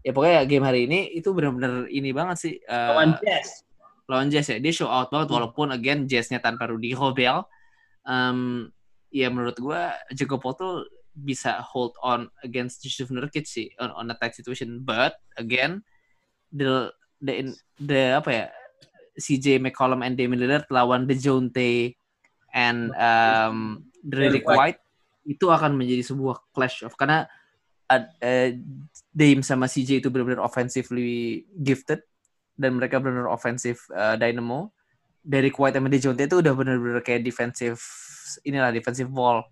Ya 0.00 0.16
pokoknya 0.16 0.48
game 0.48 0.64
hari 0.64 0.88
ini 0.88 1.12
itu 1.12 1.28
benar-benar 1.32 1.88
ini 1.92 2.12
banget 2.12 2.36
sih 2.40 2.54
uh, 2.64 2.96
lawan 2.96 3.16
Jazz. 3.20 3.64
lawan 4.08 4.28
Jazz 4.28 4.48
ya. 4.52 4.58
Dia 4.60 4.72
show 4.72 4.88
out 4.88 5.12
banget 5.12 5.28
hmm. 5.28 5.36
walaupun 5.40 5.68
again 5.72 6.04
Jazznya 6.04 6.40
tanpa 6.40 6.68
Rudy 6.68 6.92
Gobert. 6.92 7.48
Um, 8.04 8.72
ya 9.12 9.28
menurut 9.28 9.58
gue 9.60 9.80
Jacob 10.16 10.40
Poeltl 10.40 10.88
bisa 11.20 11.60
hold 11.60 11.94
on 12.00 12.32
against 12.40 12.80
Jusuf 12.80 13.12
Nurkic 13.12 13.44
sih 13.44 13.70
on, 13.76 13.92
on 13.92 14.10
a 14.10 14.16
tight 14.16 14.32
situation. 14.34 14.80
But 14.80 15.20
again 15.36 15.84
the 16.50 16.90
the 17.20 17.54
the 17.78 18.18
apa 18.18 18.30
ya 18.32 18.44
CJ 19.20 19.60
McCollum 19.60 20.00
and 20.00 20.16
Damian 20.16 20.40
Lillard 20.40 20.66
lawan 20.72 21.04
Dejounte 21.04 21.94
and 22.56 22.90
um, 22.96 23.84
Derrick 24.00 24.48
White. 24.48 24.80
Itu 25.28 25.52
akan 25.52 25.76
menjadi 25.76 26.02
sebuah 26.02 26.40
clash 26.56 26.82
of 26.82 26.96
karena 26.96 27.28
uh, 27.92 28.04
uh, 28.24 28.50
Dame 29.12 29.44
sama 29.44 29.68
CJ 29.68 30.00
itu 30.00 30.08
benar-benar 30.08 30.40
offensively 30.40 31.44
gifted 31.60 32.00
dan 32.56 32.80
mereka 32.80 32.96
benar-benar 32.98 33.30
offensive 33.30 33.78
uh, 33.92 34.16
dynamo. 34.16 34.72
Derrick 35.20 35.60
White 35.60 35.76
sama 35.76 35.92
Dejounte 35.92 36.24
itu 36.24 36.40
udah 36.40 36.52
benar-benar 36.56 37.04
kayak 37.04 37.20
defensive 37.20 37.76
inilah 38.46 38.72
defensive 38.72 39.12
wall 39.12 39.44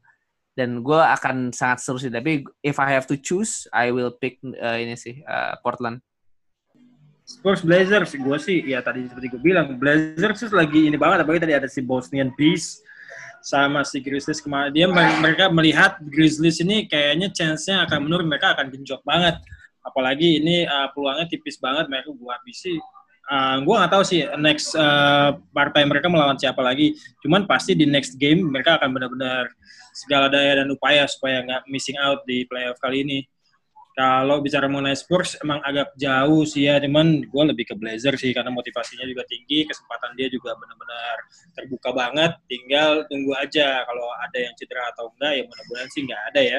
dan 0.58 0.82
gue 0.82 0.98
akan 0.98 1.54
sangat 1.54 1.78
seru 1.78 2.02
sih 2.02 2.10
tapi 2.10 2.42
if 2.66 2.82
I 2.82 2.90
have 2.90 3.06
to 3.06 3.14
choose 3.14 3.70
I 3.70 3.94
will 3.94 4.10
pick 4.10 4.42
uh, 4.42 4.74
ini 4.74 4.98
sih 4.98 5.22
uh, 5.22 5.54
Portland. 5.62 6.02
Spurs 7.22 7.62
Blazers 7.62 8.10
gue 8.18 8.38
sih 8.42 8.66
ya 8.66 8.82
tadi 8.82 9.06
seperti 9.06 9.30
gue 9.30 9.38
bilang 9.38 9.78
Blazers 9.78 10.42
tuh 10.42 10.58
lagi 10.58 10.90
ini 10.90 10.98
banget 10.98 11.22
apalagi 11.22 11.46
tadi 11.46 11.54
ada 11.54 11.70
si 11.70 11.78
Bosnian 11.78 12.34
Beast 12.34 12.82
sama 13.38 13.86
si 13.86 14.02
Grizzlies 14.02 14.42
kemarin. 14.42 14.74
Dia 14.74 14.90
mereka 14.90 15.46
melihat 15.46 16.02
Grizzlies 16.10 16.58
ini 16.58 16.90
kayaknya 16.90 17.30
chance-nya 17.30 17.86
akan 17.86 18.10
menurun 18.10 18.26
mereka 18.26 18.58
akan 18.58 18.74
genjot 18.74 18.98
banget. 19.06 19.38
Apalagi 19.86 20.42
ini 20.42 20.66
uh, 20.66 20.90
peluangnya 20.90 21.30
tipis 21.30 21.56
banget 21.62 21.86
mereka 21.86 22.10
gue 22.10 22.32
habisi 22.34 22.74
uh, 23.28 23.56
gue 23.62 23.74
nggak 23.76 23.92
tahu 23.92 24.04
sih 24.04 24.24
next 24.40 24.72
uh, 24.74 25.36
partai 25.52 25.84
mereka 25.84 26.08
melawan 26.08 26.40
siapa 26.40 26.60
lagi. 26.64 26.96
Cuman 27.20 27.44
pasti 27.44 27.76
di 27.76 27.84
next 27.84 28.16
game 28.16 28.48
mereka 28.48 28.80
akan 28.80 28.90
benar-benar 28.96 29.52
segala 29.92 30.32
daya 30.32 30.64
dan 30.64 30.68
upaya 30.72 31.04
supaya 31.06 31.44
nggak 31.44 31.62
missing 31.68 31.98
out 32.00 32.24
di 32.24 32.48
playoff 32.48 32.80
kali 32.80 33.04
ini. 33.04 33.20
Kalau 33.98 34.38
bicara 34.38 34.70
mengenai 34.70 34.94
Spurs 34.94 35.34
emang 35.42 35.58
agak 35.66 35.90
jauh 35.98 36.46
sih 36.46 36.70
ya, 36.70 36.78
cuman 36.78 37.18
gue 37.18 37.44
lebih 37.50 37.66
ke 37.66 37.74
Blazer 37.74 38.14
sih 38.14 38.30
karena 38.30 38.46
motivasinya 38.46 39.02
juga 39.02 39.26
tinggi, 39.26 39.66
kesempatan 39.66 40.14
dia 40.14 40.30
juga 40.30 40.54
benar-benar 40.54 41.16
terbuka 41.58 41.90
banget. 41.90 42.38
Tinggal 42.46 43.10
tunggu 43.10 43.34
aja 43.34 43.82
kalau 43.82 44.06
ada 44.22 44.38
yang 44.38 44.54
cedera 44.54 44.94
atau 44.94 45.10
enggak 45.18 45.32
ya 45.34 45.42
mudah-mudahan 45.50 45.88
sih 45.90 46.02
nggak 46.06 46.22
ada 46.30 46.40
ya. 46.46 46.58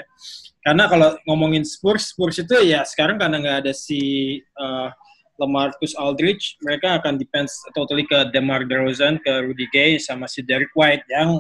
Karena 0.60 0.84
kalau 0.92 1.10
ngomongin 1.32 1.64
Spurs, 1.64 2.12
Spurs 2.12 2.44
itu 2.44 2.60
ya 2.60 2.84
sekarang 2.84 3.16
karena 3.16 3.40
nggak 3.40 3.58
ada 3.64 3.72
si 3.72 4.36
uh, 4.60 4.92
LaMarcus 5.40 5.96
Aldridge, 5.96 6.60
mereka 6.60 7.00
akan 7.00 7.16
depends 7.16 7.56
totally 7.72 8.04
ke 8.04 8.28
DeMar 8.36 8.68
DeRozan, 8.68 9.18
ke 9.24 9.48
Rudy 9.48 9.66
Gay, 9.72 9.96
sama 9.96 10.28
si 10.28 10.44
Derek 10.44 10.76
White 10.76 11.08
yang 11.08 11.40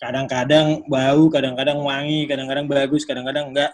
kadang-kadang 0.00 0.82
bau, 0.88 1.28
kadang-kadang 1.28 1.78
wangi, 1.84 2.24
kadang-kadang 2.24 2.66
bagus, 2.66 3.04
kadang-kadang 3.04 3.52
enggak. 3.52 3.72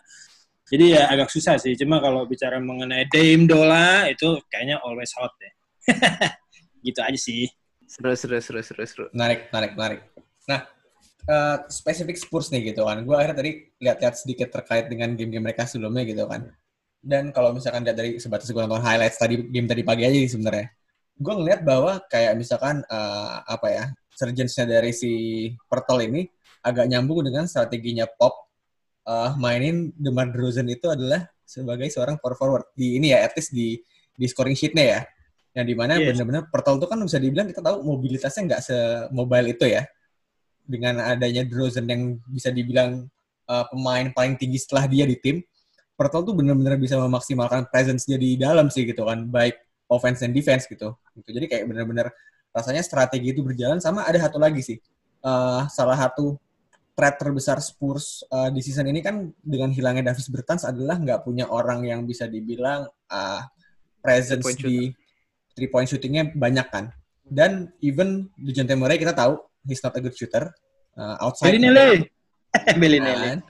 Jadi 0.71 0.95
ya 0.95 1.11
agak 1.11 1.31
susah 1.31 1.59
sih. 1.59 1.75
Cuma 1.75 1.99
kalau 1.99 2.27
bicara 2.27 2.63
mengenai 2.63 3.07
Dame 3.11 3.47
Dola 3.47 4.07
itu 4.07 4.39
kayaknya 4.51 4.79
always 4.83 5.11
hot 5.19 5.35
deh. 5.39 5.53
gitu 6.87 7.01
aja 7.03 7.19
sih. 7.19 7.51
Seru, 7.91 8.15
seru, 8.15 8.39
seru, 8.39 8.63
seru, 8.63 8.85
seru. 8.87 9.05
Narik, 9.11 9.51
narik, 9.51 9.75
narik. 9.75 10.01
Nah, 10.47 10.71
uh, 11.27 11.67
spesifik 11.67 12.15
Spurs 12.15 12.55
nih 12.55 12.71
gitu 12.71 12.87
kan. 12.87 13.03
Gue 13.03 13.19
akhirnya 13.19 13.43
tadi 13.43 13.51
lihat-lihat 13.83 14.15
sedikit 14.15 14.55
terkait 14.55 14.87
dengan 14.87 15.19
game-game 15.19 15.43
mereka 15.43 15.67
sebelumnya 15.67 16.07
gitu 16.07 16.27
kan 16.31 16.55
dan 17.01 17.33
kalau 17.33 17.57
misalkan 17.57 17.81
dari 17.81 18.21
sebatas 18.21 18.53
gue 18.53 18.61
nonton 18.61 18.85
highlights 18.85 19.17
tadi 19.17 19.41
game 19.49 19.65
tadi 19.65 19.81
pagi 19.81 20.05
aja 20.05 20.17
sih 20.21 20.37
sebenarnya. 20.37 20.69
Gue 21.17 21.35
ngeliat 21.37 21.61
bahwa 21.65 22.01
kayak 22.09 22.37
misalkan 22.37 22.85
uh, 22.89 23.41
apa 23.45 23.69
ya 23.73 23.85
surgeonsnya 24.13 24.69
dari 24.69 24.93
si 24.93 25.13
Pertol 25.65 26.09
ini 26.13 26.29
agak 26.61 26.93
nyambung 26.93 27.25
dengan 27.25 27.49
strateginya 27.49 28.05
Pop 28.05 28.53
uh, 29.09 29.33
mainin 29.41 29.93
DeMar 29.97 30.29
DeRozan 30.29 30.69
itu 30.69 30.93
adalah 30.93 31.25
sebagai 31.45 31.89
seorang 31.89 32.21
power 32.21 32.37
forward. 32.37 32.67
Di 32.77 33.01
ini 33.01 33.17
ya 33.17 33.25
at 33.25 33.33
least 33.33 33.57
di 33.57 33.81
di 34.13 34.27
scoring 34.29 34.57
sheetnya 34.57 34.85
ya. 34.85 35.01
Yang 35.57 35.67
di 35.67 35.75
mana 35.75 35.93
yes. 35.99 36.15
benar-benar 36.15 36.43
Pertol 36.53 36.79
itu 36.79 36.87
kan 36.87 36.99
bisa 37.01 37.19
dibilang 37.19 37.47
kita 37.49 37.61
tahu 37.65 37.77
mobilitasnya 37.83 38.43
nggak 38.45 38.63
semobile 38.63 39.49
itu 39.57 39.65
ya. 39.67 39.83
Dengan 40.69 41.01
adanya 41.03 41.43
Drozen 41.49 41.89
yang 41.89 42.21
bisa 42.29 42.53
dibilang 42.53 43.09
uh, 43.49 43.65
pemain 43.73 44.13
paling 44.13 44.39
tinggi 44.39 44.61
setelah 44.61 44.87
dia 44.87 45.03
di 45.09 45.19
tim, 45.19 45.43
Pertol 46.01 46.25
tuh 46.25 46.33
benar-benar 46.33 46.81
bisa 46.81 46.97
memaksimalkan 46.97 47.69
presence 47.69 48.09
dia 48.09 48.17
di 48.17 48.41
dalam 48.41 48.73
sih 48.73 48.89
gitu 48.89 49.05
kan, 49.05 49.29
baik 49.29 49.61
offense 49.93 50.25
dan 50.25 50.33
defense 50.33 50.65
gitu. 50.65 50.97
gitu. 51.21 51.29
Jadi 51.29 51.45
kayak 51.45 51.65
benar-benar 51.69 52.09
rasanya 52.57 52.81
strategi 52.81 53.37
itu 53.37 53.45
berjalan 53.45 53.85
sama 53.85 54.09
ada 54.09 54.17
satu 54.17 54.41
lagi 54.41 54.65
sih. 54.65 54.79
Uh, 55.21 55.69
salah 55.69 56.01
satu 56.01 56.41
threat 56.97 57.21
terbesar 57.21 57.61
Spurs 57.61 58.25
uh, 58.33 58.49
di 58.49 58.65
season 58.65 58.89
ini 58.89 59.05
kan 59.05 59.29
dengan 59.45 59.69
hilangnya 59.69 60.09
Davis 60.09 60.33
Bertans 60.33 60.65
adalah 60.65 60.97
nggak 60.97 61.29
punya 61.29 61.45
orang 61.53 61.85
yang 61.85 62.09
bisa 62.09 62.25
dibilang 62.25 62.89
uh, 63.13 63.43
presence 64.01 64.57
three 64.57 64.97
di 64.97 64.97
three 65.53 65.69
point 65.69 65.85
shootingnya 65.85 66.33
banyak 66.33 66.65
kan. 66.73 66.89
Dan 67.21 67.69
even 67.85 68.33
di 68.41 68.57
John 68.57 68.67
Murray 68.81 68.97
kita 68.97 69.13
tahu 69.13 69.37
he's 69.69 69.85
not 69.85 69.93
a 69.95 70.01
good 70.01 70.17
shooter 70.17 70.49
uh, 70.97 71.21
outside. 71.21 71.53
Bellinelli. 71.53 72.09
Bellinelli. 72.81 73.45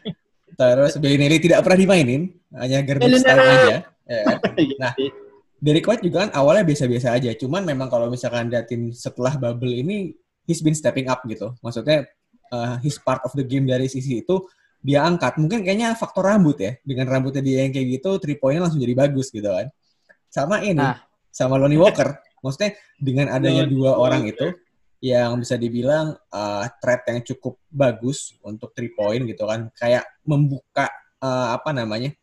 Terus 0.60 0.92
Bellinelli 1.00 1.40
tidak 1.40 1.64
pernah 1.64 1.78
dimainin, 1.80 2.28
hanya 2.52 2.84
garbage 2.84 3.24
time 3.24 3.40
aja. 3.40 3.76
Ya. 4.04 4.22
Kan? 4.28 4.38
Nah, 4.82 4.92
dari 5.56 5.80
White 5.80 6.04
juga 6.04 6.28
kan 6.28 6.30
awalnya 6.36 6.68
biasa-biasa 6.68 7.16
aja. 7.16 7.32
Cuman 7.32 7.64
memang 7.64 7.88
kalau 7.88 8.12
misalkan 8.12 8.52
liatin 8.52 8.92
setelah 8.92 9.40
bubble 9.40 9.72
ini, 9.72 10.12
he's 10.44 10.60
been 10.60 10.76
stepping 10.76 11.08
up 11.08 11.24
gitu. 11.24 11.56
Maksudnya 11.64 12.04
uh, 12.52 12.76
he's 12.84 13.00
part 13.00 13.24
of 13.24 13.32
the 13.32 13.46
game 13.46 13.64
dari 13.64 13.88
sisi 13.88 14.20
itu 14.20 14.44
dia 14.84 15.00
angkat. 15.00 15.40
Mungkin 15.40 15.64
kayaknya 15.64 15.96
faktor 15.96 16.28
rambut 16.28 16.60
ya. 16.60 16.76
Dengan 16.84 17.08
rambutnya 17.08 17.40
dia 17.40 17.64
yang 17.64 17.72
kayak 17.72 17.96
gitu, 17.96 18.20
three 18.20 18.36
point 18.36 18.60
langsung 18.60 18.84
jadi 18.84 18.92
bagus 18.92 19.32
gitu 19.32 19.48
kan. 19.48 19.72
Sama 20.28 20.60
ini, 20.60 20.76
nah. 20.76 21.00
sama 21.32 21.56
Lonnie 21.56 21.80
Walker. 21.80 22.20
Maksudnya 22.44 22.76
dengan 23.00 23.32
adanya 23.32 23.64
dua 23.64 23.96
orang 23.96 24.28
itu, 24.28 24.52
yang 25.00 25.40
bisa 25.40 25.56
dibilang 25.56 26.12
uh, 26.28 26.64
threat 26.76 27.08
yang 27.08 27.24
cukup 27.24 27.56
bagus 27.72 28.36
untuk 28.44 28.76
three 28.76 28.92
point 28.92 29.24
gitu 29.24 29.48
kan 29.48 29.72
kayak 29.72 30.04
membuka 30.30 30.86
uh, 31.18 31.58
apa 31.58 31.74
namanya 31.74 32.14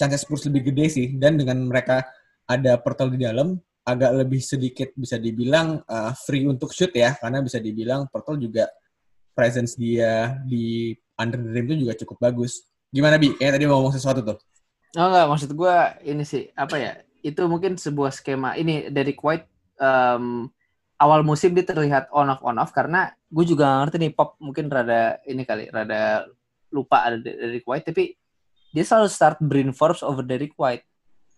chances 0.00 0.24
Spurs 0.24 0.48
lebih 0.48 0.72
gede 0.72 0.86
sih. 0.88 1.06
Dan 1.20 1.36
dengan 1.36 1.60
mereka 1.68 2.08
ada 2.48 2.80
portal 2.80 3.12
di 3.12 3.20
dalam 3.20 3.60
agak 3.84 4.24
lebih 4.24 4.40
sedikit 4.40 4.96
bisa 4.96 5.20
dibilang 5.20 5.84
uh, 5.84 6.16
free 6.24 6.48
untuk 6.48 6.72
shoot 6.72 6.96
ya. 6.96 7.12
Karena 7.20 7.44
bisa 7.44 7.60
dibilang 7.60 8.08
portal 8.08 8.40
juga 8.40 8.72
presence 9.36 9.76
dia 9.76 10.40
di 10.48 10.96
under 11.20 11.40
the 11.40 11.50
rim 11.52 11.64
itu 11.68 11.76
juga 11.84 11.94
cukup 12.00 12.16
bagus. 12.18 12.64
Gimana 12.88 13.20
bi? 13.20 13.36
Kayak 13.36 13.60
tadi 13.60 13.64
mau 13.68 13.84
ngomong 13.84 13.94
sesuatu 13.94 14.20
tuh. 14.24 14.38
Oh 14.96 15.06
enggak. 15.06 15.26
Maksud 15.28 15.50
gue 15.54 15.76
ini 16.08 16.24
sih 16.24 16.48
apa 16.56 16.76
ya 16.80 16.92
itu 17.20 17.44
mungkin 17.44 17.76
sebuah 17.76 18.10
skema. 18.10 18.56
Ini 18.56 18.88
dari 18.88 19.12
White 19.12 19.76
um, 19.78 20.48
awal 21.00 21.22
musim 21.22 21.52
dia 21.52 21.64
terlihat 21.64 22.08
on 22.10 22.32
off 22.32 22.42
on 22.42 22.58
off. 22.58 22.72
Karena 22.72 23.12
gue 23.30 23.44
juga 23.46 23.84
ngerti 23.84 23.96
nih 24.00 24.12
pop 24.16 24.34
mungkin 24.42 24.66
rada 24.72 25.20
ini 25.28 25.44
kali 25.44 25.70
rada 25.70 26.26
lupa 26.70 27.06
ada 27.06 27.18
Derek 27.20 27.66
White 27.66 27.90
tapi 27.90 28.14
dia 28.70 28.84
selalu 28.86 29.08
start 29.10 29.38
Brin 29.42 29.74
Forbes 29.74 30.02
over 30.06 30.22
Derek 30.22 30.54
White 30.54 30.86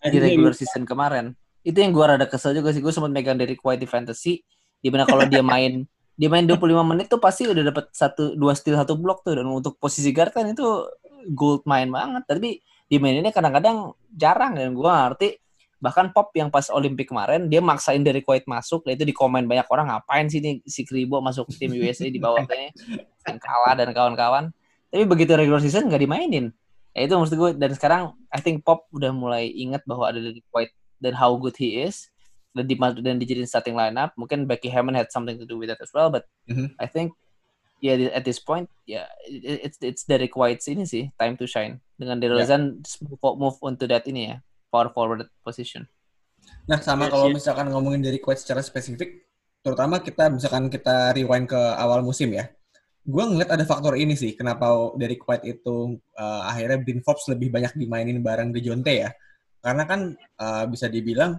di 0.05 0.19
regular 0.19 0.53
season 0.53 0.85
kemarin. 0.85 1.33
Itu 1.63 1.79
yang 1.79 1.95
gue 1.95 2.05
rada 2.05 2.27
kesel 2.27 2.59
juga 2.59 2.75
sih 2.75 2.83
gue 2.83 2.91
sempat 2.91 3.13
megang 3.15 3.39
Derek 3.39 3.63
White 3.63 3.81
di 3.81 3.89
fantasy. 3.89 4.43
Di 4.83 4.91
mana 4.91 5.07
kalau 5.07 5.25
dia 5.25 5.41
main 5.41 5.87
dia 6.21 6.29
main 6.29 6.45
25 6.45 6.61
menit 6.85 7.09
tuh 7.09 7.17
pasti 7.23 7.49
udah 7.49 7.73
dapat 7.73 7.89
satu 7.95 8.37
dua 8.37 8.53
steal 8.53 8.77
satu 8.77 8.99
block 8.99 9.25
tuh. 9.25 9.39
Dan 9.39 9.49
untuk 9.49 9.79
posisi 9.79 10.13
guard 10.13 10.35
kan 10.35 10.51
itu 10.51 10.67
gold 11.33 11.65
main 11.65 11.89
banget. 11.89 12.27
Tapi 12.27 12.61
di 12.91 12.97
main 13.01 13.23
ini 13.23 13.31
kadang-kadang 13.33 13.95
jarang 14.13 14.59
dan 14.59 14.75
gue 14.75 14.91
ngerti. 14.91 15.29
Bahkan 15.83 16.15
Pop 16.15 16.31
yang 16.39 16.47
pas 16.47 16.71
Olimpik 16.71 17.11
kemarin 17.11 17.51
dia 17.51 17.59
maksain 17.59 18.03
dari 18.05 18.23
Kuwait 18.23 18.47
masuk. 18.47 18.87
Dan 18.87 18.99
itu 19.01 19.07
di 19.09 19.15
komen 19.15 19.49
banyak 19.49 19.67
orang 19.71 19.89
ngapain 19.89 20.29
sih 20.29 20.39
nih 20.39 20.63
si 20.67 20.87
Kribo 20.87 21.19
masuk 21.19 21.51
tim 21.55 21.75
USA 21.75 22.07
di 22.07 22.21
bawah 22.23 22.45
kayaknya? 22.45 22.71
Yang 23.27 23.39
kalah 23.43 23.75
dan 23.75 23.89
kawan-kawan 23.91 24.45
tapi 24.93 25.09
begitu 25.09 25.33
regular 25.33 25.65
season 25.65 25.89
nggak 25.89 26.05
dimainin 26.05 26.53
ya 26.93 27.09
itu 27.09 27.15
maksud 27.17 27.35
gue 27.41 27.51
dan 27.57 27.73
sekarang 27.73 28.03
I 28.29 28.45
think 28.45 28.63
Pop 28.63 28.85
udah 28.93 29.11
mulai 29.11 29.49
ingat 29.49 29.83
bahwa 29.89 30.13
ada 30.13 30.21
dari 30.21 30.45
Kuwait 30.53 30.77
dan 31.01 31.17
how 31.17 31.33
good 31.41 31.57
he 31.57 31.81
is 31.81 32.13
dan 32.53 32.69
di 32.69 32.77
dan 32.77 33.17
dijadiin 33.17 33.49
starting 33.49 33.73
lineup 33.73 34.13
mungkin 34.21 34.45
Becky 34.45 34.69
Hammond 34.69 35.01
had 35.01 35.09
something 35.09 35.41
to 35.41 35.49
do 35.49 35.57
with 35.57 35.73
that 35.73 35.81
as 35.81 35.89
well 35.97 36.13
but 36.13 36.29
mm-hmm. 36.45 36.69
I 36.77 36.85
think 36.85 37.17
ya 37.81 37.97
yeah, 37.97 38.13
at 38.13 38.29
this 38.29 38.39
point 38.39 38.69
ya 38.85 39.09
yeah, 39.09 39.59
it's 39.65 39.81
it's 39.81 40.05
dari 40.05 40.29
White's 40.29 40.69
ini 40.69 40.85
sih 40.85 41.09
time 41.17 41.41
to 41.41 41.49
shine 41.49 41.81
dengan 41.97 42.21
DeRozan 42.21 42.85
yeah. 42.85 43.35
move 43.35 43.57
on 43.65 43.81
to 43.81 43.89
that 43.89 44.05
ini 44.05 44.37
ya 44.37 44.37
power 44.73 44.89
forward 44.89 45.29
position. 45.45 45.85
Nah, 46.65 46.81
sama 46.81 47.13
kalau 47.13 47.29
misalkan 47.29 47.69
ngomongin 47.69 48.01
dari 48.01 48.17
quote 48.17 48.41
secara 48.41 48.65
spesifik, 48.65 49.29
terutama 49.61 50.01
kita 50.01 50.33
misalkan 50.33 50.73
kita 50.73 51.13
rewind 51.13 51.47
ke 51.51 51.61
awal 51.77 52.01
musim 52.01 52.33
ya. 52.33 52.49
Gue 53.03 53.25
ngeliat 53.27 53.51
ada 53.51 53.67
faktor 53.67 53.99
ini 53.99 54.15
sih, 54.15 54.39
kenapa 54.39 54.95
dari 54.95 55.19
White 55.19 55.47
itu 55.47 55.99
uh, 56.15 56.43
akhirnya 56.47 56.79
Bin 56.87 57.03
Forbes 57.03 57.27
lebih 57.27 57.51
banyak 57.51 57.75
dimainin 57.75 58.23
bareng 58.23 58.55
Dejounte 58.55 58.95
ya. 58.95 59.11
Karena 59.59 59.83
kan 59.87 60.15
uh, 60.39 60.65
bisa 60.71 60.87
dibilang 60.87 61.35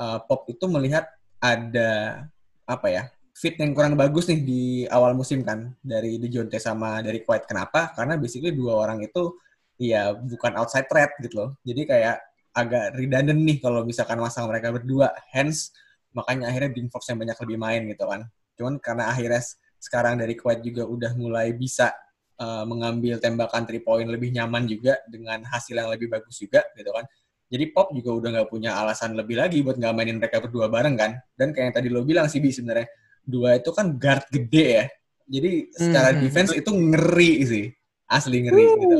uh, 0.00 0.18
Pop 0.24 0.48
itu 0.48 0.64
melihat 0.68 1.04
ada 1.40 2.24
apa 2.64 2.88
ya 2.92 3.02
fit 3.40 3.56
yang 3.56 3.72
kurang 3.72 3.96
bagus 3.96 4.28
nih 4.28 4.40
di 4.44 4.62
awal 4.84 5.16
musim 5.16 5.40
kan 5.40 5.72
dari 5.80 6.20
Dejounte 6.20 6.60
sama 6.60 7.00
dari 7.00 7.24
White. 7.24 7.48
Kenapa? 7.48 7.96
Karena 7.96 8.20
basically 8.20 8.52
dua 8.52 8.84
orang 8.84 9.00
itu 9.00 9.40
ya 9.80 10.12
bukan 10.12 10.60
outside 10.60 10.84
threat 10.84 11.16
gitu 11.24 11.40
loh. 11.40 11.50
Jadi 11.64 11.88
kayak 11.88 12.20
agak 12.52 13.00
redundant 13.00 13.40
nih 13.40 13.56
kalau 13.64 13.88
misalkan 13.88 14.20
masang 14.20 14.44
mereka 14.44 14.68
berdua. 14.68 15.16
Hence, 15.32 15.72
makanya 16.12 16.52
akhirnya 16.52 16.70
Dean 16.76 16.92
Fox 16.92 17.08
yang 17.08 17.16
banyak 17.16 17.38
lebih 17.40 17.56
main 17.56 17.82
gitu 17.88 18.04
kan. 18.04 18.28
Cuman 18.60 18.74
karena 18.76 19.08
akhirnya 19.08 19.40
sekarang 19.80 20.20
dari 20.20 20.36
Kuwait 20.36 20.60
juga 20.60 20.84
udah 20.84 21.16
mulai 21.16 21.56
bisa 21.56 21.90
uh, 22.36 22.68
mengambil 22.68 23.16
tembakan 23.16 23.64
three 23.64 23.80
point 23.80 24.04
lebih 24.04 24.30
nyaman 24.30 24.68
juga 24.68 25.00
dengan 25.08 25.40
hasil 25.48 25.74
yang 25.80 25.88
lebih 25.88 26.12
bagus 26.12 26.36
juga 26.36 26.60
gitu 26.76 26.92
kan. 26.92 27.08
Jadi 27.50 27.64
Pop 27.74 27.90
juga 27.90 28.10
udah 28.14 28.28
nggak 28.30 28.48
punya 28.52 28.78
alasan 28.78 29.18
lebih 29.18 29.40
lagi 29.40 29.58
buat 29.66 29.74
nggak 29.74 29.90
mainin 29.90 30.22
mereka 30.22 30.38
berdua 30.38 30.70
bareng 30.70 30.94
kan. 30.94 31.18
Dan 31.34 31.50
kayak 31.50 31.64
yang 31.66 31.74
tadi 31.74 31.88
lo 31.90 32.06
bilang 32.06 32.30
sih, 32.30 32.38
Bi, 32.38 32.54
sebenarnya 32.54 32.86
dua 33.26 33.58
itu 33.58 33.74
kan 33.74 33.98
guard 33.98 34.22
gede 34.30 34.66
ya. 34.70 34.84
Jadi 35.26 35.50
secara 35.74 36.14
hmm. 36.14 36.20
defense 36.22 36.52
itu 36.54 36.70
ngeri 36.70 37.32
sih. 37.42 37.66
Asli 38.06 38.46
ngeri 38.46 38.62
uh. 38.62 38.74
gitu. 38.78 38.98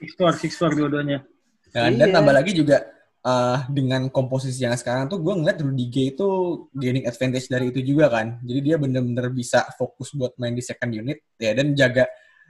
Six 0.00 0.10
four, 0.16 0.32
six 0.40 0.50
four 0.56 0.70
dua-duanya. 0.72 1.28
Ya, 1.74 1.90
dan 1.90 2.08
iya. 2.08 2.14
tambah 2.14 2.32
lagi 2.32 2.54
juga 2.54 2.93
uh, 3.24 3.58
dengan 3.72 4.12
komposisi 4.12 4.62
yang 4.62 4.76
sekarang 4.76 5.08
tuh 5.08 5.18
gue 5.18 5.34
ngeliat 5.34 5.58
Rudy 5.58 5.86
Gay 5.88 6.06
itu 6.14 6.28
gaining 6.76 7.08
advantage 7.08 7.48
dari 7.48 7.72
itu 7.72 7.80
juga 7.80 8.12
kan. 8.12 8.38
Jadi 8.44 8.60
dia 8.60 8.76
bener-bener 8.76 9.32
bisa 9.32 9.64
fokus 9.74 10.12
buat 10.12 10.36
main 10.36 10.52
di 10.52 10.62
second 10.62 10.92
unit 10.92 11.24
ya 11.40 11.56
dan 11.56 11.72
jaga 11.72 12.04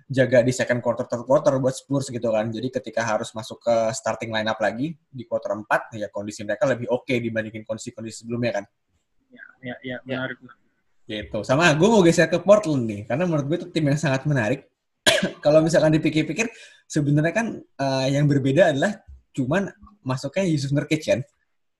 jaga 0.04 0.44
di 0.44 0.52
second 0.52 0.84
quarter 0.84 1.08
third 1.08 1.24
quarter 1.24 1.56
buat 1.56 1.72
Spurs 1.72 2.12
gitu 2.12 2.28
kan. 2.28 2.50
Jadi 2.52 2.68
ketika 2.68 3.00
harus 3.06 3.32
masuk 3.32 3.62
ke 3.62 3.74
starting 3.96 4.34
lineup 4.34 4.58
lagi 4.60 4.92
di 5.08 5.24
quarter 5.24 5.56
4 5.56 5.96
ya 5.96 6.12
kondisi 6.12 6.44
mereka 6.44 6.68
lebih 6.68 6.90
oke 6.92 7.08
okay 7.08 7.22
dibandingin 7.22 7.64
kondisi-kondisi 7.64 8.26
sebelumnya 8.26 8.60
kan. 8.60 8.64
Ya, 9.32 9.44
ya, 9.64 9.76
ya, 9.80 9.96
menarik. 10.04 10.36
Ya. 10.44 10.52
Gitu. 11.04 11.38
Sama 11.44 11.72
gue 11.72 11.88
mau 11.88 12.04
geser 12.04 12.28
ke 12.28 12.40
Portland 12.40 12.84
nih 12.84 13.00
karena 13.08 13.24
menurut 13.24 13.44
gue 13.48 13.56
itu 13.64 13.68
tim 13.72 13.84
yang 13.88 13.96
sangat 14.00 14.28
menarik. 14.28 14.68
Kalau 15.44 15.60
misalkan 15.64 15.92
dipikir-pikir 15.92 16.48
sebenarnya 16.88 17.32
kan 17.32 17.46
uh, 17.80 18.06
yang 18.08 18.28
berbeda 18.28 18.72
adalah 18.72 19.04
cuman 19.36 19.68
masuknya 20.04 20.44
Yusuf 20.46 20.70
Nurkic 20.70 21.02
kan. 21.02 21.20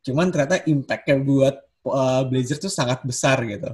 Cuman 0.05 0.33
ternyata 0.33 0.65
impact-nya 0.65 1.17
buat 1.21 1.55
uh, 1.87 2.23
Blazers 2.27 2.61
tuh 2.61 2.73
sangat 2.73 3.05
besar 3.05 3.41
gitu. 3.45 3.73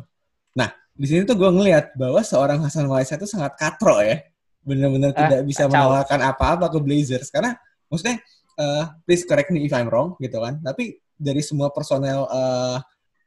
Nah, 0.54 0.70
di 0.94 1.06
sini 1.06 1.22
tuh 1.24 1.38
gue 1.38 1.50
ngelihat 1.50 1.94
bahwa 1.94 2.20
seorang 2.20 2.60
Hasan 2.60 2.90
Waisa 2.90 3.16
itu 3.16 3.26
sangat 3.26 3.56
katro 3.56 4.02
ya. 4.02 4.20
Benar-benar 4.60 5.14
eh, 5.14 5.18
tidak 5.18 5.40
bisa 5.48 5.64
kacau. 5.64 5.72
menawarkan 5.72 6.20
apa-apa 6.20 6.66
ke 6.68 6.78
Blazers. 6.82 7.30
Karena 7.32 7.56
maksudnya, 7.88 8.20
uh, 8.60 8.92
please 9.06 9.24
correct 9.24 9.48
me 9.54 9.64
if 9.64 9.72
I'm 9.72 9.88
wrong 9.88 10.18
gitu 10.20 10.38
kan. 10.42 10.60
Tapi 10.60 11.00
dari 11.16 11.40
semua 11.40 11.72
personel 11.72 12.28
uh, 12.28 12.78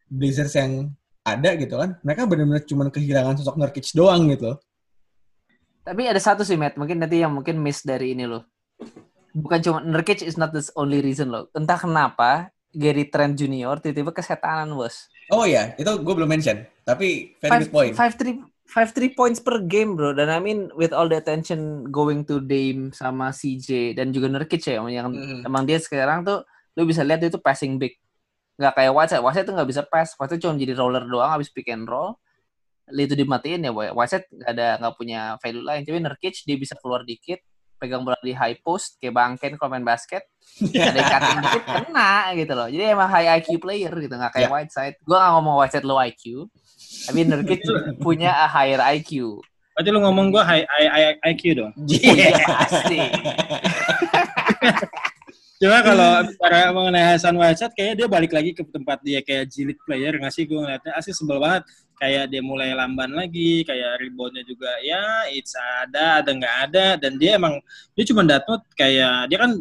Blazers 0.08 0.54
yang 0.54 0.94
ada 1.24 1.56
gitu 1.56 1.80
kan, 1.80 1.98
mereka 2.04 2.28
benar-benar 2.28 2.64
cuma 2.68 2.92
kehilangan 2.92 3.40
sosok 3.40 3.56
Nurkic 3.56 3.88
doang 3.96 4.28
gitu. 4.32 4.60
Tapi 5.84 6.08
ada 6.08 6.20
satu 6.20 6.48
sih, 6.48 6.56
Matt. 6.56 6.80
Mungkin 6.80 7.00
nanti 7.04 7.20
yang 7.20 7.36
mungkin 7.36 7.60
miss 7.60 7.84
dari 7.84 8.16
ini 8.16 8.24
loh 8.24 8.48
bukan 9.34 9.60
cuma 9.66 9.80
Nurkic 9.82 10.22
is 10.22 10.38
not 10.38 10.54
the 10.54 10.62
only 10.78 11.02
reason 11.02 11.34
loh. 11.34 11.50
Entah 11.58 11.78
kenapa 11.82 12.54
Gary 12.74 13.10
Trent 13.10 13.38
Junior 13.38 13.78
tiba-tiba 13.78 14.14
kesetanan 14.14 14.74
bos. 14.74 15.10
Oh 15.30 15.46
iya, 15.46 15.78
itu 15.78 15.90
gue 15.90 16.14
belum 16.14 16.30
mention. 16.30 16.66
Tapi 16.86 17.38
very 17.42 17.52
five, 17.52 17.62
good 17.66 17.74
point. 17.74 17.94
Five 17.94 18.14
three 18.18 18.36
five 18.66 18.90
three 18.96 19.14
points 19.14 19.38
per 19.38 19.62
game 19.62 19.94
bro. 19.94 20.18
Dan 20.18 20.34
I 20.34 20.42
mean 20.42 20.74
with 20.74 20.90
all 20.90 21.06
the 21.06 21.22
attention 21.22 21.90
going 21.94 22.26
to 22.30 22.42
Dame 22.42 22.90
sama 22.94 23.30
CJ 23.30 23.98
dan 23.98 24.10
juga 24.10 24.30
Nurkic 24.30 24.66
ya, 24.66 24.82
yang 24.82 25.14
mm. 25.14 25.46
emang 25.46 25.70
dia 25.70 25.78
sekarang 25.78 26.26
tuh 26.26 26.42
lu 26.74 26.90
bisa 26.90 27.06
lihat 27.06 27.22
dia 27.22 27.30
tuh 27.30 27.42
passing 27.42 27.78
big. 27.78 27.94
Nggak 28.58 28.74
kayak 28.74 28.92
Whiteside. 28.94 29.22
Whiteside 29.22 29.46
tuh 29.50 29.56
nggak 29.58 29.70
bisa 29.70 29.82
pass. 29.86 30.18
Whiteside 30.18 30.42
cuma 30.42 30.58
jadi 30.58 30.74
roller 30.74 31.06
doang 31.06 31.30
habis 31.30 31.54
pick 31.54 31.70
and 31.70 31.86
roll. 31.86 32.18
Itu 32.90 33.16
dimatiin 33.16 33.70
ya, 33.70 33.72
boy. 33.72 33.94
Nggak 33.94 34.26
ada 34.50 34.68
nggak 34.82 34.94
punya 34.98 35.38
value 35.40 35.64
lain. 35.64 35.82
Tapi 35.86 36.00
Nurkic 36.02 36.36
dia 36.44 36.58
bisa 36.58 36.74
keluar 36.82 37.06
dikit, 37.06 37.40
pegang 37.84 38.08
bola 38.08 38.16
di 38.24 38.32
high 38.32 38.56
post 38.64 38.96
kayak 39.04 39.12
bangken 39.12 39.60
kalau 39.60 39.76
main 39.76 39.84
basket 39.84 40.24
ada 40.80 41.02
cutting 41.04 41.40
dikit 41.44 41.64
kena 41.68 42.32
gitu 42.40 42.54
loh 42.56 42.68
jadi 42.72 42.96
emang 42.96 43.12
high 43.12 43.44
IQ 43.44 43.60
player 43.60 43.92
gitu 43.92 44.16
nggak 44.16 44.32
kayak 44.32 44.48
yeah. 44.48 44.54
Whiteside 44.56 44.96
gue 45.04 45.18
gak 45.20 45.32
ngomong 45.36 45.56
Whiteside 45.60 45.84
low 45.84 46.00
IQ 46.00 46.48
tapi 47.12 47.20
Nurkic 47.28 47.60
punya 48.06 48.32
a 48.40 48.48
higher 48.48 48.80
IQ 48.80 49.44
Berarti 49.74 49.90
lu 49.90 50.00
ngomong 50.06 50.30
gue 50.30 50.44
high, 50.46 50.66
high, 50.70 50.90
high 51.18 51.34
IQ 51.34 51.44
dong? 51.58 51.74
Iya 51.90 52.46
pasti. 52.46 53.00
Cuma 55.58 55.82
kalau 55.82 56.28
bicara 56.30 56.70
mengenai 56.70 57.06
Hasan 57.16 57.34
Whiteside, 57.40 57.74
kayaknya 57.74 58.06
dia 58.06 58.08
balik 58.12 58.32
lagi 58.38 58.52
ke 58.54 58.62
tempat 58.70 59.02
dia 59.02 59.26
kayak 59.26 59.50
jilid 59.50 59.80
player 59.82 60.14
nggak 60.22 60.30
sih? 60.30 60.46
Gue 60.46 60.62
ngeliatnya 60.62 60.94
asli 60.94 61.10
sebel 61.10 61.42
banget. 61.42 61.66
Kayak 62.00 62.32
dia 62.34 62.42
mulai 62.44 62.74
lamban 62.76 63.12
lagi, 63.14 63.64
kayak 63.64 64.02
reboundnya 64.02 64.44
juga 64.44 64.70
ya 64.84 65.30
it's 65.32 65.54
ada, 65.56 66.20
ada 66.22 66.32
nggak 66.34 66.56
ada. 66.70 66.86
Dan 67.00 67.16
dia 67.18 67.38
emang, 67.40 67.60
dia 67.94 68.04
cuma 68.08 68.22
datang 68.26 68.60
kayak, 68.76 69.30
dia 69.32 69.38
kan 69.40 69.52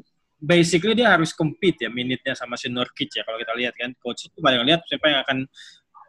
basically 0.43 0.99
dia 0.99 1.15
harus 1.15 1.31
compete 1.31 1.87
ya 1.87 1.91
minitnya 1.93 2.35
sama 2.35 2.59
si 2.59 2.67
Nurkic 2.67 3.15
ya 3.15 3.23
kalau 3.23 3.39
kita 3.39 3.53
lihat 3.55 3.75
kan. 3.79 3.91
Coach 4.03 4.27
itu 4.27 4.39
paling 4.43 4.65
lihat 4.67 4.83
siapa 4.91 5.07
yang 5.07 5.21
akan 5.23 5.39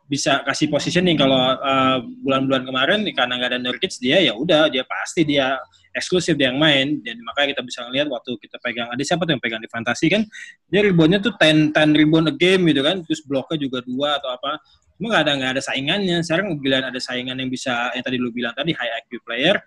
bisa 0.03 0.43
kasih 0.43 0.67
positioning 0.67 1.15
kalau 1.15 1.39
uh, 1.39 2.03
bulan-bulan 2.21 2.67
kemarin 2.67 2.99
karena 3.15 3.33
nggak 3.39 3.51
ada 3.55 3.59
Nurkic 3.61 3.93
dia 4.03 4.19
ya 4.19 4.35
udah 4.35 4.67
dia 4.67 4.83
pasti 4.83 5.23
dia 5.23 5.55
eksklusif 5.95 6.35
dia 6.35 6.51
yang 6.51 6.59
main 6.59 6.99
dan 7.05 7.21
makanya 7.23 7.55
kita 7.55 7.61
bisa 7.63 7.79
ngeliat 7.87 8.07
waktu 8.11 8.35
kita 8.41 8.57
pegang 8.59 8.89
ada 8.91 8.99
siapa 9.05 9.23
tuh 9.23 9.37
yang 9.37 9.43
pegang 9.43 9.61
di 9.63 9.69
fantasi 9.71 10.11
kan 10.11 10.21
dia 10.67 10.81
reboundnya 10.83 11.23
tuh 11.23 11.31
10 11.37 11.71
10 11.71 11.97
rebound 11.97 12.27
a 12.29 12.35
game 12.35 12.67
gitu 12.67 12.81
kan 12.83 12.99
terus 13.05 13.21
bloknya 13.23 13.57
juga 13.61 13.79
dua 13.85 14.19
atau 14.19 14.29
apa 14.33 14.59
cuma 15.03 15.19
nggak 15.19 15.23
ada 15.27 15.33
nggak 15.35 15.51
ada 15.59 15.63
saingannya. 15.67 16.17
Sekarang 16.23 16.55
bilang 16.63 16.87
ada 16.87 16.95
saingan 16.95 17.35
yang 17.35 17.51
bisa 17.51 17.91
yang 17.91 18.07
tadi 18.07 18.15
lu 18.15 18.31
bilang 18.31 18.55
tadi 18.55 18.71
high 18.71 19.03
IQ 19.03 19.19
player 19.27 19.59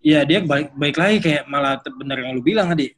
ya 0.00 0.24
dia 0.24 0.40
baik 0.40 0.72
baik 0.72 0.96
lagi. 0.96 1.16
Kayak 1.20 1.44
malah 1.44 1.76
benar 1.84 2.24
yang 2.24 2.32
lu 2.32 2.40
bilang 2.40 2.72
tadi. 2.72 2.88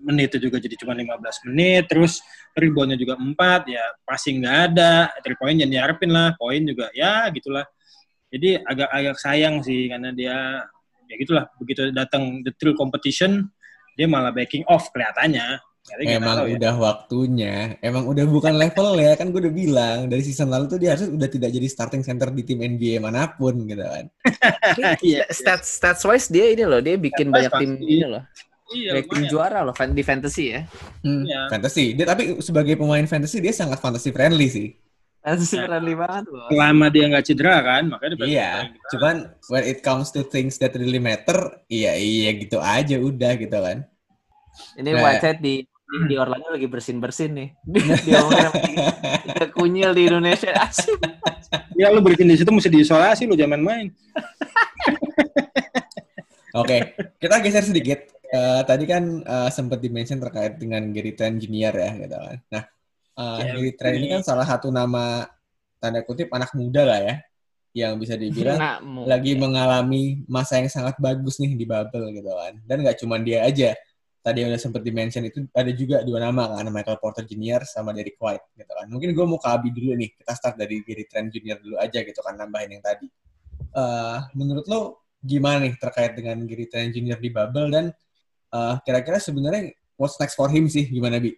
Menit 0.00 0.32
itu 0.32 0.48
juga 0.48 0.56
jadi 0.56 0.72
cuma 0.80 0.96
15 0.96 1.52
menit 1.52 1.84
terus 1.88 2.24
reboundnya 2.56 2.96
juga 2.96 3.16
4 3.20 3.36
ya 3.68 3.84
passing 4.04 4.40
nggak 4.40 4.58
ada 4.72 5.08
three 5.24 5.38
point 5.38 5.56
jangan 5.56 5.72
diharapin 5.72 6.10
lah 6.12 6.32
poin 6.40 6.64
juga 6.64 6.88
ya 6.96 7.28
gitulah. 7.28 7.68
Jadi 8.32 8.56
agak 8.64 8.88
agak 8.88 9.16
sayang 9.20 9.60
sih 9.60 9.92
karena 9.92 10.16
dia 10.16 10.64
ya 11.12 11.14
gitulah. 11.20 11.44
Begitu 11.60 11.92
datang 11.92 12.40
the 12.40 12.56
true 12.56 12.72
competition 12.72 13.52
dia 14.00 14.08
malah 14.08 14.32
backing 14.32 14.64
off 14.64 14.88
kelihatannya 14.96 15.60
emang 16.06 16.46
tahu, 16.46 16.54
udah 16.54 16.74
ya. 16.74 16.80
waktunya, 16.80 17.54
emang 17.82 18.06
udah 18.06 18.24
bukan 18.30 18.54
level 18.54 19.02
ya 19.02 19.18
kan 19.18 19.34
gue 19.34 19.40
udah 19.42 19.54
bilang 19.54 19.98
dari 20.06 20.22
season 20.22 20.46
lalu 20.46 20.70
tuh 20.70 20.78
dia 20.78 20.94
harus 20.94 21.10
udah 21.10 21.26
tidak 21.26 21.50
jadi 21.50 21.66
starting 21.66 22.06
center 22.06 22.30
di 22.30 22.46
tim 22.46 22.62
NBA 22.62 23.02
mana 23.02 23.26
pun 23.34 23.66
gitu 23.66 23.82
kan. 23.82 24.06
yeah, 25.02 25.26
stats 25.34 25.82
stats 25.82 26.06
wise 26.06 26.30
dia 26.30 26.54
ini 26.54 26.62
loh 26.62 26.78
dia 26.78 26.94
bikin 26.94 27.34
stats 27.34 27.34
banyak 27.34 27.52
tim 27.58 27.72
ini 27.82 28.06
loh. 28.06 28.22
Iya, 28.72 29.04
tim 29.04 29.28
juara 29.28 29.60
loh 29.66 29.74
di 29.74 30.04
fantasy 30.06 30.54
ya. 30.54 30.64
Hmm, 31.04 31.28
yeah. 31.28 31.50
Fantasy. 31.52 31.92
Dia 31.92 32.08
tapi 32.08 32.40
sebagai 32.40 32.78
pemain 32.78 33.04
fantasy 33.04 33.42
dia 33.42 33.52
sangat 33.52 33.82
fantasy 33.82 34.14
friendly 34.14 34.48
sih. 34.48 34.68
Fantasy 35.20 35.60
ya. 35.60 35.68
friendly 35.68 35.92
banget 35.98 36.24
loh. 36.30 36.48
Selama 36.48 36.86
dia 36.88 37.04
nggak 37.10 37.24
cedera 37.26 37.58
kan, 37.60 37.82
makanya 37.90 38.14
dia 38.16 38.26
Iya, 38.26 38.52
cuman 38.96 39.16
when 39.52 39.64
it 39.66 39.84
comes 39.84 40.08
to 40.14 40.24
things 40.24 40.56
that 40.62 40.72
really 40.78 41.02
matter, 41.02 41.58
iya 41.68 41.98
iya 41.98 42.32
gitu 42.38 42.62
aja 42.62 42.96
udah 42.96 43.32
gitu 43.36 43.58
kan. 43.58 43.84
Ini 44.76 44.90
nah, 44.92 45.00
Whiteside 45.04 45.40
di 45.40 45.64
di 45.92 46.14
Orlando 46.16 46.48
lagi 46.48 46.64
bersin-bersin 46.64 47.30
nih. 47.36 47.48
Dia 48.08 48.24
ngomongin 48.24 48.52
kunyil 49.52 49.92
di 49.92 50.08
Indonesia 50.08 50.50
asik. 50.64 50.96
Ya 51.76 51.92
lu 51.92 52.00
bersin 52.00 52.28
di 52.28 52.36
situ 52.40 52.48
mesti 52.48 52.72
diisolasi 52.72 53.28
lu 53.28 53.36
jangan 53.36 53.60
main. 53.60 53.92
Oke, 56.52 56.68
okay, 56.68 56.80
kita 57.16 57.40
geser 57.40 57.64
sedikit. 57.64 58.00
Uh, 58.32 58.64
tadi 58.64 58.88
kan 58.88 59.24
uh, 59.28 59.52
sempat 59.52 59.80
dimention 59.84 60.16
terkait 60.16 60.56
dengan 60.56 60.80
Gary 60.88 61.12
Trent 61.12 61.36
Junior 61.36 61.72
ya 61.76 61.92
gitu 62.00 62.16
kan. 62.16 62.38
Nah, 62.48 62.64
uh, 63.20 63.40
yeah, 63.44 63.52
Harry 63.56 63.72
Trent 63.76 63.96
ini 64.00 64.08
kan 64.16 64.24
salah 64.24 64.48
satu 64.48 64.72
nama 64.72 65.28
tanda 65.76 66.00
kutip 66.00 66.32
anak 66.32 66.52
muda 66.56 66.88
lah 66.88 67.00
ya 67.00 67.14
yang 67.72 67.96
bisa 67.96 68.20
dibilang 68.20 68.60
lagi 69.08 69.32
mengalami 69.32 70.20
masa 70.28 70.60
yang 70.60 70.68
sangat 70.68 70.92
bagus 71.00 71.40
nih 71.40 71.56
di 71.56 71.64
bubble 71.64 72.12
gitu 72.12 72.28
kan 72.28 72.60
dan 72.68 72.76
nggak 72.84 73.00
cuma 73.00 73.16
dia 73.16 73.48
aja 73.48 73.72
tadi 74.22 74.46
yang 74.46 74.54
udah 74.54 74.62
sempat 74.62 74.86
dimention 74.86 75.26
itu 75.26 75.42
ada 75.50 75.70
juga 75.74 76.06
dua 76.06 76.22
nama 76.22 76.54
kan 76.54 76.70
Michael 76.70 76.98
Porter 77.02 77.26
Jr. 77.26 77.66
sama 77.66 77.90
Derek 77.90 78.16
White 78.22 78.54
gitu 78.54 78.70
kan 78.70 78.86
mungkin 78.86 79.10
gue 79.10 79.26
mau 79.26 79.42
ke 79.42 79.48
Abi 79.50 79.74
dulu 79.74 79.98
nih 79.98 80.14
kita 80.14 80.32
start 80.38 80.54
dari 80.54 80.78
Gary 80.86 81.04
Trent 81.10 81.34
Jr. 81.34 81.58
dulu 81.58 81.76
aja 81.82 81.98
gitu 82.06 82.20
kan 82.22 82.38
nambahin 82.38 82.78
yang 82.78 82.84
tadi 82.86 83.10
uh, 83.74 84.22
menurut 84.38 84.64
lo 84.70 84.80
gimana 85.22 85.66
nih 85.66 85.74
terkait 85.74 86.14
dengan 86.14 86.38
Gary 86.46 86.66
Trent 86.70 86.94
Jr. 86.94 87.18
di 87.18 87.30
bubble 87.34 87.68
dan 87.70 87.84
uh, 88.54 88.78
kira-kira 88.86 89.18
sebenarnya 89.18 89.74
what's 89.98 90.18
next 90.22 90.38
for 90.38 90.46
him 90.50 90.70
sih 90.70 90.86
gimana 90.86 91.18
bi? 91.18 91.34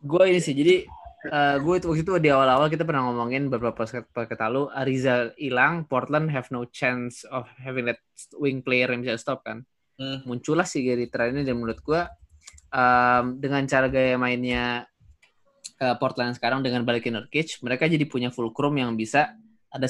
Gue 0.00 0.34
ini 0.34 0.40
sih 0.42 0.54
jadi 0.56 0.86
uh, 1.28 1.56
gue 1.60 1.74
itu 1.76 1.86
waktu 1.90 2.02
itu 2.02 2.12
di 2.22 2.30
awal-awal 2.32 2.66
kita 2.72 2.86
pernah 2.86 3.06
ngomongin 3.10 3.52
beberapa 3.52 3.84
podcast 3.84 4.40
lalu 4.40 4.70
Ariza 4.72 5.34
hilang, 5.36 5.84
Portland 5.90 6.32
have 6.32 6.48
no 6.50 6.64
chance 6.70 7.26
of 7.28 7.44
having 7.60 7.90
that 7.90 8.00
wing 8.38 8.64
player 8.64 8.88
yang 8.88 9.04
bisa 9.04 9.20
stop 9.20 9.44
kan. 9.44 9.66
Hmm. 10.00 10.24
Muncullah 10.24 10.64
si 10.64 10.80
Gary 10.80 11.12
Trent 11.12 11.36
ini 11.36 11.44
dan 11.44 11.60
menurut 11.60 11.84
gue 11.84 12.00
um, 12.72 13.36
dengan 13.36 13.60
cara 13.68 13.92
gaya 13.92 14.16
mainnya 14.16 14.88
uh, 15.76 15.94
Portland 16.00 16.32
sekarang 16.40 16.64
dengan 16.64 16.88
balikin 16.88 17.20
Nurkic, 17.20 17.60
mereka 17.60 17.84
jadi 17.84 18.08
punya 18.08 18.32
fulcrum 18.32 18.72
yang 18.80 18.96
bisa 18.96 19.36
ada 19.68 19.84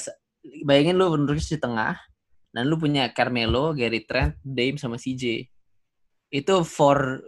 bayangin 0.66 0.98
lu 0.98 1.14
Nurkic 1.14 1.46
di 1.54 1.58
tengah 1.62 1.94
dan 2.50 2.66
lu 2.66 2.74
punya 2.74 3.06
Carmelo, 3.14 3.70
Gary 3.70 4.02
Trent, 4.02 4.34
Dame 4.42 4.82
sama 4.82 4.98
CJ. 4.98 5.46
Itu 6.34 6.66
for 6.66 7.22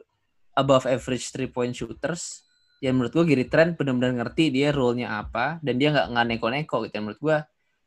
above 0.59 0.91
average 0.91 1.31
three 1.31 1.47
point 1.47 1.71
shooters 1.71 2.43
ya 2.83 2.91
menurut 2.91 3.15
gue 3.15 3.25
Giri 3.31 3.47
Trent 3.47 3.79
benar-benar 3.79 4.11
ngerti 4.19 4.51
dia 4.51 4.75
role-nya 4.75 5.23
apa 5.23 5.63
dan 5.63 5.79
dia 5.79 5.95
nggak 5.95 6.07
nggak 6.19 6.27
neko-neko 6.35 6.77
gitu 6.83 6.99
ya 6.99 7.03
menurut 7.07 7.21
gue 7.23 7.37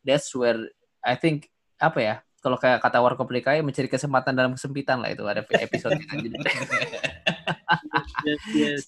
that's 0.07 0.31
where 0.31 0.71
I 1.03 1.19
think 1.19 1.51
apa 1.83 1.99
ya 1.99 2.15
kalau 2.45 2.61
kayak 2.61 2.77
kata 2.77 3.01
Warkop 3.01 3.25
DKI 3.25 3.65
mencari 3.65 3.89
kesempatan 3.89 4.37
dalam 4.37 4.53
kesempitan 4.53 5.01
lah 5.01 5.09
itu 5.09 5.25
ada 5.25 5.41
episode 5.41 5.97
yes, 8.21 8.41
yes. 8.53 8.81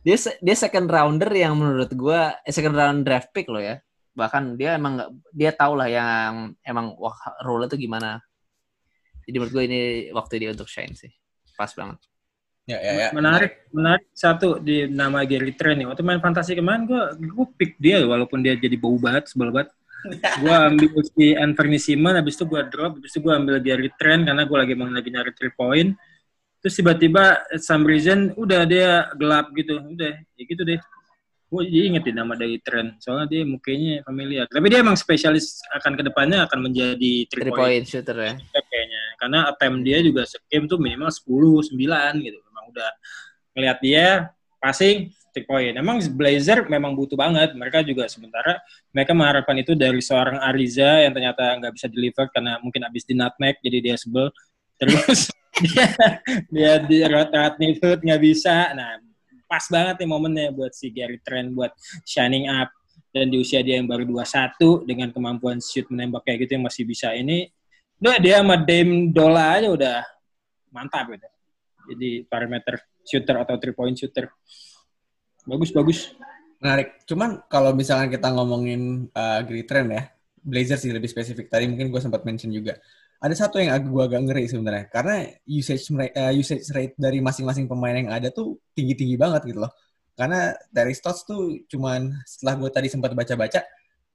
dia 0.00 0.16
dia 0.40 0.56
second 0.56 0.88
rounder 0.88 1.28
yang 1.28 1.52
menurut 1.52 1.92
gue 1.92 2.20
eh, 2.40 2.52
second 2.56 2.72
round 2.72 3.04
draft 3.04 3.28
pick 3.36 3.52
loh 3.52 3.60
ya 3.60 3.76
bahkan 4.16 4.56
dia 4.56 4.80
emang 4.80 4.96
nggak 4.96 5.10
dia 5.36 5.52
tahu 5.52 5.76
lah 5.76 5.92
yang 5.92 6.56
emang 6.64 6.96
wah 6.96 7.12
role 7.44 7.68
itu 7.68 7.76
gimana 7.84 8.24
jadi 9.28 9.36
menurut 9.36 9.52
gue 9.52 9.64
ini 9.68 9.80
waktu 10.16 10.40
dia 10.40 10.56
untuk 10.56 10.72
shine 10.72 10.96
sih 10.96 11.12
pas 11.52 11.68
banget 11.76 12.00
Ya, 12.62 12.78
ya, 12.78 12.92
ya. 12.94 13.08
Menarik, 13.10 13.66
menarik 13.74 14.06
satu 14.14 14.62
di 14.62 14.86
nama 14.86 15.26
Gary 15.26 15.50
Trent 15.58 15.82
nih. 15.82 15.86
Waktu 15.90 16.02
main 16.06 16.22
fantasi 16.22 16.54
kemarin 16.54 16.86
gue 16.86 17.02
gue 17.18 17.46
pick 17.58 17.74
dia 17.82 18.06
walaupun 18.06 18.38
dia 18.38 18.54
jadi 18.54 18.78
bau 18.78 18.94
banget, 19.02 19.26
sebel 19.26 19.50
banget. 19.50 19.74
Gue 20.42 20.54
ambil 20.54 20.88
si 21.06 21.34
Anthony 21.38 21.78
Simon, 21.78 22.18
habis 22.18 22.34
itu 22.34 22.44
gue 22.46 22.62
drop, 22.68 22.98
habis 22.98 23.10
itu 23.14 23.20
gue 23.22 23.34
ambil 23.34 23.56
Gary 23.62 23.90
Trent 23.94 24.26
karena 24.26 24.42
gue 24.46 24.58
lagi 24.58 24.74
mau 24.74 24.90
lagi 24.90 25.10
nyari 25.10 25.32
three 25.34 25.54
point. 25.54 25.94
Terus 26.62 26.74
tiba-tiba 26.78 27.42
some 27.58 27.82
reason 27.82 28.30
udah 28.38 28.62
dia 28.66 29.10
gelap 29.18 29.50
gitu, 29.54 29.82
udah 29.82 30.14
ya 30.14 30.42
gitu 30.46 30.62
deh. 30.62 30.78
Gue 31.52 31.68
jadi 31.68 31.92
ingetin 31.92 32.16
nama 32.16 32.32
dari 32.32 32.56
Trent, 32.64 33.02
soalnya 33.02 33.28
dia 33.28 33.42
mukanya 33.44 34.00
familiar. 34.06 34.46
Tapi 34.48 34.66
dia 34.72 34.80
emang 34.80 34.96
spesialis 34.96 35.60
akan 35.74 36.00
ke 36.00 36.02
depannya 36.06 36.48
akan 36.48 36.70
menjadi 36.70 37.28
three, 37.28 37.42
three 37.44 37.52
point. 37.52 37.60
point 37.60 37.84
shooter 37.84 38.16
ya. 38.16 38.32
Kayaknya, 38.40 39.02
karena 39.20 39.38
attempt 39.52 39.80
dia 39.84 39.98
juga 40.00 40.24
game 40.48 40.64
tuh 40.64 40.78
minimal 40.80 41.10
10, 41.12 41.76
9 41.76 42.24
gitu 42.24 42.40
udah 42.72 42.90
ngelihat 43.52 43.78
dia 43.84 44.06
passing 44.56 45.12
three 45.32 45.48
point. 45.48 45.74
Emang 45.74 45.98
Blazer 46.12 46.68
memang 46.68 46.92
butuh 46.92 47.16
banget. 47.16 47.56
Mereka 47.56 47.82
juga 47.82 48.06
sementara 48.06 48.60
mereka 48.92 49.12
mengharapkan 49.16 49.56
itu 49.58 49.72
dari 49.72 49.98
seorang 50.04 50.38
Ariza 50.38 51.02
yang 51.08 51.12
ternyata 51.16 51.56
nggak 51.58 51.72
bisa 51.74 51.86
deliver 51.88 52.28
karena 52.30 52.60
mungkin 52.60 52.84
habis 52.84 53.02
di 53.08 53.16
nutmeg 53.16 53.56
jadi 53.64 53.78
dia 53.80 53.96
sebel. 53.96 54.28
Terus 54.76 55.32
dia 55.64 55.88
dia 56.52 56.72
di 56.84 56.98
rot 57.08 57.32
Neighborhood 57.56 58.00
nggak 58.04 58.22
bisa. 58.22 58.70
Nah 58.76 59.00
pas 59.48 59.64
banget 59.68 60.00
nih 60.00 60.08
momennya 60.08 60.48
buat 60.52 60.72
si 60.72 60.88
Gary 60.92 61.20
Trent 61.20 61.52
buat 61.52 61.72
shining 62.08 62.48
up 62.48 62.72
dan 63.12 63.28
di 63.28 63.36
usia 63.36 63.60
dia 63.60 63.76
yang 63.76 63.84
baru 63.84 64.08
21 64.08 64.88
dengan 64.88 65.12
kemampuan 65.12 65.60
shoot 65.60 65.84
menembak 65.92 66.24
kayak 66.24 66.48
gitu 66.48 66.56
yang 66.56 66.64
masih 66.64 66.88
bisa 66.88 67.12
ini 67.12 67.52
udah 68.00 68.16
dia 68.16 68.40
sama 68.40 68.56
Dame 68.56 69.12
Dola 69.12 69.60
aja 69.60 69.68
udah 69.68 70.00
mantap 70.72 71.12
gitu 71.12 71.28
jadi 71.92 72.24
parameter 72.30 72.80
shooter 73.06 73.36
atau 73.38 73.58
three 73.58 73.74
point 73.74 73.94
shooter. 73.94 74.30
Bagus 75.42 75.70
bagus. 75.74 75.98
Menarik. 76.62 77.02
Cuman 77.10 77.42
kalau 77.50 77.74
misalnya 77.74 78.06
kita 78.06 78.30
ngomongin 78.30 79.10
uh, 79.10 79.42
great 79.42 79.66
trend 79.66 79.90
ya, 79.90 80.02
Blazer 80.42 80.78
sih 80.78 80.94
lebih 80.94 81.10
spesifik. 81.10 81.50
Tadi 81.50 81.66
mungkin 81.66 81.90
gue 81.90 82.00
sempat 82.02 82.22
mention 82.22 82.54
juga. 82.54 82.78
Ada 83.22 83.46
satu 83.46 83.62
yang 83.62 83.74
agak 83.74 83.90
gue 83.90 84.02
agak 84.02 84.20
ngeri 84.26 84.44
sebenarnya, 84.50 84.84
karena 84.90 85.30
usage 85.46 85.86
uh, 85.94 86.34
usage 86.34 86.66
rate 86.74 86.98
dari 86.98 87.22
masing-masing 87.22 87.70
pemain 87.70 87.94
yang 87.94 88.10
ada 88.10 88.34
tuh 88.34 88.58
tinggi-tinggi 88.74 89.14
banget 89.14 89.46
gitu 89.46 89.62
loh. 89.62 89.70
Karena 90.18 90.50
dari 90.74 90.90
stats 90.90 91.22
tuh 91.22 91.62
cuman 91.70 92.10
setelah 92.26 92.58
gue 92.58 92.70
tadi 92.74 92.90
sempat 92.90 93.14
baca-baca, 93.14 93.62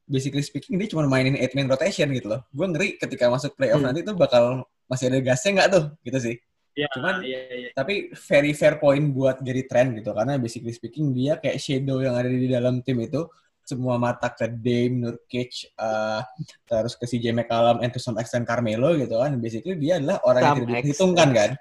basically 0.07 0.43
speaking 0.43 0.75
dia 0.75 0.91
cuma 0.91 1.07
mainin 1.07 1.39
8 1.39 1.55
man 1.55 1.71
rotation 1.71 2.11
gitu 2.11 2.28
loh. 2.36 2.43
Gue 2.51 2.67
ngeri 2.67 2.88
ketika 2.99 3.32
masuk 3.32 3.55
playoff 3.55 3.80
hmm. 3.80 3.88
nanti 3.91 4.03
tuh 4.03 4.15
bakal 4.15 4.67
masih 4.91 5.11
ada 5.11 5.19
gasnya 5.23 5.51
nggak 5.55 5.69
tuh 5.71 5.84
gitu 6.03 6.19
sih. 6.19 6.36
Ya, 6.78 6.86
Cuman, 6.93 7.25
ya, 7.25 7.41
ya. 7.49 7.69
tapi 7.73 8.13
very 8.13 8.53
fair 8.53 8.78
point 8.78 9.01
buat 9.09 9.41
Gary 9.41 9.65
Trent 9.65 9.97
gitu, 9.97 10.13
karena 10.13 10.38
basically 10.38 10.69
speaking 10.69 11.09
dia 11.09 11.41
kayak 11.41 11.57
shadow 11.57 11.97
yang 11.97 12.13
ada 12.13 12.30
di 12.30 12.45
dalam 12.45 12.86
tim 12.86 13.01
itu. 13.01 13.25
semua 13.67 13.99
mata 13.99 14.32
ke 14.32 14.47
Dame, 14.47 14.95
Nurkic, 14.95 15.75
uh, 15.75 16.23
terus 16.63 16.95
ke 16.95 17.03
CJ 17.03 17.36
McCollum, 17.36 17.84
and 17.84 17.91
to 17.91 17.99
some 17.99 18.15
extent 18.15 18.47
Carmelo 18.47 18.95
gitu 18.95 19.19
kan. 19.19 19.36
Basically 19.43 19.75
dia 19.75 19.99
adalah 19.99 20.23
orang 20.23 20.39
some 20.39 20.47
yang 20.47 20.55
tidak 20.55 20.71
diperhitungkan 20.71 21.30
kan. 21.36 21.51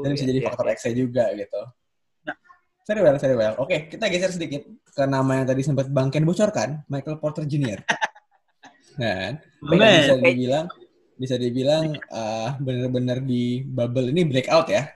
Dan 0.00 0.10
bisa 0.16 0.24
jadi 0.24 0.40
faktor 0.40 0.66
X 0.72 0.88
juga 0.96 1.28
gitu. 1.36 1.60
Nah. 2.24 2.36
Very 2.88 3.00
well, 3.04 3.16
very 3.20 3.36
well. 3.36 3.52
Oke, 3.60 3.68
okay, 3.68 3.80
kita 3.92 4.08
geser 4.08 4.32
sedikit 4.32 4.64
ke 4.64 5.04
nama 5.04 5.44
yang 5.44 5.44
tadi 5.44 5.60
sempat 5.60 5.92
Bang 5.92 6.08
Ken 6.08 6.24
bocorkan, 6.24 6.88
Michael 6.88 7.20
Porter 7.20 7.44
Jr. 7.44 7.84
nah, 9.04 9.36
bisa 9.60 10.16
dibilang 10.24 10.72
bisa 11.20 11.36
dibilang 11.36 11.92
uh, 12.08 12.56
benar-benar 12.56 13.20
di 13.20 13.60
bubble 13.68 14.08
ini 14.08 14.24
breakout 14.24 14.72
ya. 14.72 14.88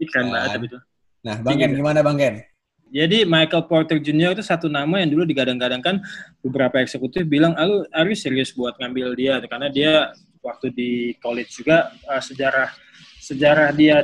Ikan 0.00 0.32
banget 0.32 0.72
itu. 0.72 0.78
Nah, 1.20 1.36
Bang 1.44 1.60
Ken, 1.60 1.76
gimana 1.76 2.00
Bang 2.00 2.16
Ken? 2.16 2.40
Jadi 2.88 3.28
Michael 3.28 3.68
Porter 3.68 4.00
Jr. 4.00 4.32
itu 4.32 4.40
satu 4.40 4.72
nama 4.72 5.04
yang 5.04 5.12
dulu 5.12 5.28
digadang-gadangkan 5.28 6.00
beberapa 6.40 6.80
eksekutif 6.80 7.28
bilang, 7.28 7.52
"Alu, 7.60 7.84
Alu 7.92 8.16
serius 8.16 8.56
buat 8.56 8.80
ngambil 8.80 9.12
dia 9.12 9.44
karena 9.44 9.68
dia 9.68 9.92
waktu 10.40 10.72
di 10.72 10.90
college 11.20 11.52
juga 11.60 11.92
uh, 12.08 12.22
sejarah 12.22 12.72
sejarah 13.20 13.68
dia 13.76 14.00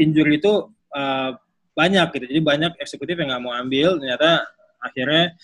injury 0.00 0.40
itu 0.40 0.72
uh, 0.96 1.36
banyak 1.76 2.06
gitu. 2.16 2.24
Jadi 2.32 2.40
banyak 2.40 2.72
eksekutif 2.80 3.18
yang 3.18 3.28
nggak 3.34 3.44
mau 3.44 3.52
ambil, 3.52 4.00
ternyata 4.00 4.46
akhirnya 4.80 5.36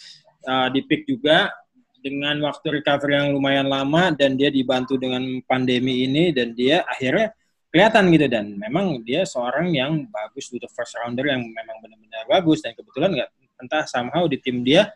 uh, 0.49 0.73
di 0.73 0.81
pick 0.89 1.05
juga 1.05 1.53
dengan 2.01 2.37
waktu 2.43 2.81
recovery 2.81 3.17
yang 3.17 3.29
lumayan 3.37 3.69
lama 3.69 4.11
dan 4.17 4.35
dia 4.35 4.49
dibantu 4.49 4.97
dengan 4.97 5.23
pandemi 5.45 6.05
ini 6.09 6.33
dan 6.33 6.57
dia 6.57 6.83
akhirnya 6.89 7.33
kelihatan 7.71 8.11
gitu. 8.11 8.27
Dan 8.27 8.47
memang 8.57 9.01
dia 9.05 9.23
seorang 9.29 9.71
yang 9.73 10.09
bagus 10.11 10.51
the 10.51 10.71
first 10.73 10.97
rounder 10.99 11.29
yang 11.29 11.41
memang 11.45 11.77
benar-benar 11.85 12.25
bagus 12.29 12.65
dan 12.65 12.73
kebetulan 12.75 13.15
nggak 13.15 13.31
entah 13.61 13.85
somehow 13.87 14.25
di 14.27 14.41
tim 14.41 14.65
dia. 14.65 14.91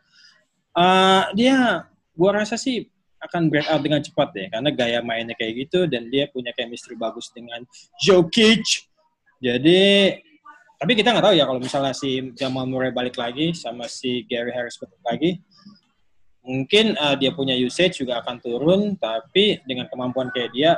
Uh, 0.75 1.31
dia 1.39 1.87
gua 2.19 2.43
rasa 2.43 2.59
sih 2.59 2.91
akan 3.23 3.49
break 3.49 3.65
out 3.71 3.81
dengan 3.81 4.05
cepat 4.05 4.29
deh 4.37 4.47
karena 4.53 4.71
gaya 4.75 4.99
mainnya 5.01 5.33
kayak 5.39 5.65
gitu 5.65 5.89
dan 5.89 6.13
dia 6.13 6.29
punya 6.29 6.53
chemistry 6.53 6.99
bagus 6.99 7.33
dengan 7.33 7.65
Jokic. 8.03 8.91
Jadi 9.41 10.17
tapi 10.75 10.93
kita 10.99 11.17
nggak 11.17 11.25
tahu 11.25 11.35
ya 11.39 11.45
kalau 11.49 11.61
misalnya 11.63 11.95
si 11.97 12.21
Jamal 12.37 12.69
Murray 12.69 12.93
balik 12.93 13.17
lagi 13.17 13.57
sama 13.57 13.89
si 13.89 14.27
Gary 14.29 14.53
Harris 14.53 14.77
balik 14.77 15.01
lagi 15.01 15.31
mungkin 16.45 16.93
uh, 17.01 17.17
dia 17.17 17.33
punya 17.33 17.57
usage 17.57 18.05
juga 18.05 18.21
akan 18.21 18.37
turun 18.39 18.81
tapi 19.01 19.65
dengan 19.65 19.89
kemampuan 19.89 20.29
kayak 20.29 20.53
dia 20.53 20.71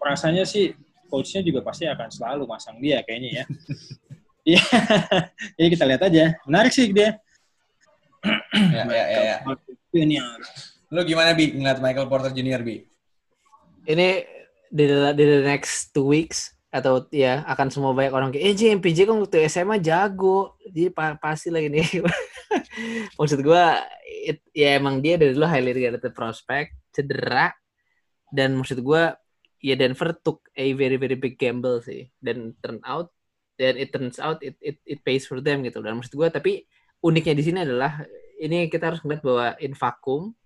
rasanya 0.00 0.48
sih 0.48 0.72
coachnya 1.12 1.44
juga 1.44 1.60
pasti 1.62 1.84
akan 1.84 2.08
selalu 2.08 2.44
masang 2.48 2.80
dia 2.80 3.04
kayaknya 3.04 3.44
ya. 3.44 3.46
Iya, 4.46 4.62
jadi 5.58 5.68
kita 5.74 5.84
lihat 5.90 6.02
aja. 6.06 6.38
Menarik 6.46 6.70
sih 6.70 6.86
dia. 6.94 7.18
ya, 8.54 8.86
ya, 8.86 9.04
ya, 9.10 9.20
ya. 9.26 9.36
Junior. 9.90 10.38
Lu 10.94 11.02
gimana 11.02 11.34
bi 11.34 11.50
ngeliat 11.50 11.82
Michael 11.82 12.06
Porter 12.06 12.30
Junior 12.30 12.62
bi? 12.62 12.86
Ini 13.90 14.22
di 14.70 14.84
the, 14.86 15.10
di 15.18 15.24
the 15.26 15.42
next 15.42 15.90
two 15.90 16.06
weeks 16.06 16.54
atau 16.70 17.10
ya 17.10 17.42
akan 17.42 17.74
semua 17.74 17.90
banyak 17.90 18.14
orang 18.14 18.30
kayak 18.30 18.54
eh 18.54 18.70
MPJ 18.78 19.10
kan 19.10 19.18
waktu 19.18 19.50
SMA 19.50 19.82
jago 19.82 20.54
jadi 20.68 20.92
pa 20.94 21.16
pasti 21.16 21.48
lagi 21.50 21.66
nih 21.72 22.04
maksud 23.18 23.40
gue 23.40 23.64
ya 24.52 24.68
emang 24.76 25.00
dia 25.00 25.16
dari 25.16 25.32
dulu 25.32 25.48
highly 25.48 25.72
regarded 25.72 26.12
prospect 26.12 26.76
cedera 26.92 27.52
dan 28.32 28.56
maksud 28.56 28.80
gue 28.84 29.02
ya 29.64 29.74
Denver 29.74 30.12
took 30.20 30.46
a 30.52 30.76
very 30.76 31.00
very 31.00 31.16
big 31.16 31.40
gamble 31.40 31.80
sih 31.80 32.08
dan 32.20 32.52
turn 32.60 32.80
out 32.84 33.12
dan 33.56 33.80
it 33.80 33.88
turns 33.90 34.20
out 34.20 34.40
it 34.44 34.56
it, 34.60 34.76
it 34.84 35.00
pays 35.00 35.24
for 35.24 35.40
them 35.40 35.64
gitu 35.64 35.80
dan 35.80 35.96
maksud 35.96 36.12
gue 36.12 36.28
tapi 36.28 36.52
uniknya 37.00 37.34
di 37.36 37.44
sini 37.44 37.58
adalah 37.64 38.04
ini 38.36 38.68
kita 38.68 38.92
harus 38.92 39.00
melihat 39.04 39.24
bahwa 39.24 39.46
in 39.64 39.72
vacuum 39.72 40.36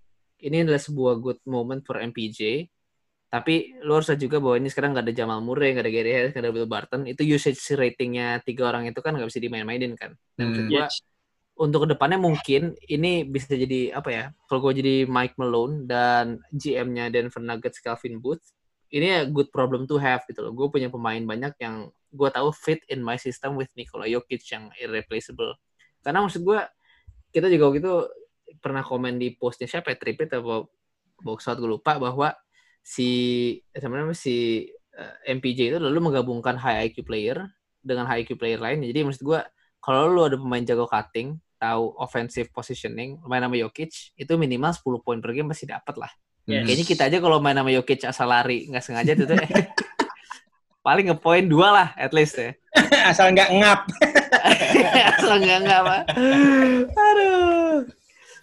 ini 0.40 0.62
adalah 0.62 0.80
sebuah 0.80 1.18
good 1.18 1.40
moment 1.44 1.82
for 1.82 1.98
MPJ 1.98 2.70
tapi 3.30 3.78
lo 3.86 4.02
harus 4.02 4.10
juga 4.18 4.42
bahwa 4.42 4.58
ini 4.58 4.66
sekarang 4.66 4.90
gak 4.90 5.06
ada 5.06 5.14
Jamal 5.14 5.38
Murray, 5.38 5.70
gak 5.70 5.86
ada 5.86 5.92
Gary 5.94 6.10
Harris, 6.10 6.34
gak 6.34 6.42
ada 6.42 6.50
Bill 6.50 6.66
Barton. 6.66 7.06
Itu 7.06 7.22
usage 7.22 7.62
ratingnya 7.78 8.42
tiga 8.42 8.74
orang 8.74 8.90
itu 8.90 8.98
kan 8.98 9.14
gak 9.14 9.30
bisa 9.30 9.38
dimain-mainin 9.38 9.94
kan. 9.94 10.18
Dan 10.34 10.50
hmm. 10.50 10.66
gue, 10.66 10.82
yes. 10.82 10.98
Untuk 11.60 11.84
ke 11.84 11.88
depannya 11.92 12.16
mungkin 12.16 12.72
ini 12.88 13.28
bisa 13.28 13.52
jadi 13.52 13.92
apa 13.92 14.08
ya? 14.08 14.24
Kalau 14.48 14.64
gue 14.64 14.80
jadi 14.80 14.96
Mike 15.04 15.36
Malone 15.36 15.84
dan 15.84 16.40
GM-nya 16.56 17.12
Denver 17.12 17.44
Nuggets 17.44 17.84
Calvin 17.84 18.16
Booth, 18.16 18.40
ini 18.88 19.12
ya 19.12 19.20
good 19.28 19.52
problem 19.52 19.84
to 19.84 20.00
have 20.00 20.24
gitu 20.24 20.40
loh. 20.40 20.56
Gue 20.56 20.72
punya 20.72 20.88
pemain 20.88 21.20
banyak 21.20 21.52
yang 21.60 21.92
gue 22.10 22.28
tahu 22.32 22.48
fit 22.56 22.80
in 22.88 23.04
my 23.04 23.20
system 23.20 23.60
with 23.60 23.68
Nikola 23.76 24.08
Jokic 24.08 24.40
yang 24.48 24.72
irreplaceable. 24.80 25.60
Karena 26.00 26.24
maksud 26.24 26.40
gue 26.48 26.64
kita 27.28 27.46
juga 27.52 27.68
waktu 27.68 27.80
itu 27.84 27.94
pernah 28.58 28.80
komen 28.80 29.20
di 29.20 29.36
postnya 29.36 29.68
siapa 29.68 29.94
ya 29.94 29.96
Tripit 30.00 30.32
atau 30.32 30.66
box 31.20 31.46
out 31.46 31.60
gue 31.60 31.70
lupa 31.70 32.00
bahwa 32.00 32.32
si 32.80 33.10
sebenarnya 33.76 34.16
si 34.16 34.64
uh, 34.96 35.12
eh, 35.28 35.36
MPJ 35.36 35.76
itu 35.76 35.78
lalu 35.78 36.10
menggabungkan 36.10 36.56
high 36.56 36.88
IQ 36.88 37.04
player 37.04 37.44
dengan 37.84 38.08
high 38.08 38.24
IQ 38.24 38.40
player 38.40 38.56
lain. 38.56 38.80
Jadi 38.80 39.04
maksud 39.04 39.22
gue 39.22 39.40
kalau 39.80 40.08
lu 40.08 40.24
ada 40.24 40.36
pemain 40.36 40.64
jago 40.64 40.88
cutting, 40.88 41.36
tahu 41.60 41.92
offensive 42.00 42.48
positioning, 42.48 43.20
main 43.28 43.44
nama 43.44 43.52
Jokic, 43.52 44.16
itu 44.16 44.32
minimal 44.40 44.72
10 44.72 45.04
poin 45.04 45.18
per 45.20 45.36
game 45.36 45.52
pasti 45.52 45.68
dapat 45.68 45.94
lah. 46.00 46.12
Yes. 46.48 46.64
Kayaknya 46.64 46.84
kita 46.88 47.02
aja 47.12 47.18
kalau 47.20 47.36
main 47.38 47.52
sama 47.52 47.68
Jokic 47.68 48.00
asal 48.08 48.32
lari 48.32 48.64
nggak 48.72 48.80
sengaja 48.80 49.12
tuh, 49.12 49.28
tuh 49.28 49.36
paling 50.86 51.12
ngepoin 51.12 51.44
dua 51.44 51.68
lah 51.68 51.88
at 52.00 52.16
least 52.16 52.40
ya. 52.40 52.56
asal 53.12 53.28
nggak 53.36 53.52
ngap. 53.60 53.80
asal 55.12 55.36
nggak 55.36 55.60
ngap. 55.68 55.84
Aduh. 56.96 57.84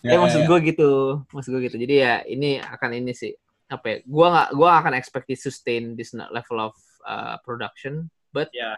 Ya, 0.06 0.14
ya 0.14 0.18
maksud 0.22 0.46
ya. 0.46 0.48
gue 0.48 0.60
gitu, 0.70 0.92
maksud 1.34 1.50
gue 1.58 1.62
gitu. 1.66 1.78
Jadi 1.82 1.96
ya 1.98 2.22
ini 2.30 2.62
akan 2.62 3.02
ini 3.02 3.18
sih 3.18 3.34
apa 3.68 3.86
ya? 3.90 3.98
Gue 4.06 4.28
nggak 4.30 4.50
gue 4.54 4.70
akan 4.70 4.94
expect 4.94 5.26
to 5.26 5.36
sustain 5.36 5.98
this 5.98 6.14
level 6.14 6.70
of 6.70 6.78
uh, 7.02 7.42
production, 7.42 8.14
but 8.30 8.54
yeah. 8.54 8.78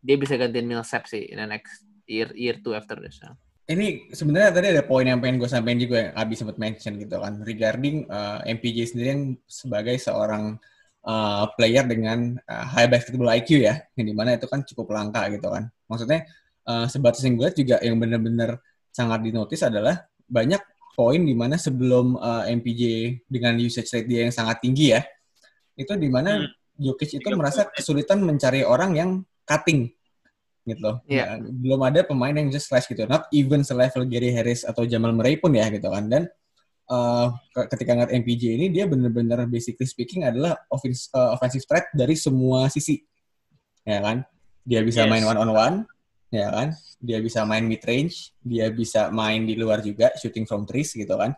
dia 0.00 0.16
bisa 0.16 0.40
gantiin 0.40 0.64
Millsap 0.64 1.04
sih 1.04 1.28
in 1.28 1.36
the 1.36 1.44
next 1.44 1.84
year 2.08 2.32
year 2.32 2.56
two 2.56 2.72
after 2.72 2.96
this. 2.96 3.20
So 3.20 3.36
ini 3.66 4.10
sebenarnya 4.14 4.50
tadi 4.54 4.66
ada 4.70 4.82
poin 4.86 5.02
yang 5.02 5.18
pengen 5.18 5.42
gue 5.42 5.50
sampaikan 5.50 5.80
juga 5.82 5.96
yang 6.06 6.12
Abi 6.14 6.34
sempat 6.38 6.56
mention 6.56 6.94
gitu 7.02 7.16
kan. 7.18 7.42
Regarding 7.42 8.06
uh, 8.06 8.38
MPJ 8.46 8.94
sendiri 8.94 9.08
yang 9.10 9.22
sebagai 9.50 9.98
seorang 9.98 10.54
uh, 11.02 11.44
player 11.58 11.82
dengan 11.82 12.38
uh, 12.46 12.64
high 12.70 12.86
basketball 12.86 13.30
IQ 13.34 13.66
ya 13.66 13.82
yang 13.98 14.06
di 14.06 14.14
mana 14.14 14.38
itu 14.38 14.46
kan 14.46 14.62
cukup 14.62 14.94
langka 14.94 15.26
gitu 15.34 15.50
kan. 15.50 15.66
Maksudnya 15.90 16.26
uh, 16.66 16.86
sebatas 16.86 17.22
yang 17.26 17.34
gue 17.34 17.48
juga 17.54 17.76
yang 17.82 17.98
benar-benar 17.98 18.62
sangat 18.94 19.26
dinotis 19.26 19.66
adalah 19.66 20.06
banyak 20.30 20.62
poin 20.96 21.20
di 21.20 21.36
mana 21.36 21.60
sebelum 21.60 22.16
uh, 22.16 22.48
MPJ 22.48 22.82
dengan 23.28 23.60
usage 23.60 23.92
rate 23.92 24.08
dia 24.08 24.24
yang 24.24 24.32
sangat 24.32 24.64
tinggi 24.64 24.96
ya 24.96 25.04
itu 25.76 25.92
di 25.94 26.08
mana 26.08 26.40
hmm. 26.40 26.64
Jokic 26.76 27.20
itu 27.20 27.28
merasa 27.36 27.68
kesulitan 27.68 28.20
mencari 28.20 28.60
orang 28.64 28.96
yang 28.96 29.10
cutting 29.48 29.92
gitu. 30.66 30.98
Yeah. 31.06 31.38
Nah, 31.38 31.46
belum 31.46 31.80
ada 31.86 32.02
pemain 32.02 32.34
yang 32.34 32.50
just 32.50 32.66
slash 32.66 32.90
gitu. 32.90 33.06
Not 33.06 33.30
even 33.30 33.62
selevel 33.62 34.04
Gary 34.10 34.34
Harris 34.34 34.66
atau 34.66 34.82
Jamal 34.82 35.14
Murray 35.14 35.38
pun 35.38 35.54
ya 35.54 35.70
gitu 35.70 35.86
kan. 35.86 36.10
Dan 36.10 36.26
uh, 36.90 37.30
ketika 37.70 37.94
ngeliat 37.94 38.12
MPJ 38.12 38.42
ini 38.58 38.66
dia 38.74 38.90
bener-bener 38.90 39.46
basically 39.46 39.86
speaking 39.86 40.26
adalah 40.26 40.58
offensive, 40.68 41.06
uh, 41.14 41.38
offensive 41.38 41.62
threat 41.70 41.86
dari 41.94 42.18
semua 42.18 42.66
sisi. 42.66 42.98
Ya 43.86 44.02
kan? 44.02 44.26
Dia 44.66 44.82
bisa 44.82 45.06
yes. 45.06 45.10
main 45.14 45.22
one 45.22 45.38
on 45.38 45.50
one, 45.54 45.76
ya 46.34 46.50
kan? 46.50 46.74
Dia 46.98 47.22
bisa 47.22 47.46
main 47.46 47.62
mid 47.62 47.86
range, 47.86 48.34
dia 48.42 48.66
bisa 48.74 49.14
main 49.14 49.46
di 49.46 49.54
luar 49.54 49.78
juga 49.86 50.10
shooting 50.18 50.42
from 50.42 50.66
trees 50.66 50.90
gitu 50.90 51.14
kan. 51.14 51.30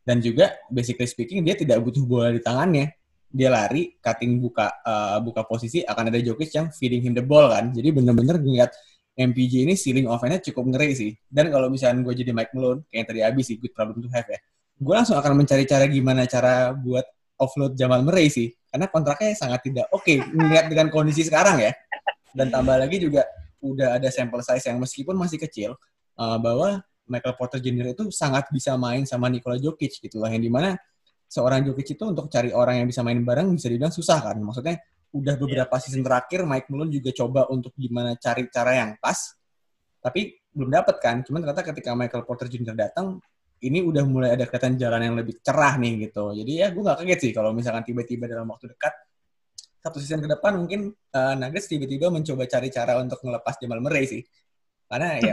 Dan 0.00 0.24
juga 0.24 0.56
basically 0.72 1.04
speaking 1.04 1.44
dia 1.44 1.52
tidak 1.52 1.84
butuh 1.84 2.00
bola 2.08 2.32
di 2.32 2.40
tangannya 2.40 2.96
dia 3.30 3.46
lari, 3.46 3.94
cutting 4.02 4.42
buka 4.42 4.82
uh, 4.82 5.22
buka 5.22 5.46
posisi 5.46 5.86
akan 5.86 6.10
ada 6.10 6.18
Jokic 6.18 6.50
yang 6.50 6.66
feeding 6.74 7.06
him 7.06 7.14
the 7.14 7.22
ball 7.22 7.46
kan. 7.46 7.70
Jadi 7.70 7.94
bener-bener 7.94 8.42
ngeliat 8.42 8.74
MPJ 9.14 9.70
ini 9.70 9.74
ceiling 9.78 10.10
offense-nya 10.10 10.42
cukup 10.50 10.74
ngeri 10.74 10.90
sih. 10.98 11.10
Dan 11.30 11.54
kalau 11.54 11.70
misalnya 11.70 12.02
gue 12.02 12.14
jadi 12.14 12.34
Mike 12.34 12.52
Malone, 12.58 12.82
kayak 12.90 12.98
yang 12.98 13.06
tadi 13.06 13.20
habis 13.22 13.44
sih, 13.46 13.56
good 13.62 13.70
problem 13.70 14.02
to 14.02 14.10
have 14.10 14.26
ya. 14.26 14.38
Gue 14.80 14.94
langsung 14.96 15.14
akan 15.14 15.32
mencari 15.38 15.64
cara 15.68 15.84
gimana 15.86 16.26
cara 16.26 16.74
buat 16.74 17.06
offload 17.38 17.78
Jamal 17.78 18.02
Murray 18.02 18.32
sih. 18.32 18.50
Karena 18.70 18.86
kontraknya 18.90 19.34
sangat 19.38 19.66
tidak 19.66 19.86
oke 19.94 20.02
okay, 20.02 20.22
melihat 20.34 20.66
dengan 20.66 20.90
kondisi 20.90 21.22
sekarang 21.22 21.62
ya. 21.62 21.70
Dan 22.34 22.50
tambah 22.50 22.78
lagi 22.78 22.98
juga 22.98 23.26
udah 23.60 24.00
ada 24.00 24.08
sample 24.08 24.42
size 24.42 24.66
yang 24.70 24.78
meskipun 24.80 25.14
masih 25.14 25.38
kecil, 25.38 25.70
uh, 26.16 26.38
bahwa 26.40 26.80
Michael 27.10 27.34
Porter 27.34 27.58
Jr. 27.58 27.92
itu 27.92 28.08
sangat 28.14 28.48
bisa 28.54 28.78
main 28.78 29.02
sama 29.02 29.26
Nikola 29.26 29.58
Jokic 29.58 29.98
gitu 29.98 30.22
lah. 30.22 30.30
Yang 30.30 30.48
di 30.48 30.50
mana 30.54 30.70
seorang 31.30 31.62
Jokic 31.62 31.94
itu 31.94 32.02
untuk 32.02 32.26
cari 32.26 32.50
orang 32.50 32.82
yang 32.82 32.88
bisa 32.90 33.06
main 33.06 33.22
bareng 33.22 33.54
bisa 33.54 33.70
dibilang 33.70 33.94
susah 33.94 34.18
kan. 34.18 34.36
Maksudnya 34.42 34.82
udah 35.14 35.34
iya. 35.38 35.40
beberapa 35.40 35.74
yeah. 35.78 35.82
season 35.86 36.02
terakhir 36.02 36.42
Mike 36.42 36.66
Malone 36.74 36.90
juga 36.90 37.10
coba 37.14 37.46
untuk 37.54 37.70
gimana 37.78 38.18
cari 38.18 38.50
cara 38.50 38.74
yang 38.74 38.98
pas, 38.98 39.38
tapi 40.02 40.42
belum 40.50 40.74
dapat 40.74 40.96
kan. 40.98 41.16
Cuman 41.22 41.46
ternyata 41.46 41.62
ketika 41.62 41.94
Michael 41.94 42.26
Porter 42.26 42.50
Jr. 42.50 42.74
datang, 42.74 43.22
ini 43.62 43.78
udah 43.78 44.02
mulai 44.02 44.34
ada 44.34 44.50
kelihatan 44.50 44.74
jalan 44.74 45.00
yang 45.06 45.14
lebih 45.14 45.38
cerah 45.38 45.78
nih 45.78 46.10
gitu. 46.10 46.34
Jadi 46.34 46.52
ya 46.66 46.74
gue 46.74 46.82
gak 46.82 46.98
kaget 47.06 47.18
sih 47.22 47.32
kalau 47.36 47.54
misalkan 47.54 47.86
tiba-tiba 47.86 48.26
dalam 48.26 48.50
waktu 48.50 48.74
dekat 48.74 48.94
satu 49.80 49.96
season 49.96 50.20
ke 50.20 50.28
depan 50.28 50.60
mungkin 50.60 50.92
uh, 50.92 51.34
Nuggets 51.38 51.70
tiba-tiba 51.70 52.12
mencoba 52.12 52.44
cari 52.44 52.68
cara 52.68 53.00
untuk 53.00 53.22
ngelepas 53.22 53.54
Jamal 53.62 53.78
Murray 53.78 54.04
sih. 54.10 54.22
Karena 54.90 55.08
ya 55.22 55.32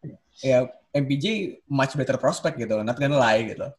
ya 0.50 0.58
MPJ 0.90 1.24
much 1.70 1.94
better 1.94 2.18
prospect 2.18 2.58
gitu, 2.58 2.82
not 2.82 2.98
gonna 2.98 3.14
lie 3.14 3.54
gitu. 3.54 3.70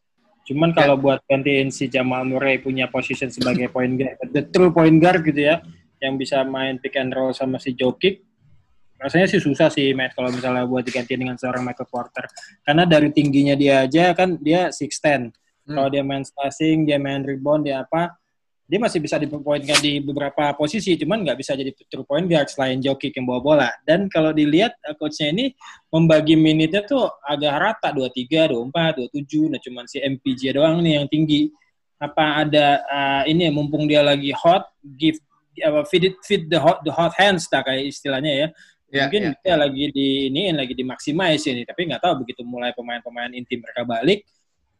Cuman 0.48 0.72
kalau 0.72 0.96
ya. 0.96 1.02
buat 1.04 1.20
gantiin 1.28 1.68
si 1.68 1.92
Jamal 1.92 2.24
Murray 2.24 2.56
punya 2.56 2.88
position 2.88 3.28
sebagai 3.28 3.68
point 3.68 4.00
guard, 4.00 4.16
the 4.32 4.42
true 4.48 4.72
point 4.72 4.96
guard 4.96 5.20
gitu 5.22 5.44
ya, 5.44 5.60
yang 6.00 6.16
bisa 6.16 6.40
main 6.42 6.80
pick 6.80 6.96
and 6.96 7.12
roll 7.12 7.36
sama 7.36 7.60
si 7.60 7.76
Jokic, 7.76 8.24
rasanya 8.98 9.30
sih 9.30 9.38
susah 9.38 9.70
sih 9.70 9.94
Matt 9.94 10.18
kalau 10.18 10.34
misalnya 10.34 10.66
buat 10.66 10.82
diganti 10.82 11.14
dengan 11.14 11.38
seorang 11.38 11.62
Michael 11.62 11.86
Porter. 11.86 12.26
Karena 12.66 12.82
dari 12.82 13.14
tingginya 13.14 13.54
dia 13.54 13.86
aja 13.86 14.10
kan 14.16 14.34
dia 14.42 14.74
6'10. 14.74 15.30
Hmm. 15.68 15.76
Kalau 15.76 15.88
dia 15.92 16.02
main 16.02 16.26
spacing, 16.26 16.88
dia 16.88 16.98
main 16.98 17.22
rebound, 17.22 17.68
dia 17.68 17.86
apa, 17.86 18.17
dia 18.68 18.76
masih 18.76 19.00
bisa 19.00 19.16
dipoinkan 19.16 19.80
di 19.80 19.96
beberapa 20.04 20.52
posisi, 20.52 20.92
cuman 21.00 21.24
nggak 21.24 21.40
bisa 21.40 21.56
jadi 21.56 21.72
true 21.88 22.04
point 22.04 22.28
guard 22.28 22.52
selain 22.52 22.76
Jokic 22.84 23.16
yang 23.16 23.24
bawa 23.24 23.40
bola. 23.40 23.70
Dan 23.80 24.12
kalau 24.12 24.28
dilihat 24.36 24.76
uh, 24.84 24.92
coachnya 24.92 25.32
ini 25.32 25.56
membagi 25.88 26.36
minitnya 26.36 26.84
tuh 26.84 27.08
agak 27.24 27.80
rata 27.80 27.88
23, 27.96 28.52
24, 28.52 29.08
27. 29.08 29.48
Nah 29.56 29.60
cuman 29.64 29.84
si 29.88 30.04
MPJ 30.04 30.52
doang 30.52 30.84
nih 30.84 31.00
yang 31.00 31.08
tinggi. 31.08 31.48
Apa 31.98 32.44
ada 32.44 32.84
uh, 32.84 33.22
ini 33.24 33.48
mumpung 33.48 33.88
dia 33.88 34.04
lagi 34.04 34.36
hot, 34.36 34.68
give 34.84 35.16
apa 35.64 35.88
feed 35.88 36.12
it, 36.12 36.16
feed 36.22 36.52
the 36.52 36.60
hot 36.60 36.84
the 36.84 36.92
hot 36.92 37.16
hands 37.16 37.48
tak 37.48 37.64
kayak 37.64 37.88
istilahnya 37.88 38.30
ya. 38.30 38.48
Yeah, 38.92 39.08
Mungkin 39.08 39.22
yeah, 39.32 39.34
dia 39.40 39.48
yeah. 39.48 39.56
lagi 39.58 39.84
di 39.96 40.08
ini 40.28 40.52
lagi 40.52 40.76
dimaksimais 40.76 41.40
ini, 41.48 41.64
tapi 41.64 41.88
nggak 41.88 42.04
tahu 42.04 42.22
begitu 42.22 42.44
mulai 42.44 42.76
pemain-pemain 42.76 43.32
inti 43.32 43.56
mereka 43.56 43.82
balik, 43.88 44.28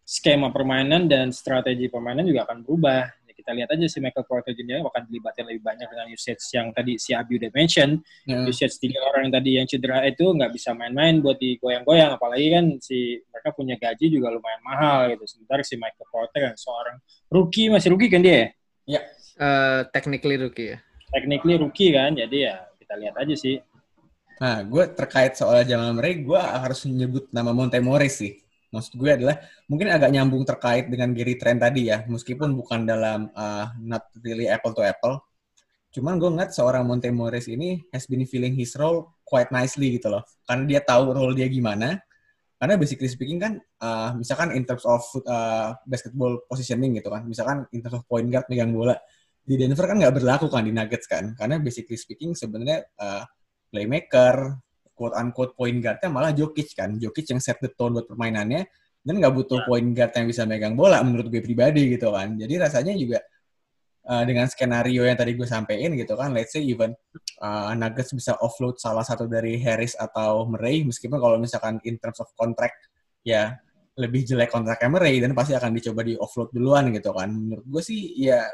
skema 0.04 0.52
permainan 0.52 1.08
dan 1.08 1.32
strategi 1.32 1.88
permainan 1.88 2.24
juga 2.28 2.48
akan 2.48 2.64
berubah 2.64 3.17
kita 3.38 3.54
lihat 3.54 3.70
aja 3.70 3.86
si 3.86 4.02
Michael 4.02 4.26
Porter 4.26 4.50
Jr. 4.50 4.82
akan 4.82 5.06
dilibatkan 5.06 5.46
lebih 5.46 5.62
banyak 5.62 5.86
dengan 5.86 6.10
usage 6.10 6.42
yang 6.50 6.74
tadi 6.74 6.98
si 6.98 7.14
Abi 7.14 7.38
udah 7.38 7.54
mention. 7.54 8.02
Yeah. 8.26 8.42
Usage 8.50 8.82
tiga 8.82 8.98
orang 9.06 9.30
yang 9.30 9.34
tadi 9.38 9.50
yang 9.62 9.66
cedera 9.70 10.02
itu 10.10 10.26
nggak 10.26 10.50
bisa 10.50 10.74
main-main 10.74 11.22
buat 11.22 11.38
digoyang-goyang. 11.38 12.18
Apalagi 12.18 12.46
kan 12.50 12.64
si 12.82 13.22
mereka 13.30 13.54
punya 13.54 13.78
gaji 13.78 14.10
juga 14.10 14.34
lumayan 14.34 14.62
mahal 14.66 15.14
gitu. 15.14 15.24
Sementara 15.30 15.62
si 15.62 15.78
Michael 15.78 16.08
Porter 16.10 16.40
yang 16.50 16.58
seorang 16.58 16.96
rookie, 17.30 17.70
masih 17.70 17.94
rookie 17.94 18.10
kan 18.10 18.20
dia 18.26 18.34
ya? 18.34 18.48
Ya. 18.98 19.00
Uh, 19.38 19.80
technically 19.94 20.34
rookie 20.34 20.74
ya. 20.74 20.78
Technically 21.14 21.54
rookie 21.62 21.94
kan, 21.94 22.18
jadi 22.18 22.36
ya 22.36 22.54
kita 22.82 22.94
lihat 22.98 23.14
aja 23.14 23.34
sih. 23.38 23.62
Nah, 24.42 24.66
gue 24.66 24.84
terkait 24.94 25.38
soal 25.38 25.62
Jamal 25.62 25.94
Murray, 25.94 26.26
gue 26.26 26.38
harus 26.38 26.82
menyebut 26.86 27.30
nama 27.30 27.54
Monte 27.54 27.78
Morris 27.78 28.18
sih 28.18 28.38
maksud 28.68 29.00
gue 29.00 29.10
adalah 29.16 29.36
mungkin 29.66 29.88
agak 29.88 30.10
nyambung 30.12 30.44
terkait 30.44 30.86
dengan 30.92 31.12
Gary 31.16 31.40
Trent 31.40 31.60
tadi 31.60 31.88
ya, 31.88 32.04
meskipun 32.04 32.52
bukan 32.52 32.84
dalam 32.84 33.32
uh, 33.32 33.72
not 33.80 34.08
really 34.20 34.48
apple 34.48 34.76
to 34.76 34.84
apple. 34.84 35.24
Cuman 35.88 36.20
gue 36.20 36.28
ngeliat 36.28 36.52
seorang 36.52 36.84
Monte 36.84 37.08
Morris 37.08 37.48
ini 37.48 37.80
has 37.90 38.04
been 38.04 38.22
feeling 38.28 38.52
his 38.52 38.76
role 38.76 39.16
quite 39.24 39.48
nicely 39.48 39.96
gitu 39.96 40.12
loh. 40.12 40.20
Karena 40.44 40.64
dia 40.68 40.80
tahu 40.84 41.16
role 41.16 41.32
dia 41.32 41.48
gimana. 41.48 41.96
Karena 42.58 42.74
basically 42.74 43.08
speaking 43.08 43.38
kan, 43.38 43.56
uh, 43.80 44.12
misalkan 44.18 44.52
in 44.52 44.66
terms 44.66 44.82
of 44.84 45.00
uh, 45.24 45.72
basketball 45.86 46.42
positioning 46.50 46.98
gitu 46.98 47.08
kan, 47.08 47.24
misalkan 47.24 47.64
in 47.70 47.80
terms 47.80 47.96
of 47.96 48.04
point 48.04 48.28
guard 48.28 48.44
megang 48.50 48.74
bola, 48.74 48.98
di 49.48 49.56
Denver 49.56 49.88
kan 49.88 49.96
nggak 49.96 50.14
berlaku 50.20 50.50
kan 50.52 50.66
di 50.66 50.74
Nuggets 50.74 51.06
kan. 51.08 51.32
Karena 51.38 51.56
basically 51.62 51.96
speaking 51.96 52.36
sebenarnya 52.36 52.84
uh, 53.00 53.24
playmaker, 53.72 54.60
quote 54.98 55.14
unquote 55.14 55.54
point 55.54 55.78
guardnya 55.78 56.10
malah 56.10 56.34
Jokic 56.34 56.74
kan. 56.74 56.98
Jokic 56.98 57.30
yang 57.30 57.38
set 57.38 57.62
the 57.62 57.70
tone 57.70 57.94
buat 57.94 58.10
permainannya 58.10 58.66
dan 59.06 59.14
nggak 59.22 59.34
butuh 59.34 59.62
ya. 59.62 59.66
point 59.70 59.88
guard 59.94 60.12
yang 60.12 60.26
bisa 60.26 60.42
megang 60.44 60.74
bola 60.74 60.98
menurut 61.06 61.30
gue 61.30 61.38
pribadi 61.38 61.94
gitu 61.94 62.10
kan. 62.10 62.34
Jadi 62.34 62.54
rasanya 62.58 62.92
juga 62.98 63.22
uh, 64.10 64.22
dengan 64.26 64.50
skenario 64.50 65.06
yang 65.06 65.14
tadi 65.14 65.38
gue 65.38 65.46
sampein 65.46 65.94
gitu 65.94 66.18
kan, 66.18 66.34
let's 66.34 66.52
say 66.52 66.60
even 66.60 66.92
uh, 67.40 67.72
Nuggets 67.78 68.10
bisa 68.12 68.34
offload 68.42 68.76
salah 68.82 69.06
satu 69.06 69.30
dari 69.30 69.56
Harris 69.62 69.94
atau 69.94 70.44
Murray 70.50 70.82
meskipun 70.82 71.16
kalau 71.22 71.38
misalkan 71.38 71.78
in 71.86 71.96
terms 72.02 72.18
of 72.18 72.28
contract 72.34 72.90
ya 73.22 73.54
lebih 73.98 74.22
jelek 74.26 74.50
kontraknya 74.50 74.88
Murray 74.90 75.18
dan 75.18 75.34
pasti 75.34 75.58
akan 75.58 75.74
dicoba 75.74 76.06
di 76.06 76.14
offload 76.18 76.50
duluan 76.50 76.90
gitu 76.90 77.14
kan. 77.14 77.30
Menurut 77.30 77.66
gue 77.66 77.82
sih 77.82 78.14
ya 78.18 78.44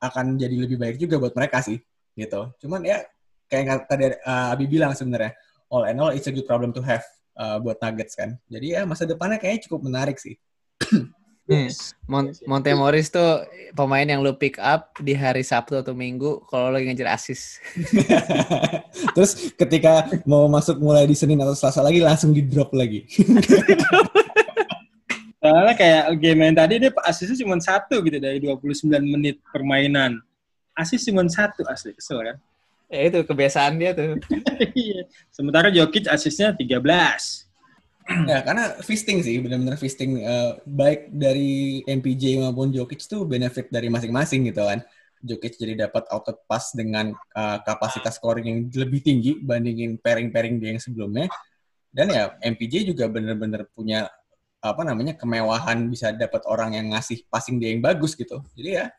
akan 0.00 0.40
jadi 0.40 0.56
lebih 0.56 0.80
baik 0.80 0.96
juga 0.96 1.20
buat 1.20 1.34
mereka 1.36 1.60
sih 1.60 1.76
gitu. 2.16 2.56
Cuman 2.66 2.80
ya 2.82 3.04
kayak 3.50 3.86
tadi 3.90 4.16
uh, 4.22 4.54
Abi 4.54 4.64
bilang 4.70 4.94
sebenarnya 4.94 5.34
all 5.70 5.86
and 5.86 5.96
all 6.02 6.10
it's 6.10 6.26
a 6.26 6.34
good 6.34 6.44
problem 6.44 6.74
to 6.74 6.82
have 6.82 7.06
uh, 7.38 7.56
buat 7.62 7.78
Nuggets 7.80 8.18
kan. 8.18 8.36
Jadi 8.50 8.76
ya 8.76 8.82
masa 8.84 9.06
depannya 9.06 9.38
kayaknya 9.38 9.70
cukup 9.70 9.86
menarik 9.86 10.18
sih. 10.18 10.36
Hmm. 11.50 11.66
Mon 12.06 12.30
Monte 12.46 12.70
Morris 12.78 13.10
tuh 13.10 13.42
pemain 13.74 14.06
yang 14.06 14.22
lu 14.22 14.30
pick 14.38 14.54
up 14.62 14.94
di 15.02 15.18
hari 15.18 15.42
Sabtu 15.42 15.82
atau 15.82 15.98
Minggu 15.98 16.46
kalau 16.46 16.70
lagi 16.70 16.86
ngejar 16.86 17.10
asis. 17.10 17.58
Terus 19.18 19.50
ketika 19.58 20.06
mau 20.30 20.46
masuk 20.46 20.78
mulai 20.78 21.10
di 21.10 21.18
Senin 21.18 21.42
atau 21.42 21.58
Selasa 21.58 21.82
lagi 21.82 21.98
langsung 21.98 22.30
di 22.30 22.46
drop 22.46 22.70
lagi. 22.70 23.02
Soalnya 25.42 25.74
kayak 25.74 26.22
game 26.22 26.38
yang 26.38 26.54
tadi 26.54 26.86
dia 26.86 26.94
asisnya 27.02 27.42
cuma 27.42 27.58
satu 27.58 27.98
gitu 28.06 28.22
dari 28.22 28.38
29 28.38 28.86
menit 29.02 29.42
permainan. 29.50 30.22
Asis 30.78 31.02
cuma 31.02 31.26
satu 31.26 31.66
asli 31.66 31.98
kesel 31.98 32.30
kan. 32.30 32.38
Ya 32.90 33.00
itu 33.06 33.22
kebiasaan 33.22 33.78
dia 33.78 33.94
tuh. 33.94 34.18
Iya. 34.76 35.08
Sementara 35.32 35.72
Jokic 35.72 36.04
asisnya 36.10 36.52
13. 36.52 37.48
Ya, 38.26 38.42
karena 38.42 38.74
fisting 38.82 39.22
sih, 39.22 39.38
benar-benar 39.38 39.78
fisting 39.78 40.26
uh, 40.26 40.58
baik 40.66 41.14
dari 41.14 41.80
MPJ 41.86 42.42
maupun 42.42 42.74
Jokic 42.74 43.06
tuh 43.06 43.22
benefit 43.22 43.70
dari 43.70 43.86
masing-masing 43.86 44.50
gitu 44.50 44.66
kan. 44.66 44.82
Jokic 45.22 45.54
jadi 45.56 45.86
dapat 45.86 46.10
output 46.10 46.42
pass 46.50 46.74
dengan 46.74 47.14
uh, 47.14 47.58
kapasitas 47.62 48.18
scoring 48.18 48.46
yang 48.50 48.58
lebih 48.74 49.00
tinggi 49.04 49.38
bandingin 49.38 49.94
pairing-pairing 50.02 50.58
dia 50.58 50.74
yang 50.74 50.82
sebelumnya. 50.82 51.30
Dan 51.94 52.10
ya 52.10 52.34
MPJ 52.42 52.90
juga 52.90 53.06
benar-benar 53.06 53.70
punya 53.70 54.10
apa 54.60 54.82
namanya 54.84 55.16
kemewahan 55.16 55.88
bisa 55.88 56.12
dapat 56.12 56.44
orang 56.44 56.76
yang 56.76 56.92
ngasih 56.92 57.24
passing 57.30 57.56
dia 57.62 57.72
yang 57.72 57.80
bagus 57.80 58.18
gitu. 58.18 58.42
Jadi 58.58 58.76
ya 58.76 58.90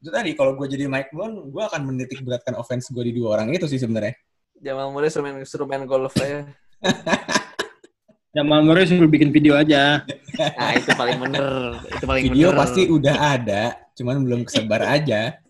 itu 0.00 0.10
tadi 0.12 0.30
kalau 0.36 0.52
gue 0.54 0.66
jadi 0.68 0.86
Mike 0.86 1.12
Brown 1.12 1.48
gue 1.48 1.62
akan 1.62 1.80
menitik 1.88 2.20
beratkan 2.22 2.54
offense 2.56 2.92
gue 2.92 3.04
di 3.04 3.12
dua 3.16 3.40
orang 3.40 3.52
itu 3.52 3.64
sih 3.66 3.80
sebenarnya 3.80 4.14
Jamal 4.56 4.88
Murray 4.88 5.12
suruh 5.12 5.24
main, 5.24 5.36
suruh 5.44 5.68
main 5.68 5.84
golf 5.84 6.16
aja 6.20 6.48
Jamal 8.36 8.60
Murray 8.64 8.88
suruh 8.88 9.08
bikin 9.08 9.32
video 9.32 9.56
aja 9.56 10.04
nah 10.36 10.70
itu 10.78 10.90
paling 10.92 11.18
bener 11.20 11.80
itu 11.88 12.04
paling 12.04 12.24
video 12.32 12.48
bener. 12.52 12.60
pasti 12.60 12.82
udah 12.88 13.16
ada 13.16 13.62
cuman 13.96 14.16
belum 14.24 14.40
kesebar 14.44 14.82
aja 14.84 15.40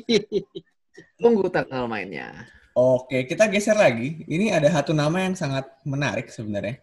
tunggu 1.20 1.48
tanggal 1.52 1.84
mainnya 1.84 2.48
Oke, 2.70 3.26
kita 3.26 3.50
geser 3.50 3.74
lagi. 3.74 4.22
Ini 4.30 4.54
ada 4.54 4.70
satu 4.70 4.94
nama 4.94 5.26
yang 5.26 5.34
sangat 5.34 5.66
menarik 5.82 6.30
sebenarnya. 6.30 6.78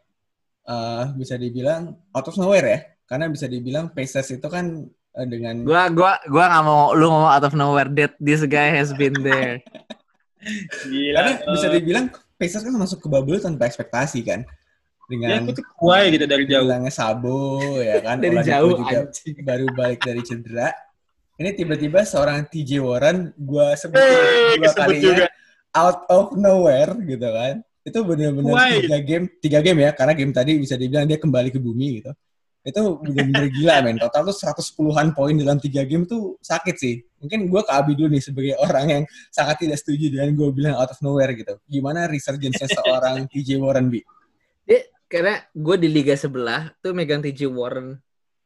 Uh, 0.67 1.15
bisa 1.15 1.39
dibilang 1.39 1.95
out 2.11 2.27
of 2.27 2.35
nowhere 2.35 2.67
ya. 2.67 2.79
Karena 3.07 3.31
bisa 3.31 3.47
dibilang 3.47 3.95
Pacers 3.95 4.35
itu 4.35 4.47
kan 4.51 4.83
dengan 5.25 5.65
gua 5.65 5.89
gua 5.89 6.21
gua 6.29 6.45
nggak 6.45 6.63
mau 6.67 6.93
lu 6.93 7.09
ngomong 7.09 7.31
out 7.33 7.45
of 7.47 7.57
nowhere 7.57 7.89
that 7.97 8.13
this 8.21 8.45
guy 8.45 8.69
has 8.69 8.93
been 8.93 9.15
there. 9.25 9.63
Gila. 10.85 11.15
Karena 11.17 11.31
uh, 11.41 11.53
bisa 11.57 11.67
dibilang 11.73 12.05
Pacers 12.37 12.61
kan 12.61 12.75
masuk 12.77 13.01
ke 13.01 13.07
bubble 13.09 13.41
tanpa 13.41 13.65
ekspektasi 13.65 14.21
kan. 14.21 14.45
Dengan 15.07 15.49
ya, 15.49 15.55
itu 15.55 15.63
kuai 15.79 16.13
gitu 16.13 16.29
dari 16.29 16.45
jauh. 16.45 16.67
Bilangnya 16.67 16.93
Sabo 16.93 17.57
ya 17.81 17.97
kan. 18.05 18.21
dari 18.21 18.37
jauh 18.45 18.77
juga 18.77 19.09
anjing. 19.09 19.41
baru 19.41 19.65
balik 19.73 20.05
dari 20.05 20.21
cedera. 20.21 20.69
Ini 21.37 21.53
tiba-tiba 21.53 22.01
seorang 22.05 22.45
TJ 22.45 22.81
Warren 22.81 23.33
gua 23.37 23.73
sebut 23.73 23.97
hey, 23.97 24.57
dua 24.57 24.73
kalinya 24.73 25.27
out 25.73 26.05
of 26.09 26.37
nowhere 26.37 26.93
gitu 27.01 27.25
kan. 27.25 27.65
Itu 27.81 28.03
benar-benar 28.03 28.83
tiga 28.83 28.99
game, 28.99 29.25
tiga 29.39 29.59
game 29.63 29.79
ya, 29.87 29.95
karena 29.95 30.13
game 30.13 30.33
tadi 30.35 30.59
bisa 30.59 30.75
dibilang 30.75 31.07
dia 31.07 31.15
kembali 31.15 31.49
ke 31.49 31.57
bumi 31.61 32.03
gitu 32.03 32.11
itu 32.67 32.81
bener-bener 32.99 33.47
gila 33.47 33.75
men. 33.79 33.95
Total 33.95 34.21
tuh 34.27 34.35
110-an 34.35 35.15
poin 35.15 35.35
dalam 35.39 35.55
tiga 35.55 35.87
game 35.87 36.03
tuh 36.03 36.35
sakit 36.43 36.75
sih. 36.75 36.99
Mungkin 37.23 37.47
gue 37.47 37.61
ke 37.63 37.71
Abi 37.71 37.95
dulu 37.95 38.11
nih 38.11 38.23
sebagai 38.23 38.53
orang 38.65 38.85
yang 38.91 39.03
sangat 39.31 39.63
tidak 39.63 39.77
setuju 39.79 40.11
dengan 40.11 40.35
gue 40.35 40.49
bilang 40.51 40.75
out 40.75 40.91
of 40.91 40.99
nowhere 40.99 41.31
gitu. 41.31 41.55
Gimana 41.69 42.11
resurgence 42.11 42.59
seorang 42.77 43.23
TJ 43.31 43.61
Warren 43.63 43.87
bi? 43.87 44.03
Dia 44.67 44.83
karena 45.07 45.39
gue 45.55 45.75
di 45.79 45.87
liga 45.87 46.13
sebelah 46.19 46.75
tuh 46.83 46.91
megang 46.91 47.23
TJ 47.23 47.47
Warren. 47.47 47.95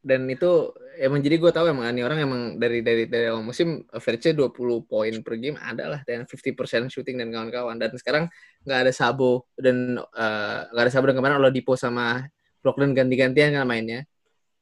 Dan 0.02 0.26
itu 0.34 0.74
emang 0.98 1.22
jadi 1.22 1.38
gue 1.38 1.52
tahu 1.54 1.70
emang 1.70 1.94
ini 1.94 2.02
orang 2.02 2.26
emang 2.26 2.42
dari 2.58 2.82
dari 2.82 3.06
dari 3.06 3.30
awal 3.30 3.46
musim 3.46 3.86
average 3.94 4.34
20 4.34 4.90
poin 4.90 5.14
per 5.22 5.38
game 5.38 5.62
ada 5.62 5.94
lah 5.94 6.02
dan 6.02 6.26
50% 6.26 6.90
shooting 6.90 7.22
dan 7.22 7.30
kawan-kawan. 7.30 7.78
Dan 7.78 7.94
sekarang 7.98 8.26
nggak 8.66 8.80
ada 8.86 8.94
Sabo 8.94 9.50
dan 9.58 9.98
eh, 9.98 10.60
nggak 10.74 10.82
uh, 10.82 10.86
ada 10.86 10.94
Sabo 10.94 11.06
dan 11.10 11.18
kemarin 11.18 11.38
Oladipo 11.42 11.74
sama 11.78 12.26
Brooklyn 12.62 12.94
ganti-gantian 12.94 13.58
kan 13.58 13.66
mainnya 13.66 14.06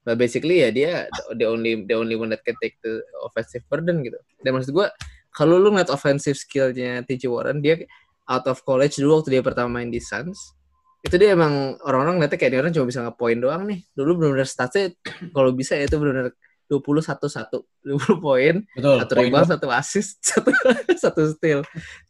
But 0.09 0.15
basically 0.15 0.63
ya 0.63 0.69
dia 0.71 0.91
the 1.35 1.45
only 1.45 1.83
the 1.83 1.95
only 1.95 2.15
one 2.15 2.31
that 2.31 2.41
can 2.41 2.55
take 2.63 2.79
the 2.79 3.03
offensive 3.21 3.61
burden 3.67 4.01
gitu. 4.01 4.15
Dan 4.41 4.55
maksud 4.55 4.71
gue 4.71 4.87
kalau 5.35 5.59
lu 5.59 5.75
ngeliat 5.75 5.91
offensive 5.91 6.39
skillnya 6.39 7.03
TJ 7.03 7.27
Warren 7.29 7.59
dia 7.59 7.83
out 8.25 8.47
of 8.47 8.63
college 8.63 8.97
dulu 8.97 9.21
waktu 9.21 9.37
dia 9.37 9.43
pertama 9.43 9.69
main 9.69 9.91
di 9.91 10.01
Suns 10.01 10.55
itu 10.99 11.15
dia 11.15 11.31
emang 11.31 11.79
orang-orang 11.85 12.19
ngeliatnya 12.19 12.39
kayak 12.39 12.51
dia 12.51 12.59
orang 12.59 12.73
cuma 12.75 12.85
bisa 12.87 12.99
ngepoin 13.03 13.37
doang 13.39 13.63
nih. 13.67 13.79
Dulu 13.95 14.11
benar-benar 14.19 14.47
statsnya 14.47 14.95
kalau 15.35 15.51
bisa 15.55 15.75
ya 15.75 15.87
itu 15.87 15.95
benar-benar 15.99 16.33
20 16.69 17.01
satu 17.01 17.25
satu 17.25 17.57
20 17.81 18.17
poin, 18.21 18.55
satu 18.77 19.13
rebound, 19.17 19.47
satu 19.49 19.67
assist, 19.73 20.21
satu 20.31 20.53
satu 20.93 21.21
steal. 21.33 21.61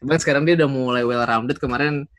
Cuman 0.01 0.17
sekarang 0.19 0.43
dia 0.43 0.55
udah 0.59 0.69
mulai 0.69 1.03
well 1.05 1.23
rounded 1.23 1.59
kemarin 1.61 2.09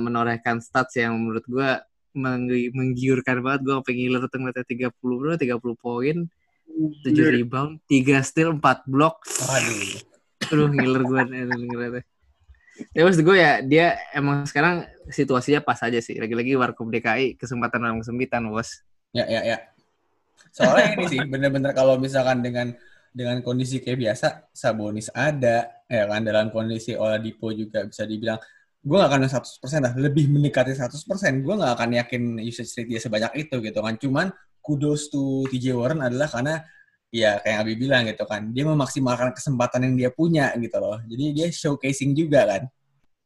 menorehkan 0.00 0.64
stats 0.64 0.96
yang 0.96 1.14
menurut 1.20 1.44
gue 1.44 1.70
menggiurkan 2.14 3.42
banget. 3.44 3.60
Gue 3.66 3.76
pengen 3.84 4.00
ngiler 4.08 4.22
tuh 4.30 4.38
ngeliatnya 4.40 4.90
30 4.90 4.96
bro 4.98 5.34
30 5.34 5.60
poin. 5.76 6.16
7 6.64 7.34
rebound 7.34 7.82
3 7.86 8.24
steal 8.24 8.56
4 8.56 8.88
block. 8.88 9.26
Aduh 9.50 10.14
aduh 10.44 10.68
ngiler 10.70 11.02
gue 11.02 11.20
ngeliatnya. 11.50 12.02
Ya 12.90 13.06
maksud 13.06 13.22
gue 13.22 13.36
ya 13.38 13.62
dia 13.62 13.86
emang 14.10 14.42
sekarang 14.50 14.86
situasinya 15.06 15.62
pas 15.62 15.78
aja 15.82 15.98
sih. 16.02 16.18
Lagi-lagi 16.18 16.58
Warkop 16.58 16.90
DKI 16.90 17.38
kesempatan 17.38 17.86
dalam 17.86 18.02
kesempitan 18.02 18.50
bos. 18.50 18.82
Ya 19.14 19.26
ya 19.30 19.46
ya. 19.46 19.58
Soalnya 20.50 20.98
ini 20.98 21.04
sih 21.06 21.20
bener-bener 21.22 21.70
kalau 21.70 21.98
misalkan 21.98 22.42
dengan 22.42 22.74
dengan 23.14 23.38
kondisi 23.46 23.78
kayak 23.78 23.98
biasa 24.10 24.26
Sabonis 24.50 25.06
ada 25.14 25.70
ya 25.86 26.10
kan? 26.10 26.26
Dalam 26.26 26.50
kondisi 26.50 26.98
Oladipo 26.98 27.54
juga 27.54 27.86
bisa 27.86 28.02
dibilang 28.02 28.42
gue 28.84 28.96
gak 29.00 29.08
akan 29.08 29.24
100% 29.24 29.80
lah, 29.80 29.92
lebih 29.96 30.28
mendekati 30.28 30.76
100%. 30.76 31.40
Gue 31.40 31.54
gak 31.56 31.72
akan 31.80 31.90
yakin 32.04 32.22
usage 32.44 32.76
rate 32.76 32.88
dia 32.92 33.00
sebanyak 33.00 33.32
itu 33.48 33.56
gitu 33.64 33.80
kan. 33.80 33.96
Cuman 33.96 34.26
kudos 34.60 35.08
to 35.08 35.48
TJ 35.48 35.72
Warren 35.72 36.04
adalah 36.04 36.28
karena 36.28 36.60
ya 37.08 37.40
kayak 37.40 37.64
Abi 37.64 37.80
bilang 37.80 38.04
gitu 38.04 38.28
kan, 38.28 38.52
dia 38.52 38.68
memaksimalkan 38.68 39.32
kesempatan 39.32 39.88
yang 39.88 39.94
dia 39.96 40.10
punya 40.12 40.52
gitu 40.60 40.76
loh. 40.76 41.00
Jadi 41.08 41.24
dia 41.32 41.46
showcasing 41.48 42.12
juga 42.12 42.44
kan. 42.44 42.62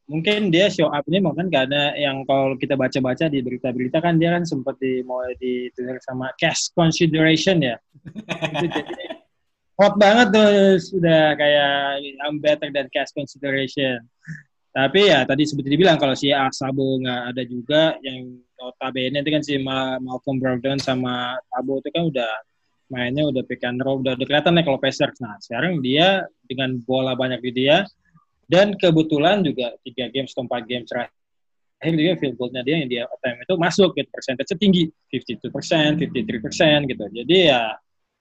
Mungkin 0.09 0.48
dia 0.48 0.72
show 0.72 0.88
up 0.88 1.04
ini 1.04 1.20
mungkin 1.20 1.52
karena 1.52 1.92
yang 1.92 2.24
kalau 2.24 2.56
kita 2.56 2.80
baca-baca 2.80 3.28
di 3.28 3.44
berita-berita 3.44 4.00
kan 4.00 4.16
dia 4.16 4.32
kan 4.32 4.46
sempat 4.46 4.80
di 4.80 5.04
mau 5.04 5.20
ditulis 5.36 6.00
sama 6.00 6.32
cash 6.40 6.72
consideration 6.72 7.61
ya. 7.61 7.76
hot 9.78 9.94
banget 10.00 10.32
tuh 10.32 10.80
sudah 10.80 11.36
kayak 11.36 12.00
I'm 12.24 12.40
better 12.40 12.72
than 12.72 12.88
cash 12.88 13.12
consideration. 13.12 14.00
Tapi 14.68 15.00
ya 15.08 15.24
tadi 15.24 15.48
seperti 15.48 15.74
dibilang 15.74 15.96
kalau 15.96 16.12
si 16.12 16.28
Asabo 16.28 17.00
nggak 17.00 17.22
ada 17.34 17.42
juga 17.48 17.96
yang 18.04 18.36
notabene 18.58 19.24
itu 19.24 19.30
kan 19.32 19.42
si 19.42 19.54
Malcolm 19.58 20.36
Brogdon 20.38 20.78
sama 20.78 21.38
Sabo 21.48 21.80
itu 21.80 21.88
kan 21.88 22.10
udah 22.10 22.32
mainnya 22.88 23.28
udah 23.28 23.44
pick 23.44 23.64
and 23.64 23.80
roll 23.84 24.00
udah, 24.00 24.16
udah 24.16 24.26
kelihatan 24.28 24.52
nih 24.56 24.64
kalau 24.64 24.80
Pacers. 24.80 25.16
Nah 25.24 25.36
sekarang 25.40 25.80
dia 25.80 26.24
dengan 26.44 26.76
bola 26.84 27.16
banyak 27.16 27.40
di 27.40 27.50
dia 27.64 27.84
dan 28.48 28.76
kebetulan 28.76 29.44
juga 29.44 29.76
tiga 29.84 30.08
games 30.12 30.32
atau 30.32 30.44
empat 30.48 30.62
games 30.64 30.88
terakhir 30.88 31.94
juga 31.94 32.12
field 32.16 32.34
goalnya 32.40 32.62
dia 32.64 32.76
yang 32.80 32.88
dia 32.88 33.02
time 33.20 33.38
itu 33.44 33.54
masuk 33.60 33.90
gitu 33.96 34.08
persentasenya 34.08 34.58
tinggi 34.58 34.82
52 35.12 35.52
persen, 35.52 35.88
53 36.00 36.44
persen 36.44 36.78
gitu. 36.88 37.04
Jadi 37.12 37.36
ya 37.48 37.76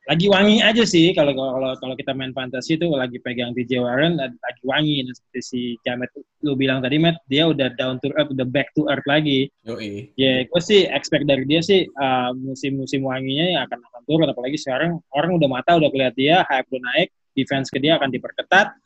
lagi 0.07 0.31
wangi 0.31 0.63
aja 0.63 0.87
sih 0.87 1.11
kalau 1.11 1.35
kalau 1.35 1.75
kalau 1.83 1.95
kita 1.99 2.15
main 2.15 2.31
fantasi 2.31 2.79
itu 2.79 2.87
lagi 2.95 3.19
pegang 3.19 3.51
DJ 3.51 3.83
Warren 3.83 4.15
lagi 4.15 4.63
wangi. 4.63 5.03
Dan 5.03 5.11
seperti 5.11 5.41
si 5.43 5.61
Jamet 5.83 6.07
lu 6.47 6.55
bilang 6.55 6.79
tadi 6.79 6.95
Matt 6.95 7.19
dia 7.27 7.43
udah 7.43 7.75
down 7.75 7.99
to 7.99 8.07
earth 8.15 8.31
udah 8.31 8.47
back 8.47 8.71
to 8.71 8.87
earth 8.87 9.03
lagi. 9.03 9.51
Yoi. 9.67 10.07
ya 10.15 10.23
yeah, 10.23 10.37
gue 10.47 10.61
sih 10.63 10.87
expect 10.87 11.27
dari 11.27 11.43
dia 11.43 11.59
sih 11.59 11.83
uh, 11.99 12.31
musim-musim 12.31 13.03
wanginya 13.03 13.59
yang 13.59 13.61
akan 13.67 13.83
akan 13.83 14.01
turun. 14.07 14.27
Apalagi 14.31 14.55
sekarang 14.55 15.03
orang 15.11 15.35
udah 15.35 15.49
mata 15.51 15.75
udah 15.75 15.91
kelihatan 15.91 16.15
dia 16.15 16.47
hype 16.47 16.71
udah 16.71 16.81
naik 16.95 17.09
defense 17.35 17.67
ke 17.67 17.83
dia 17.83 17.99
akan 17.99 18.07
diperketat. 18.07 18.79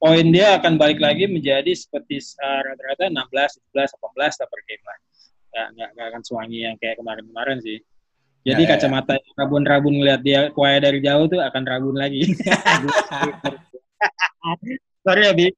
Poin 0.00 0.26
dia 0.32 0.56
akan 0.56 0.80
balik 0.80 1.04
lagi 1.04 1.28
menjadi 1.28 1.72
seperti 1.76 2.16
uh, 2.40 2.60
rata-rata 2.64 3.12
16, 3.12 3.76
17, 3.76 3.92
18 3.92 4.48
per 4.48 4.60
game 4.64 4.84
lah. 4.88 4.98
Nggak 5.76 5.88
nggak 6.00 6.06
akan 6.16 6.22
sewangi 6.24 6.58
yang 6.64 6.76
kayak 6.80 6.96
kemarin-kemarin 6.96 7.60
sih 7.60 7.76
jadi 8.46 8.62
ya, 8.62 8.66
ya, 8.70 8.70
ya. 8.70 8.78
kacamata 8.78 9.14
ya. 9.18 9.26
rabun-rabun 9.42 9.94
ngeliat 9.98 10.22
dia 10.22 10.40
kuaya 10.54 10.78
dari 10.78 11.02
jauh 11.02 11.26
tuh 11.26 11.42
akan 11.42 11.62
rabun 11.66 11.98
lagi. 11.98 12.22
Sorry 15.02 15.22
ya, 15.26 15.34
Bi. 15.34 15.50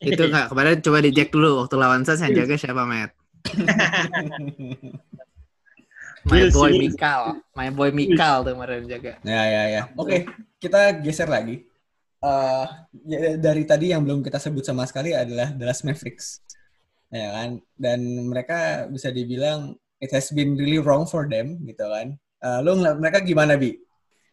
Itu 0.00 0.32
nggak 0.32 0.48
kemarin 0.48 0.80
coba 0.80 0.98
dicek 1.04 1.28
dulu 1.28 1.60
waktu 1.60 1.76
lawan 1.76 2.08
saya 2.08 2.32
yang 2.32 2.44
jaga 2.44 2.56
siapa, 2.56 2.88
Matt? 2.88 3.12
My 6.22 6.46
boy 6.54 6.78
Mikal, 6.78 7.42
my 7.58 7.68
boy 7.74 7.90
Mikal 7.90 8.46
tuh 8.46 8.54
kemarin 8.54 8.86
jaga. 8.86 9.18
Ya 9.26 9.42
ya 9.42 9.62
ya. 9.66 9.82
Oke, 9.98 10.06
okay, 10.06 10.20
kita 10.62 11.02
geser 11.02 11.26
lagi. 11.26 11.66
Uh, 12.22 12.62
ya, 13.02 13.34
dari 13.34 13.66
tadi 13.66 13.90
yang 13.90 14.06
belum 14.06 14.22
kita 14.22 14.38
sebut 14.38 14.62
sama 14.62 14.86
sekali 14.86 15.10
adalah 15.10 15.50
Dallas 15.50 15.82
Mavericks, 15.82 16.38
ya 17.10 17.34
kan? 17.34 17.58
Dan 17.74 18.30
mereka 18.30 18.86
bisa 18.86 19.10
dibilang 19.10 19.74
it 20.02 20.10
has 20.10 20.34
been 20.34 20.58
really 20.58 20.82
wrong 20.82 21.06
for 21.06 21.30
them 21.30 21.62
gitu 21.62 21.86
kan. 21.86 22.18
Uh, 22.42 22.58
lu 22.66 22.74
ngeliat 22.74 22.98
mereka 22.98 23.18
gimana 23.22 23.54
bi? 23.54 23.78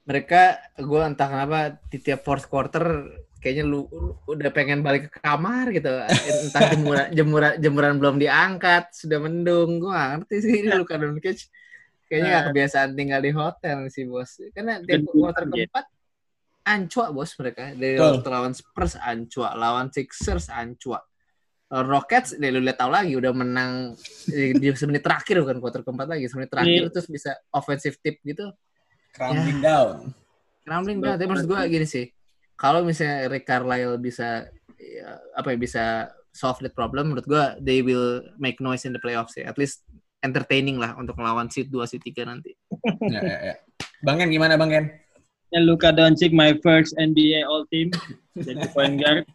Mereka 0.10 0.58
gue 0.82 1.02
entah 1.06 1.30
kenapa 1.30 1.78
di 1.94 2.02
tiap 2.02 2.26
fourth 2.26 2.50
quarter 2.50 3.06
kayaknya 3.38 3.70
lu, 3.70 3.86
lu 3.94 4.18
udah 4.26 4.50
pengen 4.50 4.82
balik 4.82 5.14
ke 5.14 5.22
kamar 5.22 5.70
gitu. 5.70 5.94
Entah 6.50 6.74
jemuran 6.74 7.08
jemuran 7.14 7.54
jemuran 7.62 7.94
belum 8.02 8.18
diangkat, 8.18 8.90
sudah 8.90 9.22
mendung. 9.22 9.78
Gue 9.78 9.94
gak 9.94 10.10
ngerti 10.18 10.36
sih 10.42 10.54
ini 10.66 10.70
Luka 10.74 10.98
Doncic. 10.98 11.46
Kayaknya 12.10 12.30
gak 12.34 12.42
nah. 12.42 12.48
kebiasaan 12.50 12.90
tinggal 12.98 13.22
di 13.22 13.32
hotel 13.32 13.78
sih 13.94 14.10
bos. 14.10 14.42
Karena 14.58 14.82
tiap 14.82 15.06
quarter 15.14 15.46
keempat 15.46 15.86
ancua 16.66 17.06
bos 17.14 17.32
mereka 17.38 17.74
dari 17.78 17.98
oh. 18.02 18.18
lawan 18.26 18.54
Spurs 18.58 18.98
ancua, 18.98 19.54
lawan 19.54 19.94
Sixers 19.94 20.50
ancua. 20.50 21.06
Eh, 21.70 21.86
Rockets, 21.86 22.34
deh 22.34 22.50
lu 22.50 22.66
lihat 22.66 22.82
tahu 22.82 22.90
lagi 22.90 23.14
udah 23.14 23.30
menang 23.30 23.94
di 24.26 24.68
semenit 24.74 25.06
terakhir 25.06 25.46
bukan 25.46 25.62
kuarter 25.62 25.86
keempat 25.86 26.08
lagi, 26.18 26.26
semenit 26.26 26.50
terakhir 26.50 26.90
yeah. 26.90 26.90
terus 26.90 27.06
bisa 27.06 27.32
offensive 27.54 27.94
tip 28.02 28.18
gitu. 28.26 28.50
Crumbling 29.14 29.62
ya. 29.62 29.66
down. 29.70 29.90
Crumbling 30.66 30.98
down. 30.98 31.22
Tapi 31.22 31.30
maksud 31.30 31.46
gue 31.46 31.62
gini 31.70 31.86
sih, 31.86 32.10
kalau 32.58 32.82
misalnya 32.82 33.30
Rick 33.30 33.46
Carlisle 33.46 34.02
bisa 34.02 34.50
ya, 34.82 35.10
apa 35.38 35.54
ya 35.54 35.58
bisa 35.62 35.84
solve 36.34 36.58
that 36.66 36.74
problem, 36.74 37.14
menurut 37.14 37.30
gue 37.30 37.46
they 37.62 37.86
will 37.86 38.26
make 38.42 38.58
noise 38.58 38.90
in 38.90 38.94
the 38.98 39.02
playoffs 39.02 39.38
ya. 39.38 39.46
At 39.46 39.62
least 39.62 39.86
entertaining 40.26 40.82
lah 40.82 40.98
untuk 40.98 41.22
melawan 41.22 41.54
seat 41.54 41.70
2, 41.70 41.86
seat 41.86 42.02
3 42.02 42.34
nanti. 42.34 42.58
ya, 43.14 43.22
ya, 43.22 43.38
ya. 43.54 43.56
Bang 44.02 44.18
Ken 44.18 44.34
gimana 44.34 44.58
Bang 44.58 44.74
Ken? 44.74 44.90
Ya, 45.54 45.62
Luka 45.62 45.94
Doncic 45.94 46.34
my 46.34 46.58
first 46.66 46.98
NBA 46.98 47.46
All 47.46 47.66
Team 47.70 47.94
jadi 48.38 48.70
point 48.70 49.02
guard 49.02 49.26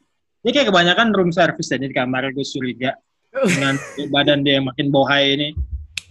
ini 0.44 0.50
kayak 0.52 0.68
kebanyakan 0.68 1.08
room 1.16 1.32
service 1.32 1.72
jadi 1.72 1.88
di 1.88 1.96
kamar 1.96 2.28
gue 2.36 2.44
curiga. 2.44 2.92
Dengan 3.32 3.74
badan 4.12 4.44
dia 4.44 4.60
yang 4.60 4.68
makin 4.68 4.92
bohai 4.92 5.40
ini. 5.40 5.48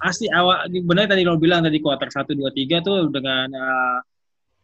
Asli 0.02 0.28
awal 0.34 0.68
benar 0.68 1.08
tadi 1.08 1.24
lo 1.24 1.40
bilang 1.40 1.64
tadi 1.64 1.80
kuarter 1.80 2.12
1 2.12 2.36
2 2.36 2.42
3 2.52 2.84
tuh 2.84 3.08
dengan 3.14 3.48
uh, 3.56 4.00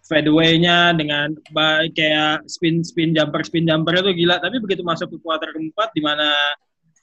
fadeaway-nya 0.03 0.97
dengan 0.97 1.31
baik 1.53 1.95
kayak 1.95 2.43
spin 2.49 2.83
spin 2.83 3.15
jumper 3.15 3.45
spin 3.45 3.69
jumper 3.69 4.01
itu 4.01 4.25
gila. 4.25 4.41
Tapi 4.41 4.57
begitu 4.57 4.81
masuk 4.81 5.13
ke 5.13 5.17
kuarter 5.21 5.53
keempat 5.53 5.93
di 5.93 6.01
mana 6.01 6.33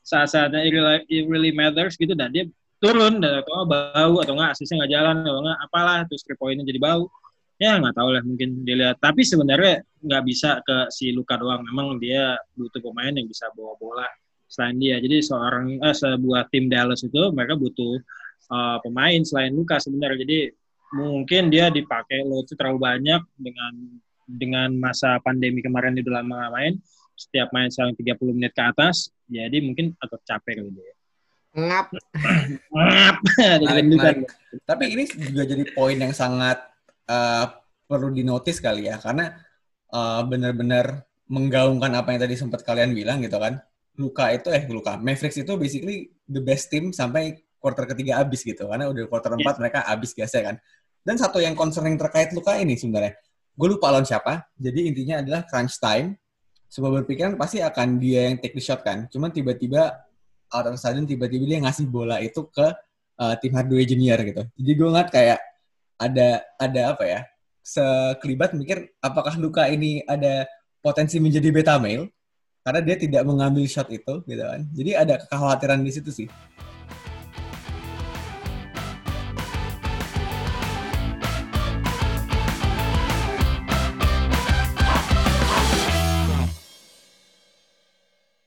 saat-saatnya 0.03 0.61
it 0.67 0.75
really, 0.75 0.99
it 1.07 1.25
really 1.31 1.53
matters 1.55 1.95
gitu 1.95 2.13
dan 2.19 2.35
dia 2.35 2.51
turun 2.83 3.19
dan 3.19 3.41
atau 3.41 3.65
bau 3.65 4.15
atau 4.21 4.33
enggak 4.37 4.55
asisnya 4.55 4.85
nggak 4.85 4.93
jalan 4.93 5.17
atau 5.25 5.41
enggak 5.43 5.59
apalah 5.65 5.99
terus 6.07 6.23
three 6.23 6.39
point-nya 6.39 6.63
jadi 6.63 6.79
bau 6.79 7.09
ya 7.57 7.81
nggak 7.81 7.97
tahu 7.97 8.09
lah 8.13 8.23
mungkin 8.25 8.63
dilihat. 8.65 9.01
Tapi 9.01 9.25
sebenarnya 9.25 9.83
nggak 10.05 10.23
bisa 10.25 10.61
ke 10.63 10.93
si 10.93 11.13
Luka 11.13 11.41
doang. 11.41 11.65
Memang 11.65 11.97
dia 11.97 12.37
butuh 12.57 12.81
pemain 12.81 13.13
yang 13.13 13.27
bisa 13.29 13.49
bawa 13.57 13.75
bola 13.81 14.09
selain 14.47 14.77
dia. 14.79 14.97
Jadi 15.01 15.25
seorang 15.25 15.81
eh, 15.81 15.97
sebuah 15.97 16.49
tim 16.53 16.71
Dallas 16.71 17.03
itu 17.03 17.23
mereka 17.35 17.59
butuh 17.59 17.99
uh, 18.53 18.79
pemain 18.85 19.21
selain 19.25 19.53
Luka 19.53 19.81
sebenarnya. 19.81 20.23
Jadi 20.23 20.39
mungkin 20.95 21.51
dia 21.51 21.67
dipakai 21.73 22.23
lo 22.23 22.47
itu 22.47 22.55
terlalu 22.55 22.79
banyak 22.79 23.23
dengan 23.35 23.73
dengan 24.27 24.71
masa 24.79 25.19
pandemi 25.23 25.63
kemarin 25.63 25.97
dia 25.97 26.05
udah 26.07 26.23
lama 26.23 26.39
main. 26.55 26.75
Setiap 27.17 27.49
main 27.57 27.73
selang 27.73 27.97
30 27.97 28.37
menit 28.37 28.53
ke 28.53 28.61
atas 28.61 29.09
jadi 29.27 29.59
mungkin 29.65 29.97
agak 30.05 30.21
capek 30.29 30.61
kali 30.61 30.71
dia. 30.77 30.95
Ngap. 31.57 31.87
Ngap. 32.69 33.17
Tapi 34.69 34.85
ini 34.93 35.09
juga 35.09 35.43
jadi 35.49 35.65
poin 35.73 35.97
yang 35.97 36.13
sangat 36.13 36.61
uh, 37.07 37.47
perlu 37.87 38.11
dinotis 38.11 38.59
kali 38.59 38.91
ya 38.91 38.99
karena 38.99 39.35
uh, 39.95 40.23
benar-benar 40.27 41.07
menggaungkan 41.27 41.91
apa 41.95 42.15
yang 42.15 42.21
tadi 42.23 42.35
sempat 42.39 42.63
kalian 42.63 42.95
bilang 42.95 43.23
gitu 43.23 43.39
kan. 43.39 43.59
Luka 43.97 44.29
itu 44.29 44.53
eh 44.53 44.69
Luka 44.69 45.01
Mavericks 45.01 45.41
itu 45.41 45.53
basically 45.57 46.13
the 46.29 46.43
best 46.45 46.69
team 46.69 46.93
sampai 46.93 47.41
quarter 47.57 47.89
ketiga 47.89 48.21
habis 48.21 48.45
gitu 48.45 48.69
karena 48.69 48.93
udah 48.93 49.09
quarter 49.09 49.33
yeah. 49.41 49.57
mereka 49.57 49.79
habis 49.89 50.13
biasa 50.13 50.45
kan. 50.45 50.57
Dan 51.07 51.17
satu 51.17 51.39
yang 51.41 51.57
concerning 51.57 51.97
terkait 51.97 52.35
Luka 52.37 52.59
ini 52.59 52.77
sebenarnya. 52.77 53.17
Gue 53.57 53.73
lupa 53.73 53.89
lawan 53.89 54.05
siapa. 54.05 54.45
Jadi 54.59 54.91
intinya 54.91 55.25
adalah 55.25 55.49
crunch 55.49 55.81
time. 55.81 56.19
Semua 56.69 56.93
berpikiran 56.93 57.39
pasti 57.41 57.63
akan 57.65 57.97
dia 57.97 58.29
yang 58.29 58.37
take 58.43 58.53
the 58.53 58.61
shot 58.61 58.85
kan. 58.85 59.09
Cuman 59.09 59.33
tiba-tiba 59.33 59.97
out 60.53 60.67
of 60.69 60.77
sudden 60.77 61.09
tiba-tiba 61.09 61.47
dia 61.47 61.59
ngasih 61.65 61.89
bola 61.89 62.21
itu 62.21 62.45
ke 62.53 62.67
uh, 63.17 63.35
tim 63.41 63.53
Hardaway 63.57 63.89
Junior 63.89 64.19
gitu. 64.21 64.43
Jadi 64.45 64.73
gue 64.77 64.89
ngeliat 64.93 65.09
kayak 65.09 65.39
ada 65.97 66.45
ada 66.61 66.83
apa 66.93 67.05
ya 67.05 67.21
sekelibat 67.67 68.55
mikir 68.55 68.95
apakah 69.03 69.35
luka 69.41 69.67
ini 69.67 70.05
ada 70.07 70.47
potensi 70.79 71.19
menjadi 71.19 71.51
beta 71.51 71.75
male? 71.83 72.15
Karena 72.63 72.81
dia 72.83 72.97
tidak 72.99 73.23
mengambil 73.27 73.67
shot 73.67 73.91
itu 73.91 74.23
gitu 74.27 74.43
kan. 74.43 74.63
Jadi 74.75 74.91
ada 74.95 75.15
kekhawatiran 75.23 75.83
di 75.83 75.91
situ 75.95 76.11
sih 76.11 76.29